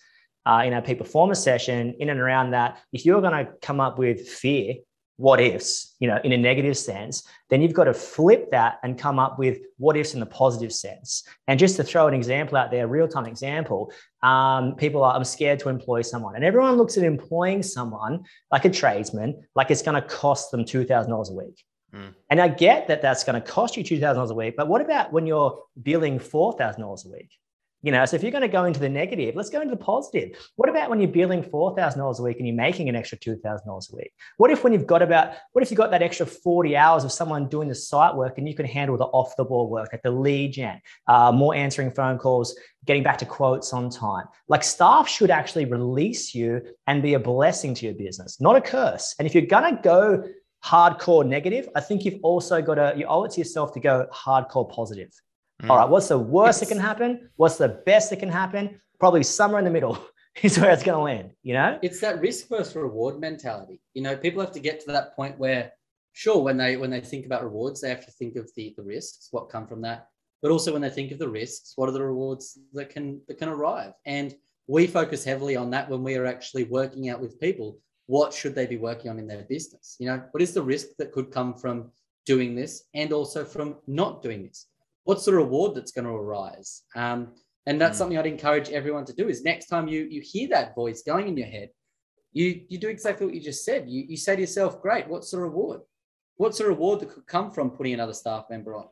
uh, 0.46 0.64
in 0.66 0.74
our 0.74 0.82
peak 0.82 0.98
performance 0.98 1.40
session, 1.40 1.96
in 2.00 2.10
and 2.10 2.20
around 2.20 2.52
that. 2.52 2.80
If 2.92 3.06
you're 3.06 3.22
going 3.22 3.46
to 3.46 3.52
come 3.62 3.80
up 3.80 3.98
with 3.98 4.28
fear, 4.28 4.76
what 5.18 5.40
ifs, 5.40 5.96
you 6.00 6.08
know, 6.08 6.20
in 6.24 6.34
a 6.34 6.38
negative 6.38 6.78
sense, 6.78 7.26
then 7.50 7.62
you've 7.62 7.74
got 7.74 7.86
to 7.86 7.94
flip 7.94 8.52
that 8.52 8.80
and 8.84 9.00
come 9.00 9.18
up 9.18 9.40
with 9.40 9.60
what 9.78 9.96
ifs 9.96 10.14
in 10.14 10.20
the 10.20 10.26
positive 10.26 10.74
sense. 10.74 11.24
And 11.48 11.58
just 11.58 11.78
to 11.78 11.84
throw 11.84 12.08
an 12.08 12.14
example 12.14 12.58
out 12.58 12.70
there, 12.70 12.88
real 12.88 13.08
time 13.08 13.26
example, 13.26 13.94
um, 14.24 14.76
people 14.76 15.04
are, 15.04 15.16
I'm 15.16 15.24
scared 15.24 15.60
to 15.60 15.70
employ 15.70 16.02
someone. 16.02 16.36
And 16.36 16.44
everyone 16.44 16.76
looks 16.76 16.98
at 16.98 17.04
employing 17.04 17.64
someone 17.64 18.26
like 18.52 18.66
a 18.66 18.70
tradesman, 18.70 19.42
like 19.56 19.72
it's 19.72 19.82
going 19.82 20.02
to 20.02 20.08
cost 20.08 20.52
them 20.52 20.66
$2,000 20.66 21.30
a 21.30 21.34
week. 21.34 21.64
Mm. 21.96 22.14
And 22.30 22.42
I 22.42 22.48
get 22.50 22.88
that 22.88 23.02
that's 23.02 23.24
going 23.24 23.42
to 23.42 23.48
cost 23.48 23.78
you 23.78 23.84
$2,000 23.84 24.30
a 24.30 24.34
week. 24.34 24.56
But 24.58 24.68
what 24.68 24.82
about 24.82 25.14
when 25.14 25.26
you're 25.26 25.64
billing 25.82 26.20
$4,000 26.20 27.06
a 27.06 27.10
week? 27.10 27.30
You 27.86 27.92
know, 27.92 28.04
so 28.06 28.16
if 28.16 28.24
you're 28.24 28.32
going 28.32 28.42
to 28.42 28.48
go 28.48 28.64
into 28.64 28.80
the 28.80 28.90
negative, 28.90 29.36
let's 29.36 29.52
go 29.52 29.62
into 29.62 29.76
the 29.76 29.84
positive. 29.84 30.36
What 30.56 30.70
about 30.70 30.90
when 30.90 31.00
you're 31.00 31.12
billing 31.12 31.44
four 31.44 31.76
thousand 31.76 32.00
dollars 32.00 32.18
a 32.18 32.24
week 32.24 32.38
and 32.38 32.48
you're 32.48 32.56
making 32.56 32.90
an 32.90 32.96
extra 32.96 33.16
two 33.16 33.36
thousand 33.36 33.68
dollars 33.68 33.92
a 33.94 33.96
week? 33.96 34.12
What 34.38 34.50
if 34.50 34.64
when 34.64 34.74
you've 34.74 34.88
got 34.88 35.04
about 35.04 35.36
what 35.52 35.64
if 35.64 35.70
you 35.70 35.78
got 35.78 35.92
that 35.92 36.02
extra 36.02 36.26
forty 36.26 36.76
hours 36.76 37.04
of 37.04 37.12
someone 37.12 37.48
doing 37.48 37.68
the 37.68 37.76
site 37.76 38.16
work 38.16 38.40
and 38.40 38.48
you 38.48 38.56
can 38.56 38.66
handle 38.66 38.98
the 38.98 39.04
off 39.04 39.36
the 39.38 39.46
ball 39.46 39.70
work, 39.70 39.90
like 39.92 40.02
the 40.02 40.10
lead 40.10 40.54
gen, 40.54 40.82
uh, 41.08 41.32
more 41.32 41.54
answering 41.54 41.92
phone 41.92 42.18
calls, 42.18 42.58
getting 42.86 43.04
back 43.04 43.20
to 43.20 43.26
quotes 43.26 43.72
on 43.72 43.92
time? 43.92 44.26
Like 44.48 44.64
staff 44.64 45.08
should 45.08 45.30
actually 45.30 45.66
release 45.66 46.34
you 46.34 46.64
and 46.88 47.04
be 47.04 47.14
a 47.14 47.20
blessing 47.20 47.76
to 47.76 47.86
your 47.86 47.94
business, 47.94 48.42
not 48.42 48.56
a 48.56 48.62
curse. 48.62 49.14
And 49.20 49.28
if 49.28 49.36
you're 49.36 49.46
going 49.46 49.76
to 49.76 49.80
go 49.84 50.24
hardcore 50.64 51.26
negative, 51.26 51.70
I 51.76 51.82
think 51.82 52.06
you've 52.06 52.20
also 52.24 52.62
got 52.62 52.76
to 52.76 52.94
you 52.98 53.06
owe 53.06 53.24
it 53.24 53.32
to 53.32 53.42
yourself 53.42 53.74
to 53.74 53.80
go 53.80 54.08
hardcore 54.14 54.70
positive. 54.70 55.12
Mm. 55.62 55.70
All 55.70 55.78
right, 55.78 55.90
what's 55.90 56.10
the 56.10 56.20
worst 56.20 56.60
that 56.60 56.70
can 56.70 56.80
happen? 56.80 57.30
What's 57.36 57.58
the 57.58 57.70
best 57.86 58.10
that 58.10 58.20
can 58.20 58.30
happen? 58.30 58.82
Probably 59.00 59.24
somewhere 59.24 59.60
in 59.60 59.66
the 59.66 59.72
middle 59.72 59.98
is 60.44 60.60
where 60.60 60.72
it's 60.72 60.84
going 60.84 60.98
to 60.98 61.04
land, 61.04 61.32
you 61.44 61.54
know? 61.54 61.80
It's 61.82 62.00
that 62.02 62.20
risk 62.20 62.50
versus 62.50 62.76
reward 62.76 63.20
mentality. 63.20 63.80
You 63.94 64.02
know, 64.02 64.18
people 64.18 64.42
have 64.42 64.52
to 64.54 64.60
get 64.60 64.80
to 64.82 64.92
that 64.92 65.16
point 65.16 65.38
where 65.40 65.72
sure 66.14 66.42
when 66.42 66.58
they 66.58 66.78
when 66.78 66.90
they 66.90 67.02
think 67.02 67.26
about 67.26 67.44
rewards, 67.44 67.82
they 67.82 67.90
have 67.90 68.06
to 68.06 68.12
think 68.12 68.36
of 68.36 68.50
the 68.56 68.74
the 68.78 68.84
risks, 68.84 69.30
what 69.32 69.50
come 69.50 69.68
from 69.68 69.82
that. 69.82 70.08
But 70.42 70.52
also 70.52 70.74
when 70.74 70.82
they 70.82 70.90
think 70.90 71.12
of 71.12 71.20
the 71.20 71.30
risks, 71.30 71.74
what 71.76 71.90
are 71.90 71.94
the 71.94 72.04
rewards 72.04 72.58
that 72.74 72.90
can 72.90 73.22
that 73.28 73.38
can 73.38 73.50
arrive? 73.50 73.94
And 74.06 74.36
we 74.68 74.88
focus 74.88 75.24
heavily 75.24 75.56
on 75.56 75.70
that 75.72 75.90
when 75.90 76.04
we 76.04 76.16
are 76.16 76.26
actually 76.26 76.64
working 76.64 77.10
out 77.10 77.22
with 77.22 77.40
people 77.40 77.80
what 78.08 78.34
should 78.34 78.56
they 78.56 78.66
be 78.66 78.78
working 78.78 79.10
on 79.10 79.20
in 79.20 79.28
their 79.28 79.44
business 79.44 79.96
you 80.00 80.08
know 80.08 80.22
what 80.32 80.42
is 80.42 80.54
the 80.54 80.62
risk 80.62 80.88
that 80.98 81.12
could 81.12 81.32
come 81.32 81.54
from 81.54 81.92
doing 82.26 82.56
this 82.56 82.86
and 82.94 83.14
also 83.14 83.46
from 83.46 83.76
not 83.88 84.22
doing 84.22 84.44
this 84.44 84.68
what's 85.06 85.26
the 85.26 85.34
reward 85.34 85.74
that's 85.74 85.92
going 85.92 86.06
to 86.06 86.12
arise? 86.12 86.82
Um, 86.96 87.30
and 87.66 87.80
that's 87.80 87.96
mm. 87.96 88.00
something 88.00 88.18
I'd 88.18 88.26
encourage 88.26 88.70
everyone 88.70 89.06
to 89.06 89.14
do 89.14 89.30
is 89.30 89.44
next 89.44 89.68
time 89.68 89.88
you 89.88 90.04
you 90.04 90.22
hear 90.22 90.50
that 90.50 90.76
voice 90.76 91.02
going 91.02 91.30
in 91.30 91.38
your 91.38 91.48
head, 91.48 91.70
you 92.34 92.62
you 92.68 92.78
do 92.78 92.90
exactly 92.90 93.26
what 93.26 93.34
you 93.34 93.42
just 93.42 93.64
said. 93.64 93.86
You 93.88 94.04
you 94.08 94.18
say 94.18 94.36
to 94.36 94.42
yourself, 94.42 94.82
great, 94.82 95.08
what's 95.08 95.32
the 95.32 95.40
reward? 95.40 95.82
What's 96.36 96.58
the 96.58 96.66
reward 96.66 97.00
that 97.00 97.10
could 97.10 97.26
come 97.26 97.50
from 97.50 97.72
putting 97.72 97.94
another 97.94 98.14
staff 98.14 98.46
member 98.50 98.76
on? 98.76 98.88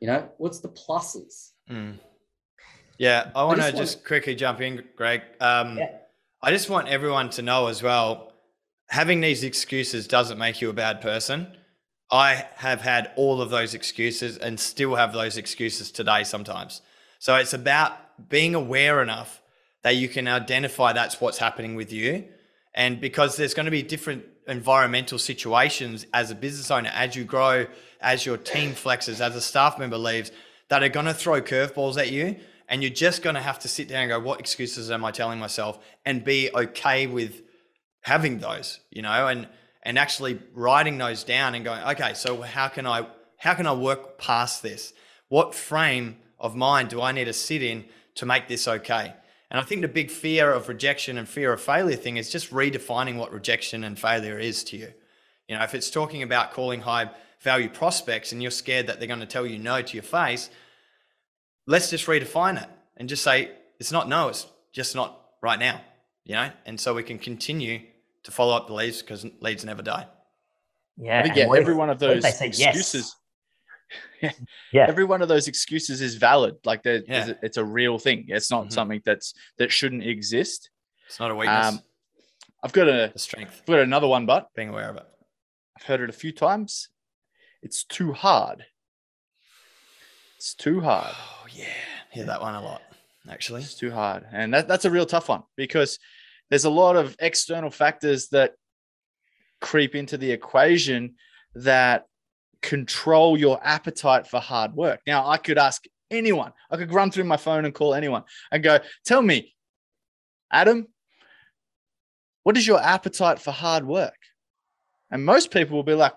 You 0.00 0.08
know, 0.08 0.28
what's 0.38 0.58
the 0.58 0.70
pluses? 0.70 1.50
Mm. 1.70 1.98
Yeah, 2.98 3.30
I 3.34 3.44
want 3.44 3.62
to 3.62 3.72
just, 3.72 4.04
quickly 4.04 4.34
jump 4.34 4.60
in, 4.60 4.84
Greg. 4.94 5.22
Um, 5.40 5.78
yeah. 5.78 5.90
I 6.42 6.50
just 6.50 6.68
want 6.68 6.88
everyone 6.88 7.30
to 7.30 7.42
know 7.42 7.68
as 7.68 7.82
well, 7.82 8.29
having 8.90 9.20
these 9.20 9.44
excuses 9.44 10.06
doesn't 10.08 10.36
make 10.36 10.60
you 10.60 10.68
a 10.68 10.74
bad 10.74 11.00
person. 11.00 11.46
I 12.10 12.44
have 12.56 12.80
had 12.80 13.12
all 13.14 13.40
of 13.40 13.48
those 13.48 13.72
excuses 13.72 14.36
and 14.36 14.58
still 14.58 14.96
have 14.96 15.12
those 15.12 15.36
excuses 15.36 15.92
today 15.92 16.24
sometimes. 16.24 16.82
So 17.20 17.36
it's 17.36 17.54
about 17.54 17.92
being 18.28 18.56
aware 18.56 19.00
enough 19.00 19.40
that 19.82 19.94
you 19.94 20.08
can 20.08 20.26
identify 20.26 20.92
that's 20.92 21.20
what's 21.20 21.38
happening 21.38 21.76
with 21.76 21.92
you. 21.92 22.24
And 22.74 23.00
because 23.00 23.36
there's 23.36 23.54
going 23.54 23.66
to 23.66 23.70
be 23.70 23.82
different 23.82 24.24
environmental 24.48 25.18
situations 25.18 26.04
as 26.12 26.32
a 26.32 26.34
business 26.34 26.68
owner, 26.70 26.90
as 26.92 27.14
you 27.14 27.22
grow, 27.22 27.66
as 28.00 28.26
your 28.26 28.36
team 28.36 28.72
flexes, 28.72 29.20
as 29.20 29.36
a 29.36 29.40
staff 29.40 29.78
member 29.78 29.98
leaves, 29.98 30.32
that 30.68 30.82
are 30.82 30.88
going 30.88 31.06
to 31.06 31.14
throw 31.14 31.40
curveballs 31.40 31.96
at 31.96 32.10
you. 32.10 32.36
And 32.68 32.82
you're 32.82 32.90
just 32.90 33.22
going 33.22 33.34
to 33.34 33.40
have 33.40 33.60
to 33.60 33.68
sit 33.68 33.86
down 33.86 34.02
and 34.02 34.10
go, 34.10 34.18
what 34.18 34.40
excuses 34.40 34.90
am 34.90 35.04
I 35.04 35.12
telling 35.12 35.38
myself? 35.38 35.78
And 36.04 36.24
be 36.24 36.50
okay 36.52 37.06
with 37.06 37.42
having 38.02 38.38
those, 38.38 38.80
you 38.90 39.02
know, 39.02 39.26
and 39.28 39.48
and 39.82 39.98
actually 39.98 40.38
writing 40.54 40.98
those 40.98 41.24
down 41.24 41.54
and 41.54 41.64
going, 41.64 41.82
okay, 41.82 42.14
so 42.14 42.42
how 42.42 42.68
can 42.68 42.86
I 42.86 43.06
how 43.36 43.54
can 43.54 43.66
I 43.66 43.72
work 43.72 44.18
past 44.18 44.62
this? 44.62 44.92
What 45.28 45.54
frame 45.54 46.16
of 46.38 46.54
mind 46.54 46.90
do 46.90 47.00
I 47.00 47.12
need 47.12 47.24
to 47.26 47.32
sit 47.32 47.62
in 47.62 47.84
to 48.16 48.26
make 48.26 48.48
this 48.48 48.68
okay? 48.68 49.14
And 49.50 49.58
I 49.58 49.64
think 49.64 49.80
the 49.80 49.88
big 49.88 50.10
fear 50.10 50.52
of 50.52 50.68
rejection 50.68 51.18
and 51.18 51.28
fear 51.28 51.52
of 51.52 51.60
failure 51.60 51.96
thing 51.96 52.16
is 52.16 52.30
just 52.30 52.50
redefining 52.50 53.16
what 53.16 53.32
rejection 53.32 53.82
and 53.82 53.98
failure 53.98 54.38
is 54.38 54.62
to 54.64 54.76
you. 54.76 54.92
You 55.48 55.56
know, 55.56 55.64
if 55.64 55.74
it's 55.74 55.90
talking 55.90 56.22
about 56.22 56.52
calling 56.52 56.82
high 56.82 57.10
value 57.40 57.68
prospects 57.68 58.32
and 58.32 58.42
you're 58.42 58.50
scared 58.50 58.86
that 58.86 58.98
they're 58.98 59.08
going 59.08 59.20
to 59.20 59.26
tell 59.26 59.46
you 59.46 59.58
no 59.58 59.82
to 59.82 59.94
your 59.94 60.04
face, 60.04 60.50
let's 61.66 61.90
just 61.90 62.06
redefine 62.06 62.62
it 62.62 62.68
and 62.96 63.08
just 63.08 63.24
say 63.24 63.50
it's 63.80 63.90
not 63.90 64.08
no, 64.08 64.28
it's 64.28 64.46
just 64.72 64.94
not 64.94 65.18
right 65.42 65.58
now, 65.58 65.80
you 66.24 66.34
know? 66.34 66.50
And 66.66 66.78
so 66.78 66.94
we 66.94 67.02
can 67.02 67.18
continue 67.18 67.80
to 68.24 68.30
follow 68.30 68.56
up 68.56 68.66
the 68.66 68.74
leads 68.74 69.00
because 69.00 69.26
leads 69.40 69.64
never 69.64 69.82
die. 69.82 70.06
Yeah. 70.96 71.32
yeah, 71.34 71.48
every 71.56 71.74
one 71.74 71.90
of 71.90 71.98
those 71.98 72.24
excuses. 72.24 73.16
Yes? 74.22 74.38
yeah. 74.72 74.86
Every 74.86 75.02
one 75.02 75.20
of 75.20 75.26
those 75.26 75.48
excuses 75.48 76.00
is 76.00 76.14
valid. 76.14 76.54
Like 76.64 76.82
yeah. 76.84 77.32
it's 77.42 77.56
a 77.56 77.64
real 77.64 77.98
thing. 77.98 78.26
It's 78.28 78.48
not 78.48 78.64
mm-hmm. 78.64 78.70
something 78.70 79.02
that's 79.04 79.34
that 79.58 79.72
shouldn't 79.72 80.04
exist. 80.04 80.70
It's 81.08 81.18
not 81.18 81.32
a 81.32 81.34
weakness. 81.34 81.66
Um, 81.66 81.80
I've 82.62 82.72
got 82.72 82.86
a 82.86 83.10
the 83.12 83.18
strength. 83.18 83.56
I've 83.60 83.66
got 83.66 83.80
another 83.80 84.06
one, 84.06 84.26
but 84.26 84.48
being 84.54 84.68
aware 84.68 84.90
of 84.90 84.96
it. 84.96 85.06
I've 85.76 85.86
heard 85.86 86.02
it 86.02 86.10
a 86.10 86.12
few 86.12 86.30
times. 86.30 86.88
It's 87.62 87.82
too 87.82 88.12
hard. 88.12 88.64
It's 90.36 90.54
too 90.54 90.80
hard. 90.80 91.14
Oh 91.42 91.46
yeah, 91.52 91.64
hear 92.12 92.26
that 92.26 92.40
one 92.40 92.54
a 92.54 92.62
lot. 92.62 92.82
Actually, 93.28 93.62
it's 93.62 93.74
too 93.74 93.90
hard, 93.90 94.24
and 94.30 94.54
that, 94.54 94.68
that's 94.68 94.84
a 94.84 94.90
real 94.90 95.06
tough 95.06 95.28
one 95.28 95.42
because 95.56 95.98
there's 96.50 96.64
a 96.64 96.70
lot 96.70 96.96
of 96.96 97.16
external 97.20 97.70
factors 97.70 98.28
that 98.28 98.52
creep 99.60 99.94
into 99.94 100.16
the 100.16 100.30
equation 100.30 101.14
that 101.54 102.06
control 102.60 103.38
your 103.38 103.58
appetite 103.62 104.26
for 104.26 104.40
hard 104.40 104.74
work. 104.74 105.00
Now, 105.06 105.26
I 105.26 105.38
could 105.38 105.58
ask 105.58 105.84
anyone, 106.10 106.52
I 106.70 106.76
could 106.76 106.92
run 106.92 107.10
through 107.10 107.24
my 107.24 107.36
phone 107.36 107.64
and 107.64 107.74
call 107.74 107.94
anyone 107.94 108.24
and 108.50 108.62
go, 108.62 108.80
tell 109.04 109.22
me, 109.22 109.54
Adam, 110.52 110.86
what 112.42 112.56
is 112.56 112.66
your 112.66 112.80
appetite 112.82 113.38
for 113.38 113.52
hard 113.52 113.86
work? 113.86 114.16
And 115.10 115.24
most 115.24 115.50
people 115.50 115.76
will 115.76 115.84
be 115.84 115.94
like, 115.94 116.12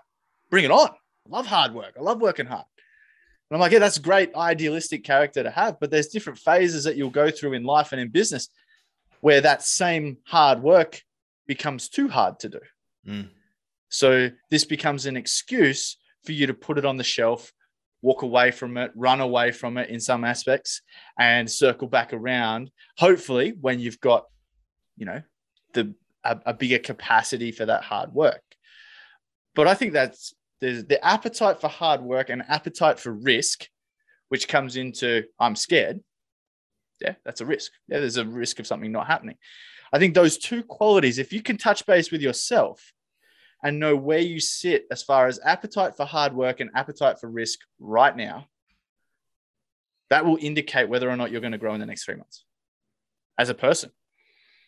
bring 0.50 0.64
it 0.64 0.70
on. 0.70 0.88
I 0.88 1.36
love 1.36 1.46
hard 1.46 1.74
work. 1.74 1.94
I 1.98 2.02
love 2.02 2.20
working 2.20 2.46
hard. 2.46 2.64
And 3.50 3.56
I'm 3.56 3.60
like, 3.60 3.72
yeah, 3.72 3.78
that's 3.78 3.98
a 3.98 4.02
great 4.02 4.34
idealistic 4.34 5.04
character 5.04 5.42
to 5.42 5.50
have, 5.50 5.78
but 5.78 5.90
there's 5.90 6.08
different 6.08 6.38
phases 6.38 6.84
that 6.84 6.96
you'll 6.96 7.10
go 7.10 7.30
through 7.30 7.52
in 7.52 7.62
life 7.62 7.92
and 7.92 8.00
in 8.00 8.08
business 8.08 8.48
where 9.24 9.40
that 9.40 9.62
same 9.62 10.18
hard 10.26 10.62
work 10.62 11.00
becomes 11.46 11.88
too 11.88 12.08
hard 12.08 12.38
to 12.38 12.50
do. 12.50 12.60
Mm. 13.08 13.30
So 13.88 14.28
this 14.50 14.66
becomes 14.66 15.06
an 15.06 15.16
excuse 15.16 15.96
for 16.26 16.32
you 16.32 16.46
to 16.46 16.52
put 16.52 16.76
it 16.76 16.84
on 16.84 16.98
the 16.98 17.04
shelf, 17.04 17.50
walk 18.02 18.20
away 18.20 18.50
from 18.50 18.76
it, 18.76 18.90
run 18.94 19.22
away 19.22 19.50
from 19.50 19.78
it 19.78 19.88
in 19.88 19.98
some 19.98 20.26
aspects, 20.26 20.82
and 21.18 21.50
circle 21.50 21.88
back 21.88 22.12
around. 22.12 22.70
Hopefully, 22.98 23.54
when 23.58 23.80
you've 23.80 23.98
got, 23.98 24.26
you 24.98 25.06
know, 25.06 25.22
the 25.72 25.94
a, 26.22 26.38
a 26.44 26.52
bigger 26.52 26.78
capacity 26.78 27.50
for 27.50 27.64
that 27.64 27.82
hard 27.82 28.12
work. 28.12 28.42
But 29.54 29.68
I 29.68 29.72
think 29.72 29.94
that's 29.94 30.34
there's 30.60 30.84
the 30.84 31.02
appetite 31.02 31.62
for 31.62 31.68
hard 31.68 32.02
work 32.02 32.28
and 32.28 32.42
appetite 32.46 33.00
for 33.00 33.10
risk, 33.10 33.70
which 34.28 34.48
comes 34.48 34.76
into 34.76 35.22
I'm 35.40 35.56
scared. 35.56 36.00
Yeah, 37.00 37.14
that's 37.24 37.40
a 37.40 37.46
risk. 37.46 37.72
Yeah, 37.88 38.00
there's 38.00 38.16
a 38.16 38.24
risk 38.24 38.58
of 38.60 38.66
something 38.66 38.92
not 38.92 39.06
happening. 39.06 39.36
I 39.92 39.98
think 39.98 40.14
those 40.14 40.38
two 40.38 40.62
qualities, 40.62 41.18
if 41.18 41.32
you 41.32 41.42
can 41.42 41.56
touch 41.56 41.86
base 41.86 42.10
with 42.10 42.20
yourself 42.20 42.92
and 43.62 43.78
know 43.78 43.96
where 43.96 44.18
you 44.18 44.40
sit 44.40 44.86
as 44.90 45.02
far 45.02 45.26
as 45.26 45.40
appetite 45.44 45.96
for 45.96 46.04
hard 46.04 46.34
work 46.34 46.60
and 46.60 46.70
appetite 46.74 47.18
for 47.20 47.28
risk 47.30 47.60
right 47.78 48.16
now, 48.16 48.46
that 50.10 50.24
will 50.24 50.38
indicate 50.40 50.88
whether 50.88 51.08
or 51.08 51.16
not 51.16 51.30
you're 51.30 51.40
going 51.40 51.52
to 51.52 51.58
grow 51.58 51.74
in 51.74 51.80
the 51.80 51.86
next 51.86 52.04
three 52.04 52.16
months 52.16 52.44
as 53.38 53.48
a 53.48 53.54
person. 53.54 53.90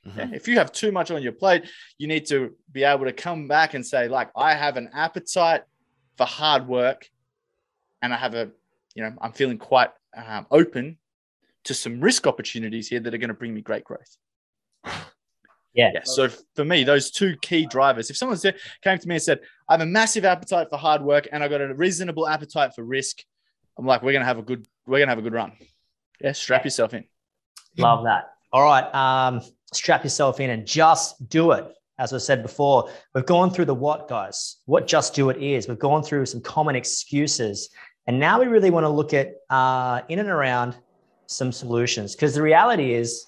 Mhm. 0.07 0.17
Yeah, 0.17 0.31
If 0.37 0.49
you 0.49 0.59
have 0.59 0.73
too 0.73 0.93
much 0.93 1.11
on 1.11 1.23
your 1.23 1.33
plate, 1.33 1.69
you 1.99 2.07
need 2.07 2.27
to 2.27 2.57
be 2.71 2.85
able 2.85 3.05
to 3.05 3.13
come 3.13 3.49
back 3.49 3.75
and 3.75 3.85
say, 3.85 4.09
like, 4.09 4.31
I 4.37 4.55
have 4.55 4.77
an 4.77 4.91
appetite 4.93 5.65
for 6.17 6.25
hard 6.27 6.67
work, 6.67 7.11
and 8.03 8.13
I 8.15 8.17
have 8.17 8.35
a, 8.35 8.51
you 8.95 9.03
know, 9.03 9.15
I'm 9.21 9.33
feeling 9.33 9.59
quite 9.59 9.91
um, 10.17 10.47
open 10.51 10.97
to 11.67 11.75
some 11.75 12.01
risk 12.01 12.27
opportunities 12.27 12.89
here 12.89 13.01
that 13.01 13.13
are 13.15 13.19
going 13.19 13.29
to 13.29 13.35
bring 13.35 13.55
me 13.55 13.61
great 13.61 13.85
growth. 13.85 14.17
Yeah. 15.75 15.91
Yeah. 15.93 16.01
So 16.05 16.29
for 16.55 16.65
me, 16.65 16.85
those 16.85 17.11
two 17.11 17.37
key 17.43 17.67
drivers. 17.67 18.09
If 18.09 18.17
someone 18.17 18.39
said, 18.39 18.57
came 18.83 18.99
to 18.99 19.09
me 19.09 19.17
and 19.17 19.23
said, 19.23 19.41
I 19.69 19.75
have 19.75 19.83
a 19.83 19.87
massive 19.87 20.25
appetite 20.25 20.69
for 20.71 20.79
hard 20.79 21.03
work 21.03 21.29
and 21.31 21.45
I've 21.45 21.51
got 21.51 21.61
a 21.61 21.75
reasonable 21.75 22.27
appetite 22.27 22.75
for 22.75 22.83
risk, 22.83 23.19
I'm 23.79 23.85
like, 23.85 24.03
we're 24.03 24.15
gonna 24.15 24.25
have 24.25 24.39
a 24.39 24.43
good, 24.43 24.67
we're 24.87 25.01
gonna 25.01 25.11
have 25.11 25.19
a 25.19 25.23
good 25.23 25.35
run. 25.35 25.53
Yeah, 26.21 26.33
strap 26.33 26.65
yourself 26.65 26.95
in. 26.95 27.05
Love 27.77 28.05
that. 28.05 28.31
All 28.53 28.63
right. 28.63 28.95
Um, 28.95 29.43
strap 29.75 30.03
yourself 30.03 30.41
in 30.41 30.49
and 30.49 30.67
just 30.67 31.29
do 31.29 31.53
it. 31.53 31.67
As 31.99 32.13
I 32.13 32.19
said 32.19 32.43
before, 32.43 32.91
we've 33.15 33.27
gone 33.27 33.51
through 33.51 33.67
the 33.67 33.75
what, 33.75 34.09
guys, 34.09 34.57
what 34.67 34.87
just 34.87 35.15
do 35.15 35.29
it 35.31 35.43
is. 35.43 35.69
We've 35.69 35.79
gone 35.79 36.03
through 36.03 36.27
some 36.27 36.41
common 36.41 36.77
excuses. 36.77 37.71
And 38.07 38.19
now 38.21 38.39
we 38.39 38.47
really 38.47 38.71
want 38.71 38.85
to 38.85 38.89
look 38.89 39.13
at 39.13 39.35
uh, 39.51 40.03
in 40.09 40.19
and 40.19 40.29
around 40.29 40.77
some 41.27 41.53
solutions 41.53 42.15
because 42.15 42.35
the 42.35 42.43
reality 42.43 42.95
is 42.95 43.27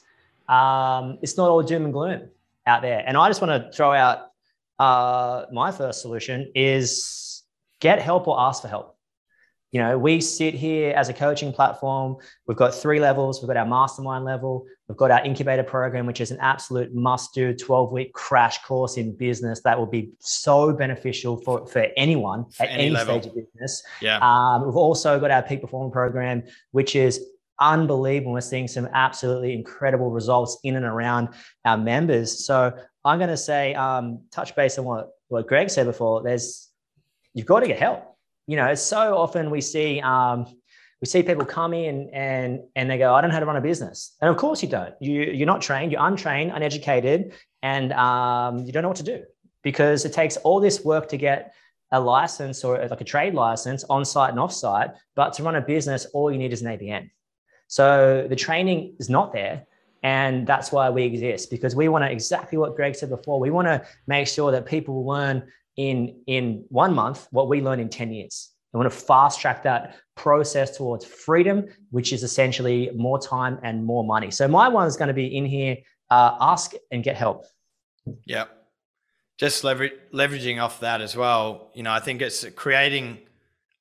um, 0.48 1.18
it's 1.22 1.36
not 1.36 1.50
all 1.50 1.62
doom 1.62 1.84
and 1.84 1.92
gloom 1.92 2.28
out 2.66 2.82
there. 2.82 3.02
And 3.06 3.16
I 3.16 3.28
just 3.28 3.40
want 3.40 3.62
to 3.64 3.76
throw 3.76 3.92
out 3.92 4.30
uh, 4.78 5.46
my 5.52 5.72
first 5.72 6.00
solution 6.00 6.50
is 6.54 7.42
get 7.80 8.00
help 8.00 8.28
or 8.28 8.40
ask 8.40 8.62
for 8.62 8.68
help. 8.68 8.94
You 9.70 9.82
know, 9.82 9.98
we 9.98 10.22
sit 10.22 10.54
here 10.54 10.94
as 10.94 11.10
a 11.10 11.12
coaching 11.12 11.52
platform. 11.52 12.16
We've 12.46 12.56
got 12.56 12.74
three 12.74 13.00
levels. 13.00 13.42
We've 13.42 13.48
got 13.48 13.58
our 13.58 13.66
mastermind 13.66 14.24
level. 14.24 14.64
We've 14.88 14.96
got 14.96 15.10
our 15.10 15.22
incubator 15.22 15.62
program, 15.62 16.06
which 16.06 16.22
is 16.22 16.30
an 16.30 16.38
absolute 16.40 16.94
must 16.94 17.34
do 17.34 17.52
12 17.52 17.92
week 17.92 18.14
crash 18.14 18.62
course 18.62 18.96
in 18.96 19.14
business 19.14 19.60
that 19.64 19.78
will 19.78 19.86
be 19.86 20.10
so 20.20 20.72
beneficial 20.72 21.42
for, 21.42 21.66
for 21.66 21.86
anyone 21.98 22.50
For 22.50 22.62
at 22.62 22.70
any 22.70 22.86
any, 22.86 22.96
stage 22.96 23.26
of 23.26 23.34
business. 23.34 23.82
Yeah. 24.00 24.18
Um, 24.22 24.64
we've 24.64 24.76
also 24.76 25.20
got 25.20 25.30
our 25.30 25.42
peak 25.42 25.60
performance 25.60 25.92
program, 25.92 26.44
which 26.70 26.96
is 26.96 27.22
unbelievable. 27.60 28.32
We're 28.32 28.40
seeing 28.40 28.68
some 28.68 28.88
absolutely 28.92 29.54
incredible 29.54 30.10
results 30.10 30.58
in 30.64 30.76
and 30.76 30.84
around 30.84 31.28
our 31.64 31.76
members. 31.76 32.44
So 32.46 32.72
I'm 33.04 33.18
going 33.18 33.30
to 33.30 33.36
say, 33.36 33.74
um, 33.74 34.22
touch 34.30 34.54
base 34.54 34.78
on 34.78 34.84
what, 34.84 35.10
what 35.28 35.46
Greg 35.46 35.70
said 35.70 35.86
before. 35.86 36.22
There's, 36.22 36.68
you've 37.34 37.46
got 37.46 37.60
to 37.60 37.66
get 37.66 37.78
help. 37.78 38.04
You 38.46 38.56
know, 38.56 38.74
so 38.74 39.16
often 39.16 39.50
we 39.50 39.60
see, 39.60 40.00
um, 40.00 40.46
we 41.00 41.06
see 41.06 41.22
people 41.22 41.44
come 41.44 41.74
in 41.74 42.10
and 42.12 42.60
and 42.74 42.90
they 42.90 42.98
go, 42.98 43.14
I 43.14 43.20
don't 43.20 43.30
know 43.30 43.34
how 43.34 43.40
to 43.40 43.46
run 43.46 43.56
a 43.56 43.60
business. 43.60 44.16
And 44.20 44.30
of 44.30 44.36
course 44.36 44.62
you 44.62 44.68
don't. 44.68 44.94
You 45.00 45.22
you're 45.22 45.46
not 45.46 45.62
trained. 45.62 45.92
You're 45.92 46.04
untrained, 46.04 46.50
uneducated, 46.52 47.34
and 47.62 47.92
um, 47.92 48.64
you 48.64 48.72
don't 48.72 48.82
know 48.82 48.88
what 48.88 48.96
to 48.96 49.04
do 49.04 49.22
because 49.62 50.04
it 50.04 50.12
takes 50.12 50.36
all 50.38 50.60
this 50.60 50.84
work 50.84 51.08
to 51.10 51.16
get 51.16 51.54
a 51.92 52.00
license 52.00 52.64
or 52.64 52.86
like 52.86 53.00
a 53.00 53.04
trade 53.04 53.34
license 53.34 53.84
on 53.88 54.04
site 54.04 54.30
and 54.30 54.40
off 54.40 54.52
site. 54.52 54.90
But 55.14 55.34
to 55.34 55.42
run 55.42 55.54
a 55.54 55.60
business, 55.60 56.06
all 56.06 56.30
you 56.30 56.38
need 56.38 56.52
is 56.52 56.62
an 56.62 56.68
ABN. 56.68 57.10
So 57.68 58.26
the 58.28 58.36
training 58.36 58.96
is 58.98 59.08
not 59.08 59.32
there. 59.32 59.66
And 60.02 60.46
that's 60.46 60.72
why 60.72 60.90
we 60.90 61.04
exist 61.04 61.50
because 61.50 61.74
we 61.74 61.88
want 61.88 62.04
to 62.04 62.10
exactly 62.10 62.56
what 62.58 62.76
Greg 62.76 62.94
said 62.94 63.10
before. 63.10 63.40
We 63.40 63.50
want 63.50 63.68
to 63.68 63.84
make 64.06 64.28
sure 64.28 64.50
that 64.52 64.66
people 64.66 65.06
learn 65.06 65.44
in, 65.76 66.20
in 66.26 66.64
one 66.68 66.94
month 66.94 67.26
what 67.30 67.48
we 67.48 67.60
learn 67.60 67.80
in 67.80 67.88
10 67.88 68.12
years. 68.12 68.50
We 68.72 68.78
want 68.78 68.92
to 68.92 68.98
fast 68.98 69.40
track 69.40 69.62
that 69.64 69.96
process 70.14 70.76
towards 70.76 71.04
freedom, 71.04 71.66
which 71.90 72.12
is 72.12 72.22
essentially 72.22 72.90
more 72.94 73.18
time 73.18 73.58
and 73.62 73.84
more 73.84 74.04
money. 74.04 74.30
So 74.30 74.46
my 74.46 74.68
one 74.68 74.86
is 74.86 74.96
going 74.96 75.08
to 75.08 75.14
be 75.14 75.36
in 75.36 75.46
here 75.46 75.78
uh, 76.10 76.36
ask 76.40 76.72
and 76.90 77.02
get 77.02 77.16
help. 77.16 77.44
Yeah. 78.24 78.44
Just 79.38 79.64
lever- 79.64 79.90
leveraging 80.12 80.60
off 80.62 80.80
that 80.80 81.00
as 81.00 81.16
well, 81.16 81.70
you 81.74 81.82
know, 81.82 81.92
I 81.92 82.00
think 82.00 82.22
it's 82.22 82.44
creating 82.56 83.18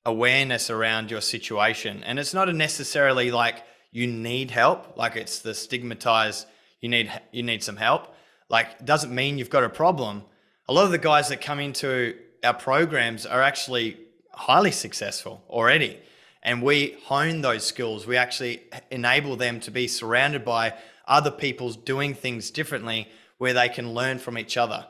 awareness 0.04 0.70
around 0.70 1.10
your 1.10 1.20
situation. 1.20 2.02
And 2.04 2.18
it's 2.18 2.32
not 2.32 2.52
necessarily 2.54 3.30
like 3.30 3.62
you 3.90 4.06
need 4.06 4.50
help, 4.50 4.96
like 4.96 5.16
it's 5.16 5.38
the 5.38 5.54
stigmatized 5.54 6.46
you 6.80 6.88
need 6.88 7.10
you 7.32 7.42
need 7.42 7.62
some 7.62 7.76
help. 7.76 8.14
Like 8.48 8.84
doesn't 8.84 9.14
mean 9.14 9.38
you've 9.38 9.50
got 9.50 9.64
a 9.64 9.68
problem. 9.68 10.22
A 10.68 10.72
lot 10.72 10.84
of 10.84 10.90
the 10.90 10.98
guys 10.98 11.28
that 11.28 11.40
come 11.40 11.60
into 11.60 12.16
our 12.44 12.54
programs 12.54 13.26
are 13.26 13.42
actually 13.42 13.98
highly 14.32 14.70
successful 14.70 15.42
already. 15.48 15.98
And 16.42 16.62
we 16.62 16.96
hone 17.04 17.40
those 17.40 17.64
skills. 17.64 18.06
We 18.06 18.16
actually 18.16 18.62
enable 18.90 19.36
them 19.36 19.60
to 19.60 19.70
be 19.70 19.88
surrounded 19.88 20.44
by 20.44 20.74
other 21.06 21.30
people 21.30 21.72
doing 21.72 22.14
things 22.14 22.50
differently 22.50 23.08
where 23.38 23.54
they 23.54 23.68
can 23.68 23.92
learn 23.92 24.18
from 24.18 24.38
each 24.38 24.56
other. 24.56 24.86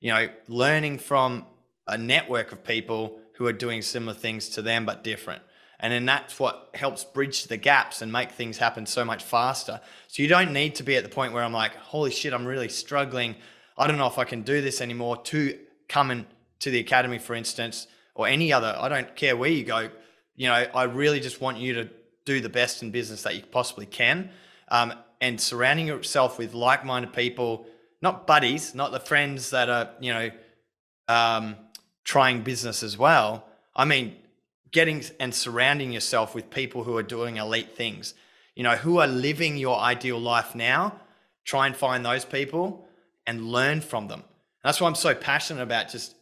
You 0.00 0.12
know, 0.12 0.28
learning 0.48 0.98
from 0.98 1.46
a 1.86 1.96
network 1.96 2.52
of 2.52 2.64
people 2.64 3.18
who 3.34 3.46
are 3.46 3.52
doing 3.52 3.80
similar 3.82 4.14
things 4.14 4.50
to 4.50 4.62
them 4.62 4.84
but 4.84 5.02
different. 5.02 5.42
And 5.80 5.92
then 5.92 6.04
that's 6.04 6.38
what 6.38 6.70
helps 6.74 7.04
bridge 7.04 7.44
the 7.44 7.56
gaps 7.56 8.02
and 8.02 8.12
make 8.12 8.32
things 8.32 8.58
happen 8.58 8.86
so 8.86 9.04
much 9.04 9.22
faster. 9.22 9.80
So 10.08 10.22
you 10.22 10.28
don't 10.28 10.52
need 10.52 10.74
to 10.76 10.82
be 10.82 10.96
at 10.96 11.02
the 11.02 11.08
point 11.08 11.32
where 11.32 11.42
I'm 11.42 11.52
like, 11.52 11.74
holy 11.74 12.10
shit, 12.10 12.32
I'm 12.32 12.46
really 12.46 12.68
struggling. 12.68 13.34
I 13.78 13.86
don't 13.86 13.96
know 13.96 14.06
if 14.06 14.18
I 14.18 14.24
can 14.24 14.42
do 14.42 14.60
this 14.60 14.80
anymore 14.80 15.16
to 15.24 15.58
come 15.88 16.10
in 16.10 16.26
to 16.60 16.70
the 16.70 16.78
academy, 16.78 17.18
for 17.18 17.34
instance, 17.34 17.86
or 18.14 18.28
any 18.28 18.52
other. 18.52 18.76
I 18.78 18.88
don't 18.90 19.16
care 19.16 19.36
where 19.36 19.50
you 19.50 19.64
go. 19.64 19.88
You 20.36 20.48
know, 20.48 20.54
I 20.54 20.84
really 20.84 21.20
just 21.20 21.40
want 21.40 21.58
you 21.58 21.74
to 21.74 21.88
do 22.26 22.40
the 22.40 22.50
best 22.50 22.82
in 22.82 22.90
business 22.90 23.22
that 23.22 23.34
you 23.34 23.42
possibly 23.42 23.86
can. 23.86 24.30
Um, 24.68 24.92
and 25.20 25.40
surrounding 25.40 25.86
yourself 25.86 26.38
with 26.38 26.54
like-minded 26.54 27.12
people, 27.12 27.66
not 28.02 28.26
buddies, 28.26 28.74
not 28.74 28.92
the 28.92 29.00
friends 29.00 29.50
that 29.50 29.68
are, 29.68 29.90
you 30.00 30.12
know, 30.12 30.30
um, 31.08 31.56
trying 32.04 32.42
business 32.42 32.82
as 32.82 32.96
well. 32.96 33.46
I 33.74 33.84
mean, 33.84 34.16
getting 34.72 35.04
and 35.18 35.34
surrounding 35.34 35.92
yourself 35.92 36.34
with 36.34 36.50
people 36.50 36.84
who 36.84 36.96
are 36.96 37.02
doing 37.02 37.36
elite 37.36 37.76
things, 37.76 38.14
you 38.54 38.62
know, 38.62 38.76
who 38.76 38.98
are 38.98 39.06
living 39.06 39.56
your 39.56 39.78
ideal 39.78 40.18
life 40.18 40.54
now. 40.54 41.00
Try 41.44 41.66
and 41.66 41.74
find 41.74 42.04
those 42.04 42.24
people 42.24 42.86
and 43.26 43.46
learn 43.46 43.80
from 43.80 44.08
them. 44.08 44.24
That's 44.62 44.80
why 44.80 44.88
I'm 44.88 44.94
so 44.94 45.14
passionate 45.14 45.62
about 45.62 45.88
just 45.88 46.14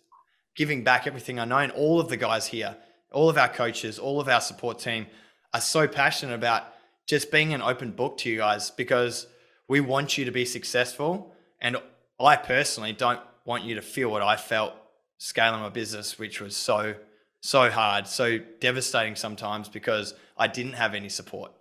giving 0.54 0.84
back 0.84 1.06
everything 1.06 1.38
I 1.38 1.44
know. 1.44 1.58
And 1.58 1.72
all 1.72 2.00
of 2.00 2.08
the 2.08 2.16
guys 2.16 2.46
here, 2.46 2.76
all 3.12 3.28
of 3.28 3.36
our 3.38 3.48
coaches, 3.48 3.98
all 3.98 4.20
of 4.20 4.28
our 4.28 4.40
support 4.40 4.78
team 4.78 5.06
are 5.52 5.60
so 5.60 5.88
passionate 5.88 6.34
about 6.34 6.64
just 7.06 7.30
being 7.30 7.54
an 7.54 7.62
open 7.62 7.90
book 7.90 8.18
to 8.18 8.30
you 8.30 8.38
guys 8.38 8.70
because 8.70 9.26
we 9.66 9.80
want 9.80 10.18
you 10.18 10.24
to 10.24 10.30
be 10.30 10.44
successful. 10.44 11.34
And 11.60 11.76
I 12.20 12.36
personally 12.36 12.92
don't 12.92 13.20
want 13.44 13.64
you 13.64 13.74
to 13.76 13.82
feel 13.82 14.10
what 14.10 14.22
I 14.22 14.36
felt 14.36 14.74
scaling 15.18 15.60
my 15.60 15.68
business, 15.68 16.18
which 16.18 16.40
was 16.40 16.56
so, 16.56 16.94
so 17.40 17.70
hard, 17.70 18.06
so 18.06 18.38
devastating 18.60 19.16
sometimes 19.16 19.68
because 19.68 20.14
I 20.36 20.48
didn't 20.48 20.72
have 20.74 20.94
any 20.94 21.08
support. 21.08 21.52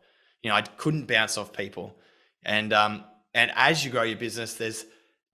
You 0.42 0.50
know, 0.50 0.56
I 0.56 0.62
couldn't 0.62 1.08
bounce 1.08 1.38
off 1.38 1.54
people. 1.54 1.96
And 2.44 2.74
um, 2.74 3.04
and 3.34 3.52
as 3.56 3.84
you 3.84 3.92
grow 3.92 4.04
your 4.04 4.18
business, 4.18 4.56
there's 4.56 4.86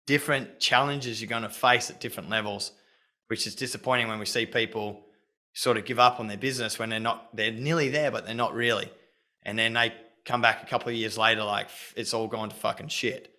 different 0.06 0.60
challenges 0.60 1.22
you're 1.22 1.30
going 1.30 1.44
to 1.44 1.50
face 1.50 1.90
at 1.90 2.00
different 2.02 2.30
levels, 2.30 2.72
which 3.28 3.48
is 3.48 3.56
disappointing 3.56 4.08
when 4.08 4.20
we 4.20 4.26
see 4.26 4.46
people 4.46 5.06
sort 5.54 5.78
of 5.78 5.86
give 5.86 6.00
up 6.00 6.20
on 6.20 6.28
their 6.28 6.38
business 6.38 6.80
when 6.80 6.90
they're 6.90 7.00
not 7.00 7.36
they're 7.36 7.52
nearly 7.52 7.90
there, 7.90 8.12
but 8.12 8.26
they're 8.26 8.36
not 8.36 8.54
really. 8.54 8.90
And 9.44 9.58
then 9.58 9.74
they 9.74 9.94
come 10.26 10.42
back 10.42 10.64
a 10.64 10.66
couple 10.66 10.90
of 10.90 10.96
years 10.96 11.18
later 11.18 11.44
like 11.44 11.68
it's 11.96 12.14
all 12.14 12.28
gone 12.28 12.50
to 12.50 12.56
fucking 12.56 12.88
shit. 12.88 13.34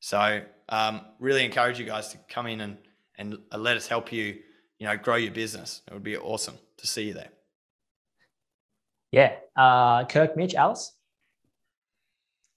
So 0.00 0.42
um, 0.68 1.00
really 1.18 1.44
encourage 1.44 1.78
you 1.78 1.84
guys 1.84 2.08
to 2.08 2.18
come 2.28 2.46
in 2.46 2.60
and 2.60 2.78
and 3.18 3.36
let 3.52 3.76
us 3.76 3.88
help 3.88 4.12
you, 4.12 4.38
you 4.78 4.86
know, 4.86 4.96
grow 4.96 5.16
your 5.16 5.32
business. 5.32 5.82
It 5.86 5.94
would 5.94 6.02
be 6.02 6.16
awesome 6.16 6.56
to 6.78 6.86
see 6.86 7.08
you 7.08 7.14
there. 7.14 7.28
Yeah. 9.10 9.36
Uh, 9.56 10.04
Kirk, 10.04 10.36
Mitch, 10.36 10.54
Alice. 10.54 10.92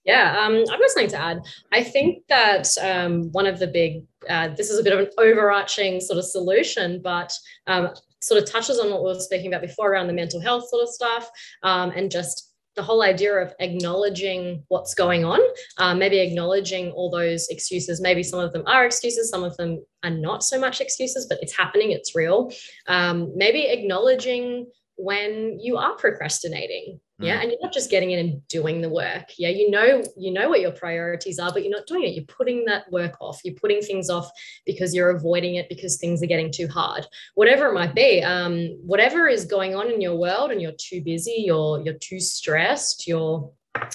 Yeah, 0.04 0.44
um, 0.44 0.64
I've 0.70 0.80
got 0.80 0.90
something 0.90 1.10
to 1.10 1.20
add. 1.20 1.42
I 1.72 1.84
think 1.84 2.24
that 2.28 2.66
um, 2.80 3.30
one 3.30 3.46
of 3.46 3.60
the 3.60 3.68
big, 3.68 4.04
uh, 4.28 4.48
this 4.48 4.68
is 4.68 4.78
a 4.80 4.82
bit 4.82 4.92
of 4.92 4.98
an 4.98 5.10
overarching 5.16 6.00
sort 6.00 6.18
of 6.18 6.24
solution, 6.24 7.00
but 7.00 7.32
um, 7.68 7.90
sort 8.20 8.42
of 8.42 8.50
touches 8.50 8.80
on 8.80 8.90
what 8.90 9.04
we 9.04 9.12
were 9.12 9.20
speaking 9.20 9.46
about 9.48 9.62
before 9.62 9.92
around 9.92 10.08
the 10.08 10.12
mental 10.12 10.40
health 10.40 10.68
sort 10.68 10.82
of 10.82 10.88
stuff 10.88 11.30
um, 11.62 11.90
and 11.94 12.10
just 12.10 12.51
the 12.74 12.82
whole 12.82 13.02
idea 13.02 13.34
of 13.34 13.54
acknowledging 13.60 14.64
what's 14.68 14.94
going 14.94 15.24
on, 15.24 15.40
um, 15.78 15.98
maybe 15.98 16.20
acknowledging 16.20 16.90
all 16.92 17.10
those 17.10 17.48
excuses. 17.48 18.00
Maybe 18.00 18.22
some 18.22 18.40
of 18.40 18.52
them 18.52 18.62
are 18.66 18.86
excuses, 18.86 19.28
some 19.30 19.44
of 19.44 19.56
them 19.56 19.84
are 20.02 20.10
not 20.10 20.42
so 20.42 20.58
much 20.58 20.80
excuses, 20.80 21.26
but 21.28 21.38
it's 21.42 21.56
happening, 21.56 21.90
it's 21.90 22.14
real. 22.14 22.50
Um, 22.86 23.32
maybe 23.36 23.66
acknowledging 23.66 24.66
when 24.96 25.58
you 25.60 25.76
are 25.76 25.96
procrastinating 25.96 27.00
yeah 27.22 27.38
mm. 27.38 27.42
and 27.42 27.50
you're 27.50 27.62
not 27.62 27.72
just 27.72 27.90
getting 27.90 28.10
in 28.10 28.18
and 28.18 28.48
doing 28.48 28.80
the 28.80 28.88
work. 28.88 29.30
Yeah 29.38 29.48
you 29.48 29.70
know 29.70 30.02
you 30.16 30.32
know 30.32 30.48
what 30.48 30.60
your 30.60 30.72
priorities 30.72 31.38
are 31.38 31.52
but 31.52 31.62
you're 31.62 31.72
not 31.72 31.86
doing 31.86 32.04
it. 32.04 32.14
You're 32.14 32.24
putting 32.24 32.64
that 32.66 32.90
work 32.90 33.16
off. 33.20 33.40
You're 33.44 33.54
putting 33.54 33.80
things 33.80 34.10
off 34.10 34.30
because 34.66 34.94
you're 34.94 35.10
avoiding 35.10 35.56
it 35.56 35.68
because 35.68 35.96
things 35.96 36.22
are 36.22 36.26
getting 36.26 36.50
too 36.50 36.68
hard. 36.68 37.06
Whatever 37.34 37.66
it 37.66 37.74
might 37.74 37.94
be 37.94 38.22
um, 38.22 38.78
whatever 38.84 39.28
is 39.28 39.44
going 39.44 39.74
on 39.74 39.90
in 39.90 40.00
your 40.00 40.16
world 40.16 40.50
and 40.50 40.60
you're 40.60 40.72
too 40.78 41.02
busy 41.02 41.42
you're 41.46 41.82
you're 41.84 41.94
too 41.94 42.20
stressed 42.20 43.06
you're 43.06 43.50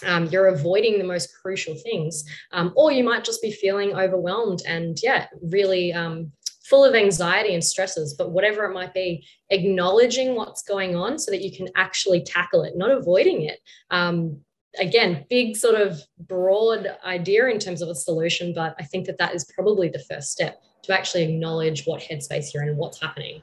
um, 0.05 0.25
you're 0.27 0.47
avoiding 0.47 0.97
the 0.97 1.03
most 1.03 1.29
crucial 1.39 1.75
things 1.75 2.23
um, 2.51 2.73
or 2.75 2.91
you 2.91 3.03
might 3.03 3.23
just 3.23 3.41
be 3.41 3.51
feeling 3.51 3.93
overwhelmed 3.93 4.61
and 4.67 4.97
yeah 5.03 5.27
really 5.41 5.93
um, 5.93 6.31
full 6.69 6.83
of 6.83 6.93
anxiety 6.95 7.53
and 7.53 7.63
stresses, 7.63 8.13
but 8.13 8.31
whatever 8.31 8.65
it 8.65 8.73
might 8.73 8.93
be, 8.93 9.25
acknowledging 9.49 10.35
what's 10.35 10.61
going 10.61 10.95
on 10.95 11.17
so 11.17 11.31
that 11.31 11.41
you 11.41 11.55
can 11.55 11.69
actually 11.75 12.21
tackle 12.21 12.63
it, 12.63 12.75
not 12.75 12.91
avoiding 12.91 13.43
it. 13.43 13.59
Um, 13.89 14.41
again, 14.79 15.25
big 15.29 15.55
sort 15.55 15.75
of 15.75 16.01
broad 16.19 16.87
idea 17.05 17.47
in 17.47 17.59
terms 17.59 17.81
of 17.81 17.89
a 17.89 17.95
solution, 17.95 18.53
but 18.53 18.75
I 18.79 18.83
think 18.83 19.05
that 19.05 19.17
that 19.17 19.33
is 19.33 19.45
probably 19.55 19.87
the 19.87 20.03
first 20.09 20.31
step 20.31 20.61
to 20.83 20.93
actually 20.93 21.23
acknowledge 21.23 21.85
what 21.85 22.01
headspace 22.01 22.53
you're 22.53 22.63
in 22.63 22.69
and 22.69 22.77
what's 22.77 23.01
happening. 23.01 23.41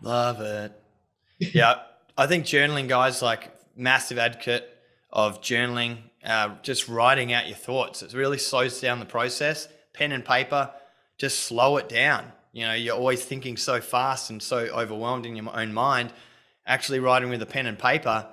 Love 0.00 0.40
it. 0.40 0.72
Yeah, 1.38 1.80
I 2.16 2.26
think 2.26 2.44
journaling, 2.44 2.88
guys, 2.88 3.20
like 3.20 3.52
massive 3.76 4.18
advocate 4.18 4.68
of 5.10 5.40
journaling, 5.40 5.98
uh, 6.24 6.54
just 6.62 6.88
writing 6.88 7.32
out 7.32 7.46
your 7.46 7.56
thoughts. 7.56 8.02
It 8.02 8.14
really 8.14 8.38
slows 8.38 8.80
down 8.80 8.98
the 8.98 9.06
process. 9.06 9.68
Pen 9.92 10.12
and 10.12 10.24
paper, 10.24 10.70
just 11.18 11.40
slow 11.40 11.76
it 11.76 11.88
down. 11.88 12.32
You 12.52 12.66
know, 12.66 12.74
you're 12.74 12.94
always 12.94 13.24
thinking 13.24 13.56
so 13.56 13.80
fast 13.80 14.30
and 14.30 14.42
so 14.42 14.58
overwhelmed 14.58 15.24
in 15.24 15.36
your 15.36 15.56
own 15.56 15.72
mind. 15.72 16.12
Actually, 16.66 17.00
writing 17.00 17.30
with 17.30 17.42
a 17.42 17.46
pen 17.46 17.66
and 17.66 17.78
paper, 17.78 18.26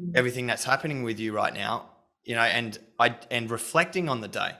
mm. 0.00 0.12
everything 0.14 0.46
that's 0.46 0.64
happening 0.64 1.04
with 1.04 1.18
you 1.20 1.32
right 1.32 1.54
now, 1.54 1.88
you 2.24 2.34
know, 2.34 2.42
and 2.42 2.78
I 2.98 3.16
and 3.30 3.50
reflecting 3.50 4.08
on 4.08 4.20
the 4.20 4.28
day, 4.28 4.50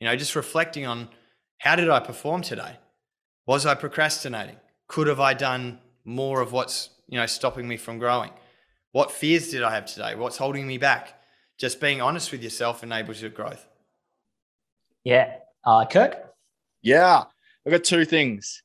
you 0.00 0.06
know, 0.06 0.16
just 0.16 0.36
reflecting 0.36 0.86
on 0.86 1.08
how 1.58 1.76
did 1.76 1.90
I 1.90 2.00
perform 2.00 2.42
today? 2.42 2.76
Was 3.46 3.66
I 3.66 3.74
procrastinating? 3.74 4.56
Could 4.86 5.08
have 5.08 5.20
I 5.20 5.34
done 5.34 5.80
more 6.04 6.40
of 6.40 6.52
what's 6.52 6.90
you 7.08 7.18
know 7.18 7.26
stopping 7.26 7.66
me 7.66 7.76
from 7.76 7.98
growing? 7.98 8.30
What 8.92 9.10
fears 9.10 9.50
did 9.50 9.62
I 9.62 9.74
have 9.74 9.86
today? 9.86 10.14
What's 10.14 10.36
holding 10.36 10.66
me 10.66 10.78
back? 10.78 11.20
Just 11.58 11.80
being 11.80 12.00
honest 12.00 12.32
with 12.32 12.42
yourself 12.42 12.82
enables 12.82 13.20
your 13.20 13.30
growth. 13.30 13.66
Yeah, 15.04 15.34
uh, 15.64 15.84
Kirk. 15.86 16.16
Yeah, 16.80 17.24
I've 17.66 17.72
got 17.72 17.84
two 17.84 18.04
things 18.04 18.62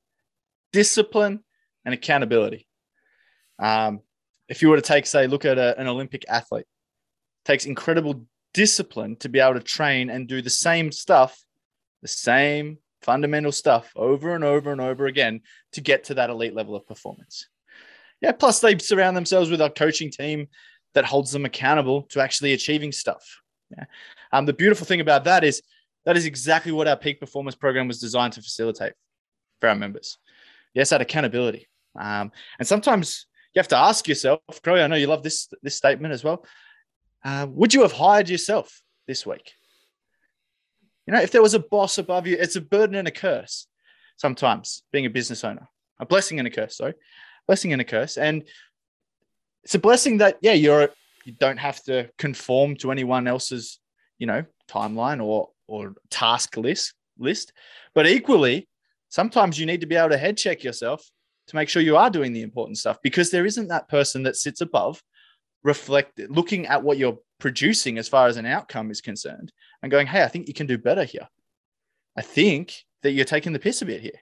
discipline 0.74 1.43
and 1.86 1.93
accountability. 1.93 2.68
Um, 3.60 4.02
if 4.50 4.62
you 4.62 4.70
were 4.70 4.76
to 4.76 4.82
take, 4.82 5.06
say, 5.06 5.28
look 5.28 5.45
at 5.45 5.58
a, 5.58 5.80
an 5.80 5.88
Olympic 5.88 6.26
athlete, 6.28 6.66
takes 7.45 7.66
incredible 7.66 8.26
discipline 8.54 9.16
to 9.18 9.30
be 9.30 9.39
able 9.39 9.54
to 9.54 9.60
train 9.60 10.10
and 10.10 10.28
do 10.28 10.41
the 10.41 10.50
same 10.50 10.91
stuff, 10.91 11.39
the 12.02 12.08
same 12.08 12.78
fundamental 13.02 13.52
stuff 13.52 13.91
over 13.95 14.36
and 14.36 14.43
over 14.43 14.72
and 14.72 14.82
over 14.82 15.06
again 15.06 15.41
to 15.72 15.82
get 15.82 16.06
to 16.06 16.16
that 16.16 16.30
elite 16.30 16.54
level 16.54 16.76
of 16.76 16.88
performance. 16.88 17.48
Yeah, 18.22 18.32
plus 18.32 18.60
they 18.60 18.78
surround 18.80 19.16
themselves 19.16 19.50
with 19.50 19.62
a 19.62 19.70
coaching 19.70 20.12
team 20.12 20.48
that 20.93 21.06
holds 21.06 21.32
them 21.32 21.45
accountable 21.45 22.04
to 22.10 22.20
actually 22.20 22.54
achieving 22.54 22.91
stuff. 22.91 23.41
Yeah. 23.70 23.86
Um, 24.32 24.45
the 24.45 24.54
beautiful 24.54 24.88
thing 24.88 25.02
about 25.02 25.26
that 25.26 25.43
is 25.43 25.62
that 26.08 26.16
is 26.16 26.26
exactly 26.26 26.72
what 26.72 26.88
our 26.88 26.95
peak 26.95 27.20
performance 27.20 27.53
program 27.53 27.86
was 27.86 27.99
designed 27.99 28.32
to 28.32 28.41
facilitate 28.41 28.93
for 29.60 29.68
our 29.68 29.76
members. 29.76 30.18
Yes, 30.74 30.91
that 30.91 31.01
accountability. 31.01 31.68
Um, 31.99 32.32
and 32.58 32.66
sometimes 32.66 33.26
you 33.53 33.60
have 33.60 33.68
to 33.68 33.78
ask 33.78 34.08
yourself, 34.08 34.39
Crowy, 34.64 34.82
I 34.82 34.88
know 34.88 34.95
you 34.95 35.08
love 35.08 35.22
this, 35.22 35.49
this 35.62 35.76
statement 35.76 36.14
as 36.14 36.24
well. 36.24 36.45
Uh, 37.26 37.47
would 37.49 37.74
you 37.74 37.82
have 37.82 37.91
hired 37.91 38.30
yourself 38.30 38.82
this 39.05 39.26
week? 39.26 39.51
You 41.05 41.14
know, 41.14 41.20
if 41.20 41.32
there 41.32 41.41
was 41.41 41.55
a 41.55 41.60
boss 41.60 41.97
above 41.97 42.26
you, 42.26 42.38
it's 42.39 42.55
a 42.55 42.62
burden 42.62 42.95
and 42.95 43.10
a 43.10 43.12
curse 43.12 43.68
sometimes 44.16 44.84
being 44.93 45.05
a 45.05 45.10
business 45.10 45.43
owner, 45.43 45.68
a 45.99 46.05
blessing 46.05 46.39
and 46.39 46.47
a 46.47 46.51
curse, 46.51 46.78
sorry, 46.78 46.93
blessing 47.47 47.74
and 47.74 47.82
a 47.82 47.86
curse. 47.86 48.18
And 48.18 48.45
it's 49.66 49.76
a 49.76 49.80
blessing 49.80 50.20
that, 50.20 50.38
yeah, 50.39 50.53
you're, 50.53 50.88
you 51.26 51.34
don't 51.34 51.58
have 51.58 51.84
to 51.84 52.10
conform 52.18 52.78
to 52.78 52.93
anyone 52.93 53.28
else's, 53.28 53.80
you 54.20 54.26
know, 54.26 54.45
timeline 54.70 55.22
or 55.22 55.49
or 55.68 55.93
task 56.09 56.57
list 56.57 56.93
list. 57.18 57.53
But 57.93 58.07
equally, 58.07 58.68
sometimes 59.09 59.59
you 59.59 59.65
need 59.65 59.82
to 59.82 59.88
be 59.88 59.95
able 59.95 60.09
to 60.09 60.18
head 60.18 60.38
check 60.38 60.63
yourself 60.63 61.09
to 61.47 61.55
make 61.55 61.70
sure 61.70 61.82
you 61.82 61.97
are 61.97 62.09
doing 62.09 62.34
the 62.34 62.41
important 62.41 62.78
stuff 62.78 62.97
because 63.01 63.32
there 63.32 63.45
isn't 63.45 63.70
that 63.70 63.88
person 63.88 64.24
that 64.24 64.36
sits 64.36 64.61
above 64.61 65.01
reflect 65.63 66.20
looking 66.30 66.68
at 66.68 66.84
what 66.84 66.97
you're 66.97 67.18
producing 67.39 67.97
as 67.97 68.07
far 68.07 68.28
as 68.28 68.38
an 68.38 68.45
outcome 68.45 68.91
is 68.91 69.01
concerned 69.01 69.51
and 69.82 69.91
going 69.91 70.07
hey 70.07 70.24
i 70.24 70.28
think 70.28 70.47
you 70.47 70.53
can 70.53 70.68
do 70.68 70.78
better 70.78 71.03
here 71.03 71.28
i 72.15 72.22
think 72.22 72.84
that 73.01 73.11
you're 73.11 73.26
taking 73.26 73.53
the 73.53 73.59
piss 73.59 73.82
a 73.82 73.86
bit 73.86 74.01
here 74.01 74.20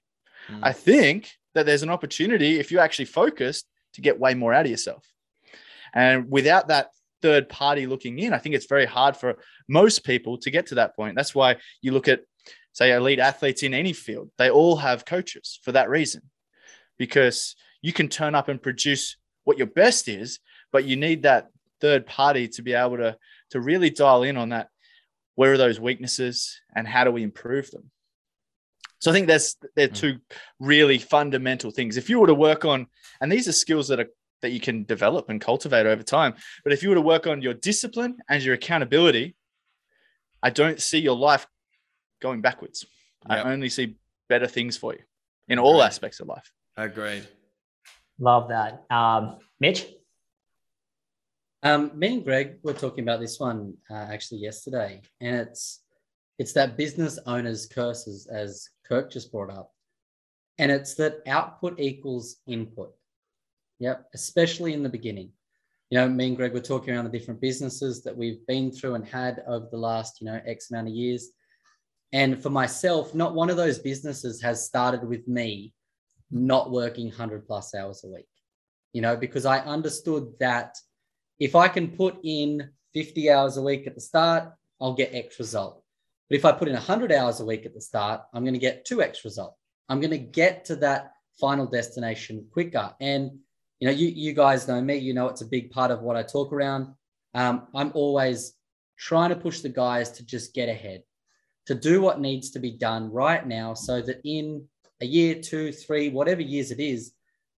mm. 0.49 0.59
i 0.63 0.71
think 0.71 1.31
that 1.53 1.65
there's 1.65 1.83
an 1.83 1.89
opportunity 1.89 2.59
if 2.59 2.71
you 2.71 2.79
actually 2.79 3.05
focused 3.05 3.67
to 3.93 4.01
get 4.01 4.19
way 4.19 4.33
more 4.33 4.53
out 4.53 4.65
of 4.65 4.71
yourself 4.71 5.05
and 5.93 6.29
without 6.29 6.69
that 6.69 6.87
third 7.25 7.49
party 7.49 7.87
looking 7.87 8.19
in, 8.19 8.33
I 8.33 8.37
think 8.37 8.53
it's 8.53 8.67
very 8.67 8.85
hard 8.85 9.17
for 9.17 9.37
most 9.67 10.03
people 10.03 10.37
to 10.37 10.51
get 10.51 10.67
to 10.67 10.75
that 10.75 10.95
point. 10.95 11.15
That's 11.15 11.33
why 11.33 11.55
you 11.81 11.91
look 11.91 12.07
at, 12.07 12.21
say, 12.71 12.91
elite 12.91 13.17
athletes 13.17 13.63
in 13.63 13.73
any 13.73 13.93
field, 13.93 14.29
they 14.37 14.51
all 14.51 14.75
have 14.75 15.05
coaches 15.05 15.59
for 15.63 15.71
that 15.71 15.89
reason, 15.89 16.21
because 16.99 17.55
you 17.81 17.93
can 17.93 18.09
turn 18.09 18.35
up 18.35 18.47
and 18.47 18.61
produce 18.61 19.17
what 19.43 19.57
your 19.57 19.65
best 19.65 20.07
is, 20.07 20.39
but 20.71 20.85
you 20.85 20.97
need 20.97 21.23
that 21.23 21.47
third 21.81 22.05
party 22.05 22.47
to 22.49 22.61
be 22.61 22.73
able 22.73 22.97
to, 22.97 23.17
to 23.49 23.59
really 23.59 23.89
dial 23.89 24.21
in 24.21 24.37
on 24.37 24.49
that. 24.49 24.67
Where 25.33 25.53
are 25.53 25.57
those 25.57 25.79
weaknesses 25.79 26.61
and 26.75 26.87
how 26.87 27.05
do 27.05 27.11
we 27.11 27.23
improve 27.23 27.71
them? 27.71 27.89
So 28.99 29.09
I 29.09 29.13
think 29.15 29.27
that's 29.27 29.57
they're 29.75 29.87
hmm. 29.87 29.93
two 29.93 30.17
really 30.59 30.99
fundamental 30.99 31.71
things. 31.71 31.97
If 31.97 32.07
you 32.07 32.19
were 32.19 32.27
to 32.27 32.35
work 32.49 32.65
on, 32.65 32.87
and 33.19 33.31
these 33.31 33.47
are 33.47 33.63
skills 33.63 33.87
that 33.87 33.99
are 33.99 34.11
that 34.45 34.51
you 34.51 34.59
can 34.59 34.83
develop 34.83 35.29
and 35.29 35.41
cultivate 35.41 35.87
over 35.87 36.03
time. 36.03 36.35
But 36.63 36.71
if 36.71 36.83
you 36.83 36.89
were 36.89 36.95
to 36.95 37.01
work 37.01 37.25
on 37.25 37.41
your 37.41 37.55
discipline 37.55 38.17
and 38.29 38.43
your 38.43 38.53
accountability, 38.53 39.35
I 40.43 40.51
don't 40.51 40.79
see 40.79 40.99
your 40.99 41.15
life 41.15 41.47
going 42.21 42.41
backwards. 42.41 42.85
Yep. 43.27 43.45
I 43.45 43.51
only 43.51 43.69
see 43.69 43.95
better 44.29 44.45
things 44.45 44.77
for 44.77 44.93
you 44.93 44.99
in 45.47 45.57
all 45.57 45.77
Agreed. 45.81 45.87
aspects 45.87 46.19
of 46.19 46.27
life. 46.27 46.51
Agreed. 46.77 47.27
Love 48.19 48.49
that. 48.49 48.85
Um, 48.91 49.37
Mitch? 49.59 49.87
Um, 51.63 51.91
me 51.95 52.13
and 52.13 52.23
Greg 52.23 52.59
were 52.61 52.73
talking 52.73 53.03
about 53.03 53.19
this 53.19 53.39
one 53.39 53.73
uh, 53.89 53.95
actually 53.95 54.41
yesterday, 54.41 55.01
and 55.19 55.35
it's 55.35 55.81
it's 56.37 56.53
that 56.53 56.77
business 56.77 57.17
owner's 57.25 57.65
curses, 57.65 58.27
as 58.27 58.69
Kirk 58.87 59.11
just 59.11 59.31
brought 59.31 59.49
up, 59.49 59.71
and 60.59 60.71
it's 60.71 60.93
that 60.95 61.21
output 61.25 61.79
equals 61.79 62.37
input. 62.45 62.93
Yep, 63.79 64.05
especially 64.13 64.73
in 64.73 64.83
the 64.83 64.89
beginning. 64.89 65.31
You 65.89 65.99
know, 65.99 66.09
me 66.09 66.27
and 66.27 66.37
Greg 66.37 66.53
were 66.53 66.61
talking 66.61 66.93
around 66.93 67.05
the 67.05 67.17
different 67.17 67.41
businesses 67.41 68.03
that 68.03 68.15
we've 68.15 68.45
been 68.47 68.71
through 68.71 68.95
and 68.95 69.05
had 69.05 69.43
over 69.47 69.67
the 69.71 69.77
last, 69.77 70.19
you 70.19 70.25
know, 70.25 70.41
X 70.45 70.71
amount 70.71 70.87
of 70.87 70.93
years. 70.93 71.29
And 72.11 72.41
for 72.41 72.49
myself, 72.49 73.13
not 73.13 73.35
one 73.35 73.49
of 73.49 73.57
those 73.57 73.79
businesses 73.79 74.41
has 74.41 74.65
started 74.65 75.07
with 75.07 75.27
me 75.27 75.73
not 76.31 76.71
working 76.71 77.07
100 77.07 77.45
plus 77.45 77.75
hours 77.75 78.03
a 78.03 78.09
week, 78.09 78.27
you 78.93 79.01
know, 79.01 79.15
because 79.15 79.45
I 79.45 79.59
understood 79.59 80.33
that 80.39 80.75
if 81.39 81.55
I 81.55 81.67
can 81.67 81.89
put 81.89 82.17
in 82.23 82.69
50 82.93 83.29
hours 83.29 83.57
a 83.57 83.61
week 83.61 83.85
at 83.87 83.95
the 83.95 84.01
start, 84.01 84.51
I'll 84.81 84.93
get 84.93 85.13
X 85.13 85.37
result. 85.39 85.83
But 86.29 86.37
if 86.37 86.45
I 86.45 86.51
put 86.51 86.67
in 86.67 86.73
100 86.73 87.11
hours 87.11 87.39
a 87.39 87.45
week 87.45 87.65
at 87.65 87.73
the 87.73 87.81
start, 87.81 88.21
I'm 88.33 88.43
going 88.43 88.53
to 88.53 88.59
get 88.59 88.87
2X 88.87 89.23
result. 89.23 89.55
I'm 89.89 89.99
going 89.99 90.11
to 90.11 90.17
get 90.17 90.65
to 90.65 90.75
that 90.77 91.11
final 91.39 91.67
destination 91.67 92.47
quicker. 92.51 92.93
And 92.99 93.39
you 93.85 93.91
know, 93.91 93.97
you, 93.97 94.07
you 94.07 94.33
guys 94.33 94.67
know 94.67 94.81
me, 94.81 94.97
you 94.97 95.13
know, 95.13 95.27
it's 95.27 95.41
a 95.41 95.45
big 95.45 95.69
part 95.69 95.91
of 95.91 96.01
what 96.01 96.15
I 96.15 96.23
talk 96.23 96.51
around. 96.51 96.87
Um, 97.35 97.67
I'm 97.75 97.91
always 97.93 98.53
trying 98.97 99.29
to 99.29 99.35
push 99.35 99.59
the 99.59 99.69
guys 99.69 100.09
to 100.13 100.25
just 100.25 100.55
get 100.55 100.69
ahead. 100.69 101.03
to 101.67 101.75
do 101.75 102.01
what 102.01 102.19
needs 102.19 102.49
to 102.51 102.59
be 102.59 102.71
done 102.71 103.11
right 103.11 103.45
now 103.45 103.75
so 103.75 104.01
that 104.01 104.21
in 104.23 104.67
a 105.01 105.05
year, 105.05 105.35
two, 105.35 105.71
three, 105.71 106.09
whatever 106.09 106.41
years 106.41 106.71
it 106.71 106.79
is, 106.79 107.13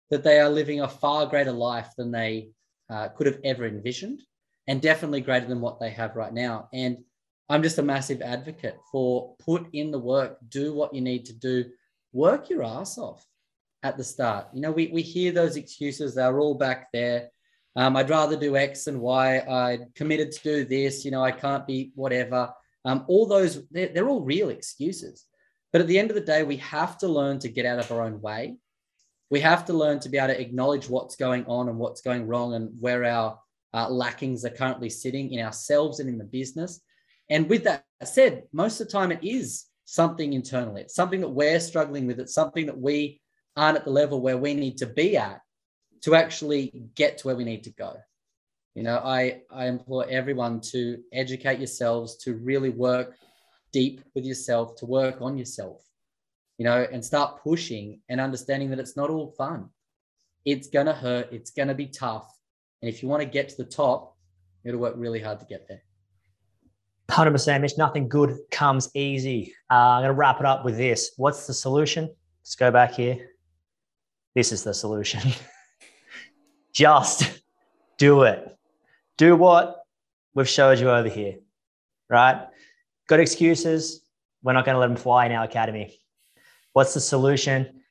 that 0.10 0.22
they 0.22 0.40
are 0.42 0.50
living 0.50 0.82
a 0.82 0.88
far 0.88 1.26
greater 1.26 1.54
life 1.54 1.90
than 1.98 2.12
they 2.12 2.50
uh, 2.90 3.08
could 3.10 3.28
have 3.28 3.40
ever 3.46 3.66
envisioned 3.66 4.22
and 4.68 4.82
definitely 4.82 5.22
greater 5.22 5.48
than 5.48 5.62
what 5.62 5.80
they 5.80 5.92
have 5.92 6.18
right 6.18 6.34
now. 6.34 6.68
And 6.74 6.98
I'm 7.48 7.64
just 7.64 7.78
a 7.78 7.84
massive 7.84 8.22
advocate 8.22 8.78
for 8.92 9.34
put 9.40 9.68
in 9.72 9.92
the 9.92 10.00
work, 10.00 10.40
do 10.50 10.74
what 10.74 10.94
you 10.94 11.00
need 11.00 11.24
to 11.26 11.34
do, 11.34 11.66
work 12.12 12.50
your 12.50 12.64
ass 12.64 12.98
off 12.98 13.26
at 13.84 13.98
the 13.98 14.04
start. 14.04 14.48
You 14.54 14.62
know, 14.62 14.72
we, 14.72 14.88
we 14.88 15.02
hear 15.02 15.32
those 15.32 15.56
excuses, 15.56 16.16
they're 16.16 16.40
all 16.40 16.56
back 16.56 16.88
there. 16.92 17.30
Um, 17.76 17.96
I'd 17.96 18.10
rather 18.10 18.36
do 18.36 18.58
X 18.58 18.88
and 18.88 19.00
Y. 19.00 19.38
I 19.38 19.80
committed 19.94 20.32
to 20.32 20.44
do 20.44 20.66
this. 20.66 21.06
You 21.06 21.12
know, 21.12 21.24
I 21.24 21.32
can't 21.32 21.68
be 21.68 21.92
whatever. 21.94 22.52
Um, 22.86 23.06
all 23.08 23.28
those, 23.28 23.68
they're, 23.70 23.90
they're 23.90 24.10
all 24.10 24.24
real 24.24 24.50
excuses. 24.50 25.26
But 25.72 25.82
at 25.82 25.88
the 25.88 26.00
end 26.00 26.10
of 26.10 26.16
the 26.16 26.22
day, 26.22 26.42
we 26.42 26.58
have 26.58 26.98
to 27.00 27.08
learn 27.08 27.38
to 27.40 27.50
get 27.50 27.68
out 27.68 27.78
of 27.78 27.92
our 27.92 28.02
own 28.02 28.20
way. 28.20 28.58
We 29.30 29.42
have 29.42 29.66
to 29.66 29.74
learn 29.74 30.00
to 30.00 30.10
be 30.10 30.18
able 30.18 30.30
to 30.34 30.42
acknowledge 30.42 30.90
what's 30.90 31.16
going 31.16 31.46
on 31.46 31.70
and 31.70 31.78
what's 31.78 32.02
going 32.02 32.26
wrong 32.26 32.56
and 32.56 32.72
where 32.80 33.04
our 33.06 33.40
uh, 33.74 33.90
lackings 33.90 34.44
are 34.44 34.50
currently 34.50 34.90
sitting 34.90 35.34
in 35.34 35.46
ourselves 35.46 36.00
and 36.00 36.10
in 36.10 36.18
the 36.18 36.24
business. 36.24 36.82
And 37.30 37.48
with 37.48 37.66
that 37.66 37.84
said, 38.04 38.44
most 38.54 38.80
of 38.80 38.88
the 38.88 38.94
time 38.94 39.12
it 39.12 39.24
is 39.24 39.66
something 39.86 40.34
internally. 40.34 40.82
It's 40.82 40.96
something 40.96 41.22
that 41.22 41.30
we're 41.30 41.60
struggling 41.60 42.08
with. 42.08 42.20
It's 42.20 42.34
something 42.34 42.66
that 42.66 42.80
we 42.80 43.22
aren't 43.58 43.78
at 43.78 43.84
the 43.84 43.92
level 43.92 44.22
where 44.22 44.38
we 44.38 44.54
need 44.54 44.78
to 44.78 44.86
be 44.86 45.18
at 45.18 45.42
to 46.04 46.16
actually 46.16 46.86
get 46.96 47.18
to 47.18 47.28
where 47.28 47.36
we 47.36 47.44
need 47.44 47.64
to 47.64 47.72
go. 47.72 47.96
You 48.76 48.84
know, 48.84 48.98
I, 48.98 49.42
I 49.52 49.66
implore 49.66 50.06
everyone 50.08 50.62
to 50.72 51.00
educate 51.12 51.58
yourselves, 51.58 52.16
to 52.18 52.36
really 52.36 52.70
work 52.70 53.16
deep 53.74 54.02
with 54.14 54.24
yourself, 54.24 54.76
to 54.78 54.86
work 54.86 55.18
on 55.20 55.38
yourself, 55.38 55.82
you 56.60 56.66
know, 56.66 56.88
and 56.92 57.04
start 57.04 57.42
pushing 57.44 58.00
and 58.08 58.22
understanding 58.22 58.70
that 58.70 58.80
it's 58.80 58.96
not 58.96 59.10
all 59.10 59.32
fun. 59.32 59.70
It's 60.46 60.68
going 60.68 60.86
to 60.86 60.94
hurt. 60.94 61.30
It's 61.34 61.50
going 61.50 61.68
to 61.68 61.74
be 61.74 61.88
tough. 61.88 62.32
And 62.82 62.88
if 62.88 63.02
you 63.02 63.10
want 63.10 63.24
to 63.24 63.28
get 63.28 63.50
to 63.50 63.58
the 63.58 63.66
top, 63.66 64.14
to 64.66 64.78
work 64.78 64.96
really 64.98 65.22
hard 65.22 65.40
to 65.40 65.46
get 65.46 65.68
there. 65.68 65.82
100% 67.10 67.62
Mitch, 67.62 67.78
nothing 67.78 68.10
good 68.10 68.38
comes 68.52 68.90
easy. 68.94 69.54
Uh, 69.72 69.76
I'm 69.76 70.02
going 70.02 70.10
to 70.10 70.14
wrap 70.14 70.40
it 70.40 70.46
up 70.46 70.66
with 70.66 70.76
this. 70.76 71.12
What's 71.16 71.48
the 71.48 71.54
solution? 71.54 72.14
Let's 72.42 72.56
go 72.56 72.70
back 72.70 72.94
here. 72.94 73.30
This 74.36 74.52
is 74.52 74.64
the 74.64 74.74
solution. 74.74 75.22
Just 76.74 77.42
do 77.98 78.24
it. 78.24 78.56
Do 79.18 79.36
what 79.36 79.84
we've 80.36 80.48
showed 80.48 80.80
you 80.80 80.92
over 80.92 81.10
here, 81.10 81.36
right? 82.10 82.48
Got 83.08 83.20
excuses? 83.20 84.02
We're 84.44 84.54
not 84.54 84.66
going 84.66 84.76
to 84.76 84.80
let 84.80 84.88
them 84.88 84.96
fly 84.96 85.26
in 85.26 85.32
our 85.32 85.44
academy. 85.44 86.00
What's 86.74 86.94
the 86.94 87.00
solution? 87.00 87.82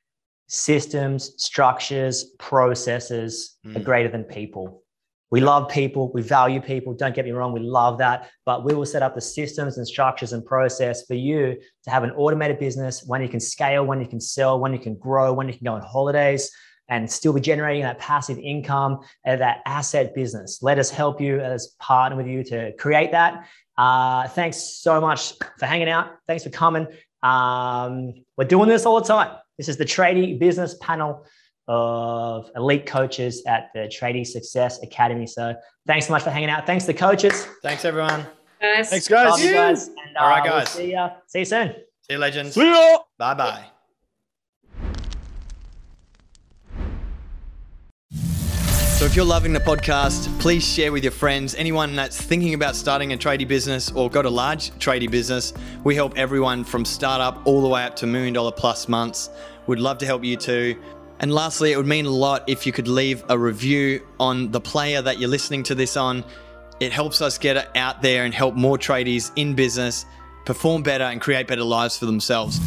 Systems, 0.47 1.33
structures, 1.43 2.25
processes 2.39 3.57
mm. 3.67 3.77
are 3.77 3.81
greater 3.81 4.09
than 4.09 4.23
people. 4.23 4.85
We 5.31 5.41
love 5.41 5.69
people, 5.69 6.13
we 6.13 6.23
value 6.23 6.61
people. 6.61 6.95
Don't 6.95 7.15
get 7.15 7.25
me 7.25 7.33
wrong, 7.33 7.53
we 7.53 7.61
love 7.61 7.99
that. 7.99 8.31
But 8.45 8.65
we 8.65 8.75
will 8.75 8.87
set 8.87 9.03
up 9.03 9.15
the 9.15 9.21
systems 9.21 9.77
and 9.77 9.87
structures 9.87 10.33
and 10.33 10.45
process 10.45 11.05
for 11.05 11.15
you 11.15 11.57
to 11.85 11.91
have 11.91 12.05
an 12.05 12.13
automated 12.13 12.59
business, 12.59 13.05
when 13.05 13.23
you 13.23 13.29
can 13.29 13.41
scale, 13.41 13.85
when 13.85 14.01
you 14.01 14.07
can 14.07 14.21
sell, 14.21 14.61
when 14.61 14.73
you 14.73 14.79
can 14.79 14.95
grow, 14.97 15.33
when 15.33 15.49
you 15.49 15.55
can 15.55 15.65
go 15.65 15.75
on 15.75 15.83
holidays 15.83 16.51
and 16.89 17.11
still 17.11 17.33
be 17.33 17.41
generating 17.41 17.83
that 17.83 17.99
passive 17.99 18.39
income 18.39 19.01
and 19.25 19.41
that 19.41 19.59
asset 19.67 20.15
business. 20.15 20.63
Let 20.63 20.79
us 20.79 20.89
help 20.89 21.21
you 21.21 21.41
as 21.41 21.75
partner 21.81 22.17
with 22.17 22.29
you 22.29 22.45
to 22.45 22.73
create 22.77 23.11
that. 23.13 23.49
Uh, 23.77 24.29
thanks 24.29 24.57
so 24.57 25.01
much 25.01 25.33
for 25.59 25.67
hanging 25.67 25.89
out. 25.89 26.13
Thanks 26.29 26.45
for 26.45 26.51
coming. 26.51 26.87
Um, 27.23 28.15
we're 28.37 28.45
doing 28.45 28.69
this 28.69 28.87
all 28.87 29.01
the 29.01 29.07
time. 29.07 29.37
This 29.59 29.69
is 29.69 29.77
the 29.77 29.85
Tradie 29.85 30.39
Business 30.39 30.77
Panel 30.81 31.27
of 31.69 32.51
elite 32.57 32.87
coaches 32.87 33.43
at 33.47 33.71
the 33.75 33.81
Tradie 33.81 34.27
Success 34.27 34.83
Academy. 34.83 35.27
So 35.27 35.55
thanks 35.87 36.07
so 36.07 36.13
much 36.13 36.23
for 36.23 36.31
hanging 36.31 36.51
out. 36.51 36.67
Thanks 36.67 36.85
to 36.85 36.93
the 36.93 36.99
coaches. 36.99 37.47
Thanks, 37.63 37.85
everyone. 37.85 38.27
Guys. 38.61 38.91
Thanks, 38.91 39.09
guys. 39.09 39.31
Love 39.31 39.41
you 39.41 39.53
guys. 39.53 39.89
And, 39.89 40.17
All 40.19 40.29
right, 40.29 40.41
uh, 40.41 40.45
we'll 40.45 40.53
guys. 40.61 40.71
see, 40.71 40.93
you, 40.93 41.07
see 41.27 41.39
you 41.41 41.45
soon. 41.45 41.69
See 42.03 42.13
you, 42.15 42.19
legends. 42.19 42.55
See 42.55 42.71
ya. 42.71 42.99
Bye 43.19 43.35
bye. 43.35 43.65
So, 48.97 49.05
if 49.05 49.15
you're 49.15 49.27
loving 49.27 49.53
the 49.53 49.61
podcast, 49.61 50.27
please 50.41 50.67
share 50.67 50.91
with 50.91 51.05
your 51.05 51.13
friends. 51.13 51.55
Anyone 51.55 51.95
that's 51.97 52.19
thinking 52.19 52.55
about 52.55 52.75
starting 52.75 53.13
a 53.13 53.17
tradie 53.19 53.47
business 53.47 53.91
or 53.93 54.09
got 54.09 54.25
a 54.25 54.31
large 54.31 54.71
tradie 54.79 55.11
business, 55.11 55.53
we 55.85 55.95
help 55.95 56.17
everyone 56.17 56.65
from 56.65 56.87
startup 56.87 57.47
all 57.47 57.61
the 57.61 57.69
way 57.69 57.85
up 57.85 57.95
to 57.97 58.07
million 58.07 58.33
dollar 58.33 58.53
plus 58.53 58.89
months. 58.89 59.29
We'd 59.67 59.81
love 59.81 59.99
to 59.99 60.07
help 60.07 60.25
you 60.25 60.37
too. 60.37 60.81
And 61.19 61.33
lastly, 61.33 61.73
it 61.73 61.77
would 61.77 61.87
mean 61.87 62.07
a 62.07 62.11
lot 62.11 62.45
if 62.47 62.67
you 62.67 62.73
could 62.73 62.89
leave 62.89 63.25
a 63.29 63.39
review 63.39 64.07
on 64.21 64.51
the 64.51 64.61
player 64.61 65.01
that 65.01 65.19
you're 65.19 65.31
listening 65.31 65.63
to 65.65 65.75
this 65.75 65.97
on. 65.97 66.25
It 66.79 66.93
helps 66.93 67.23
us 67.23 67.39
get 67.39 67.57
it 67.57 67.69
out 67.75 68.03
there 68.03 68.25
and 68.25 68.35
help 68.35 68.55
more 68.55 68.77
tradies 68.77 69.33
in 69.37 69.55
business 69.55 70.05
perform 70.45 70.83
better 70.83 71.05
and 71.05 71.21
create 71.21 71.47
better 71.49 71.65
lives 71.65 71.99
for 71.99 72.07
themselves. 72.07 72.61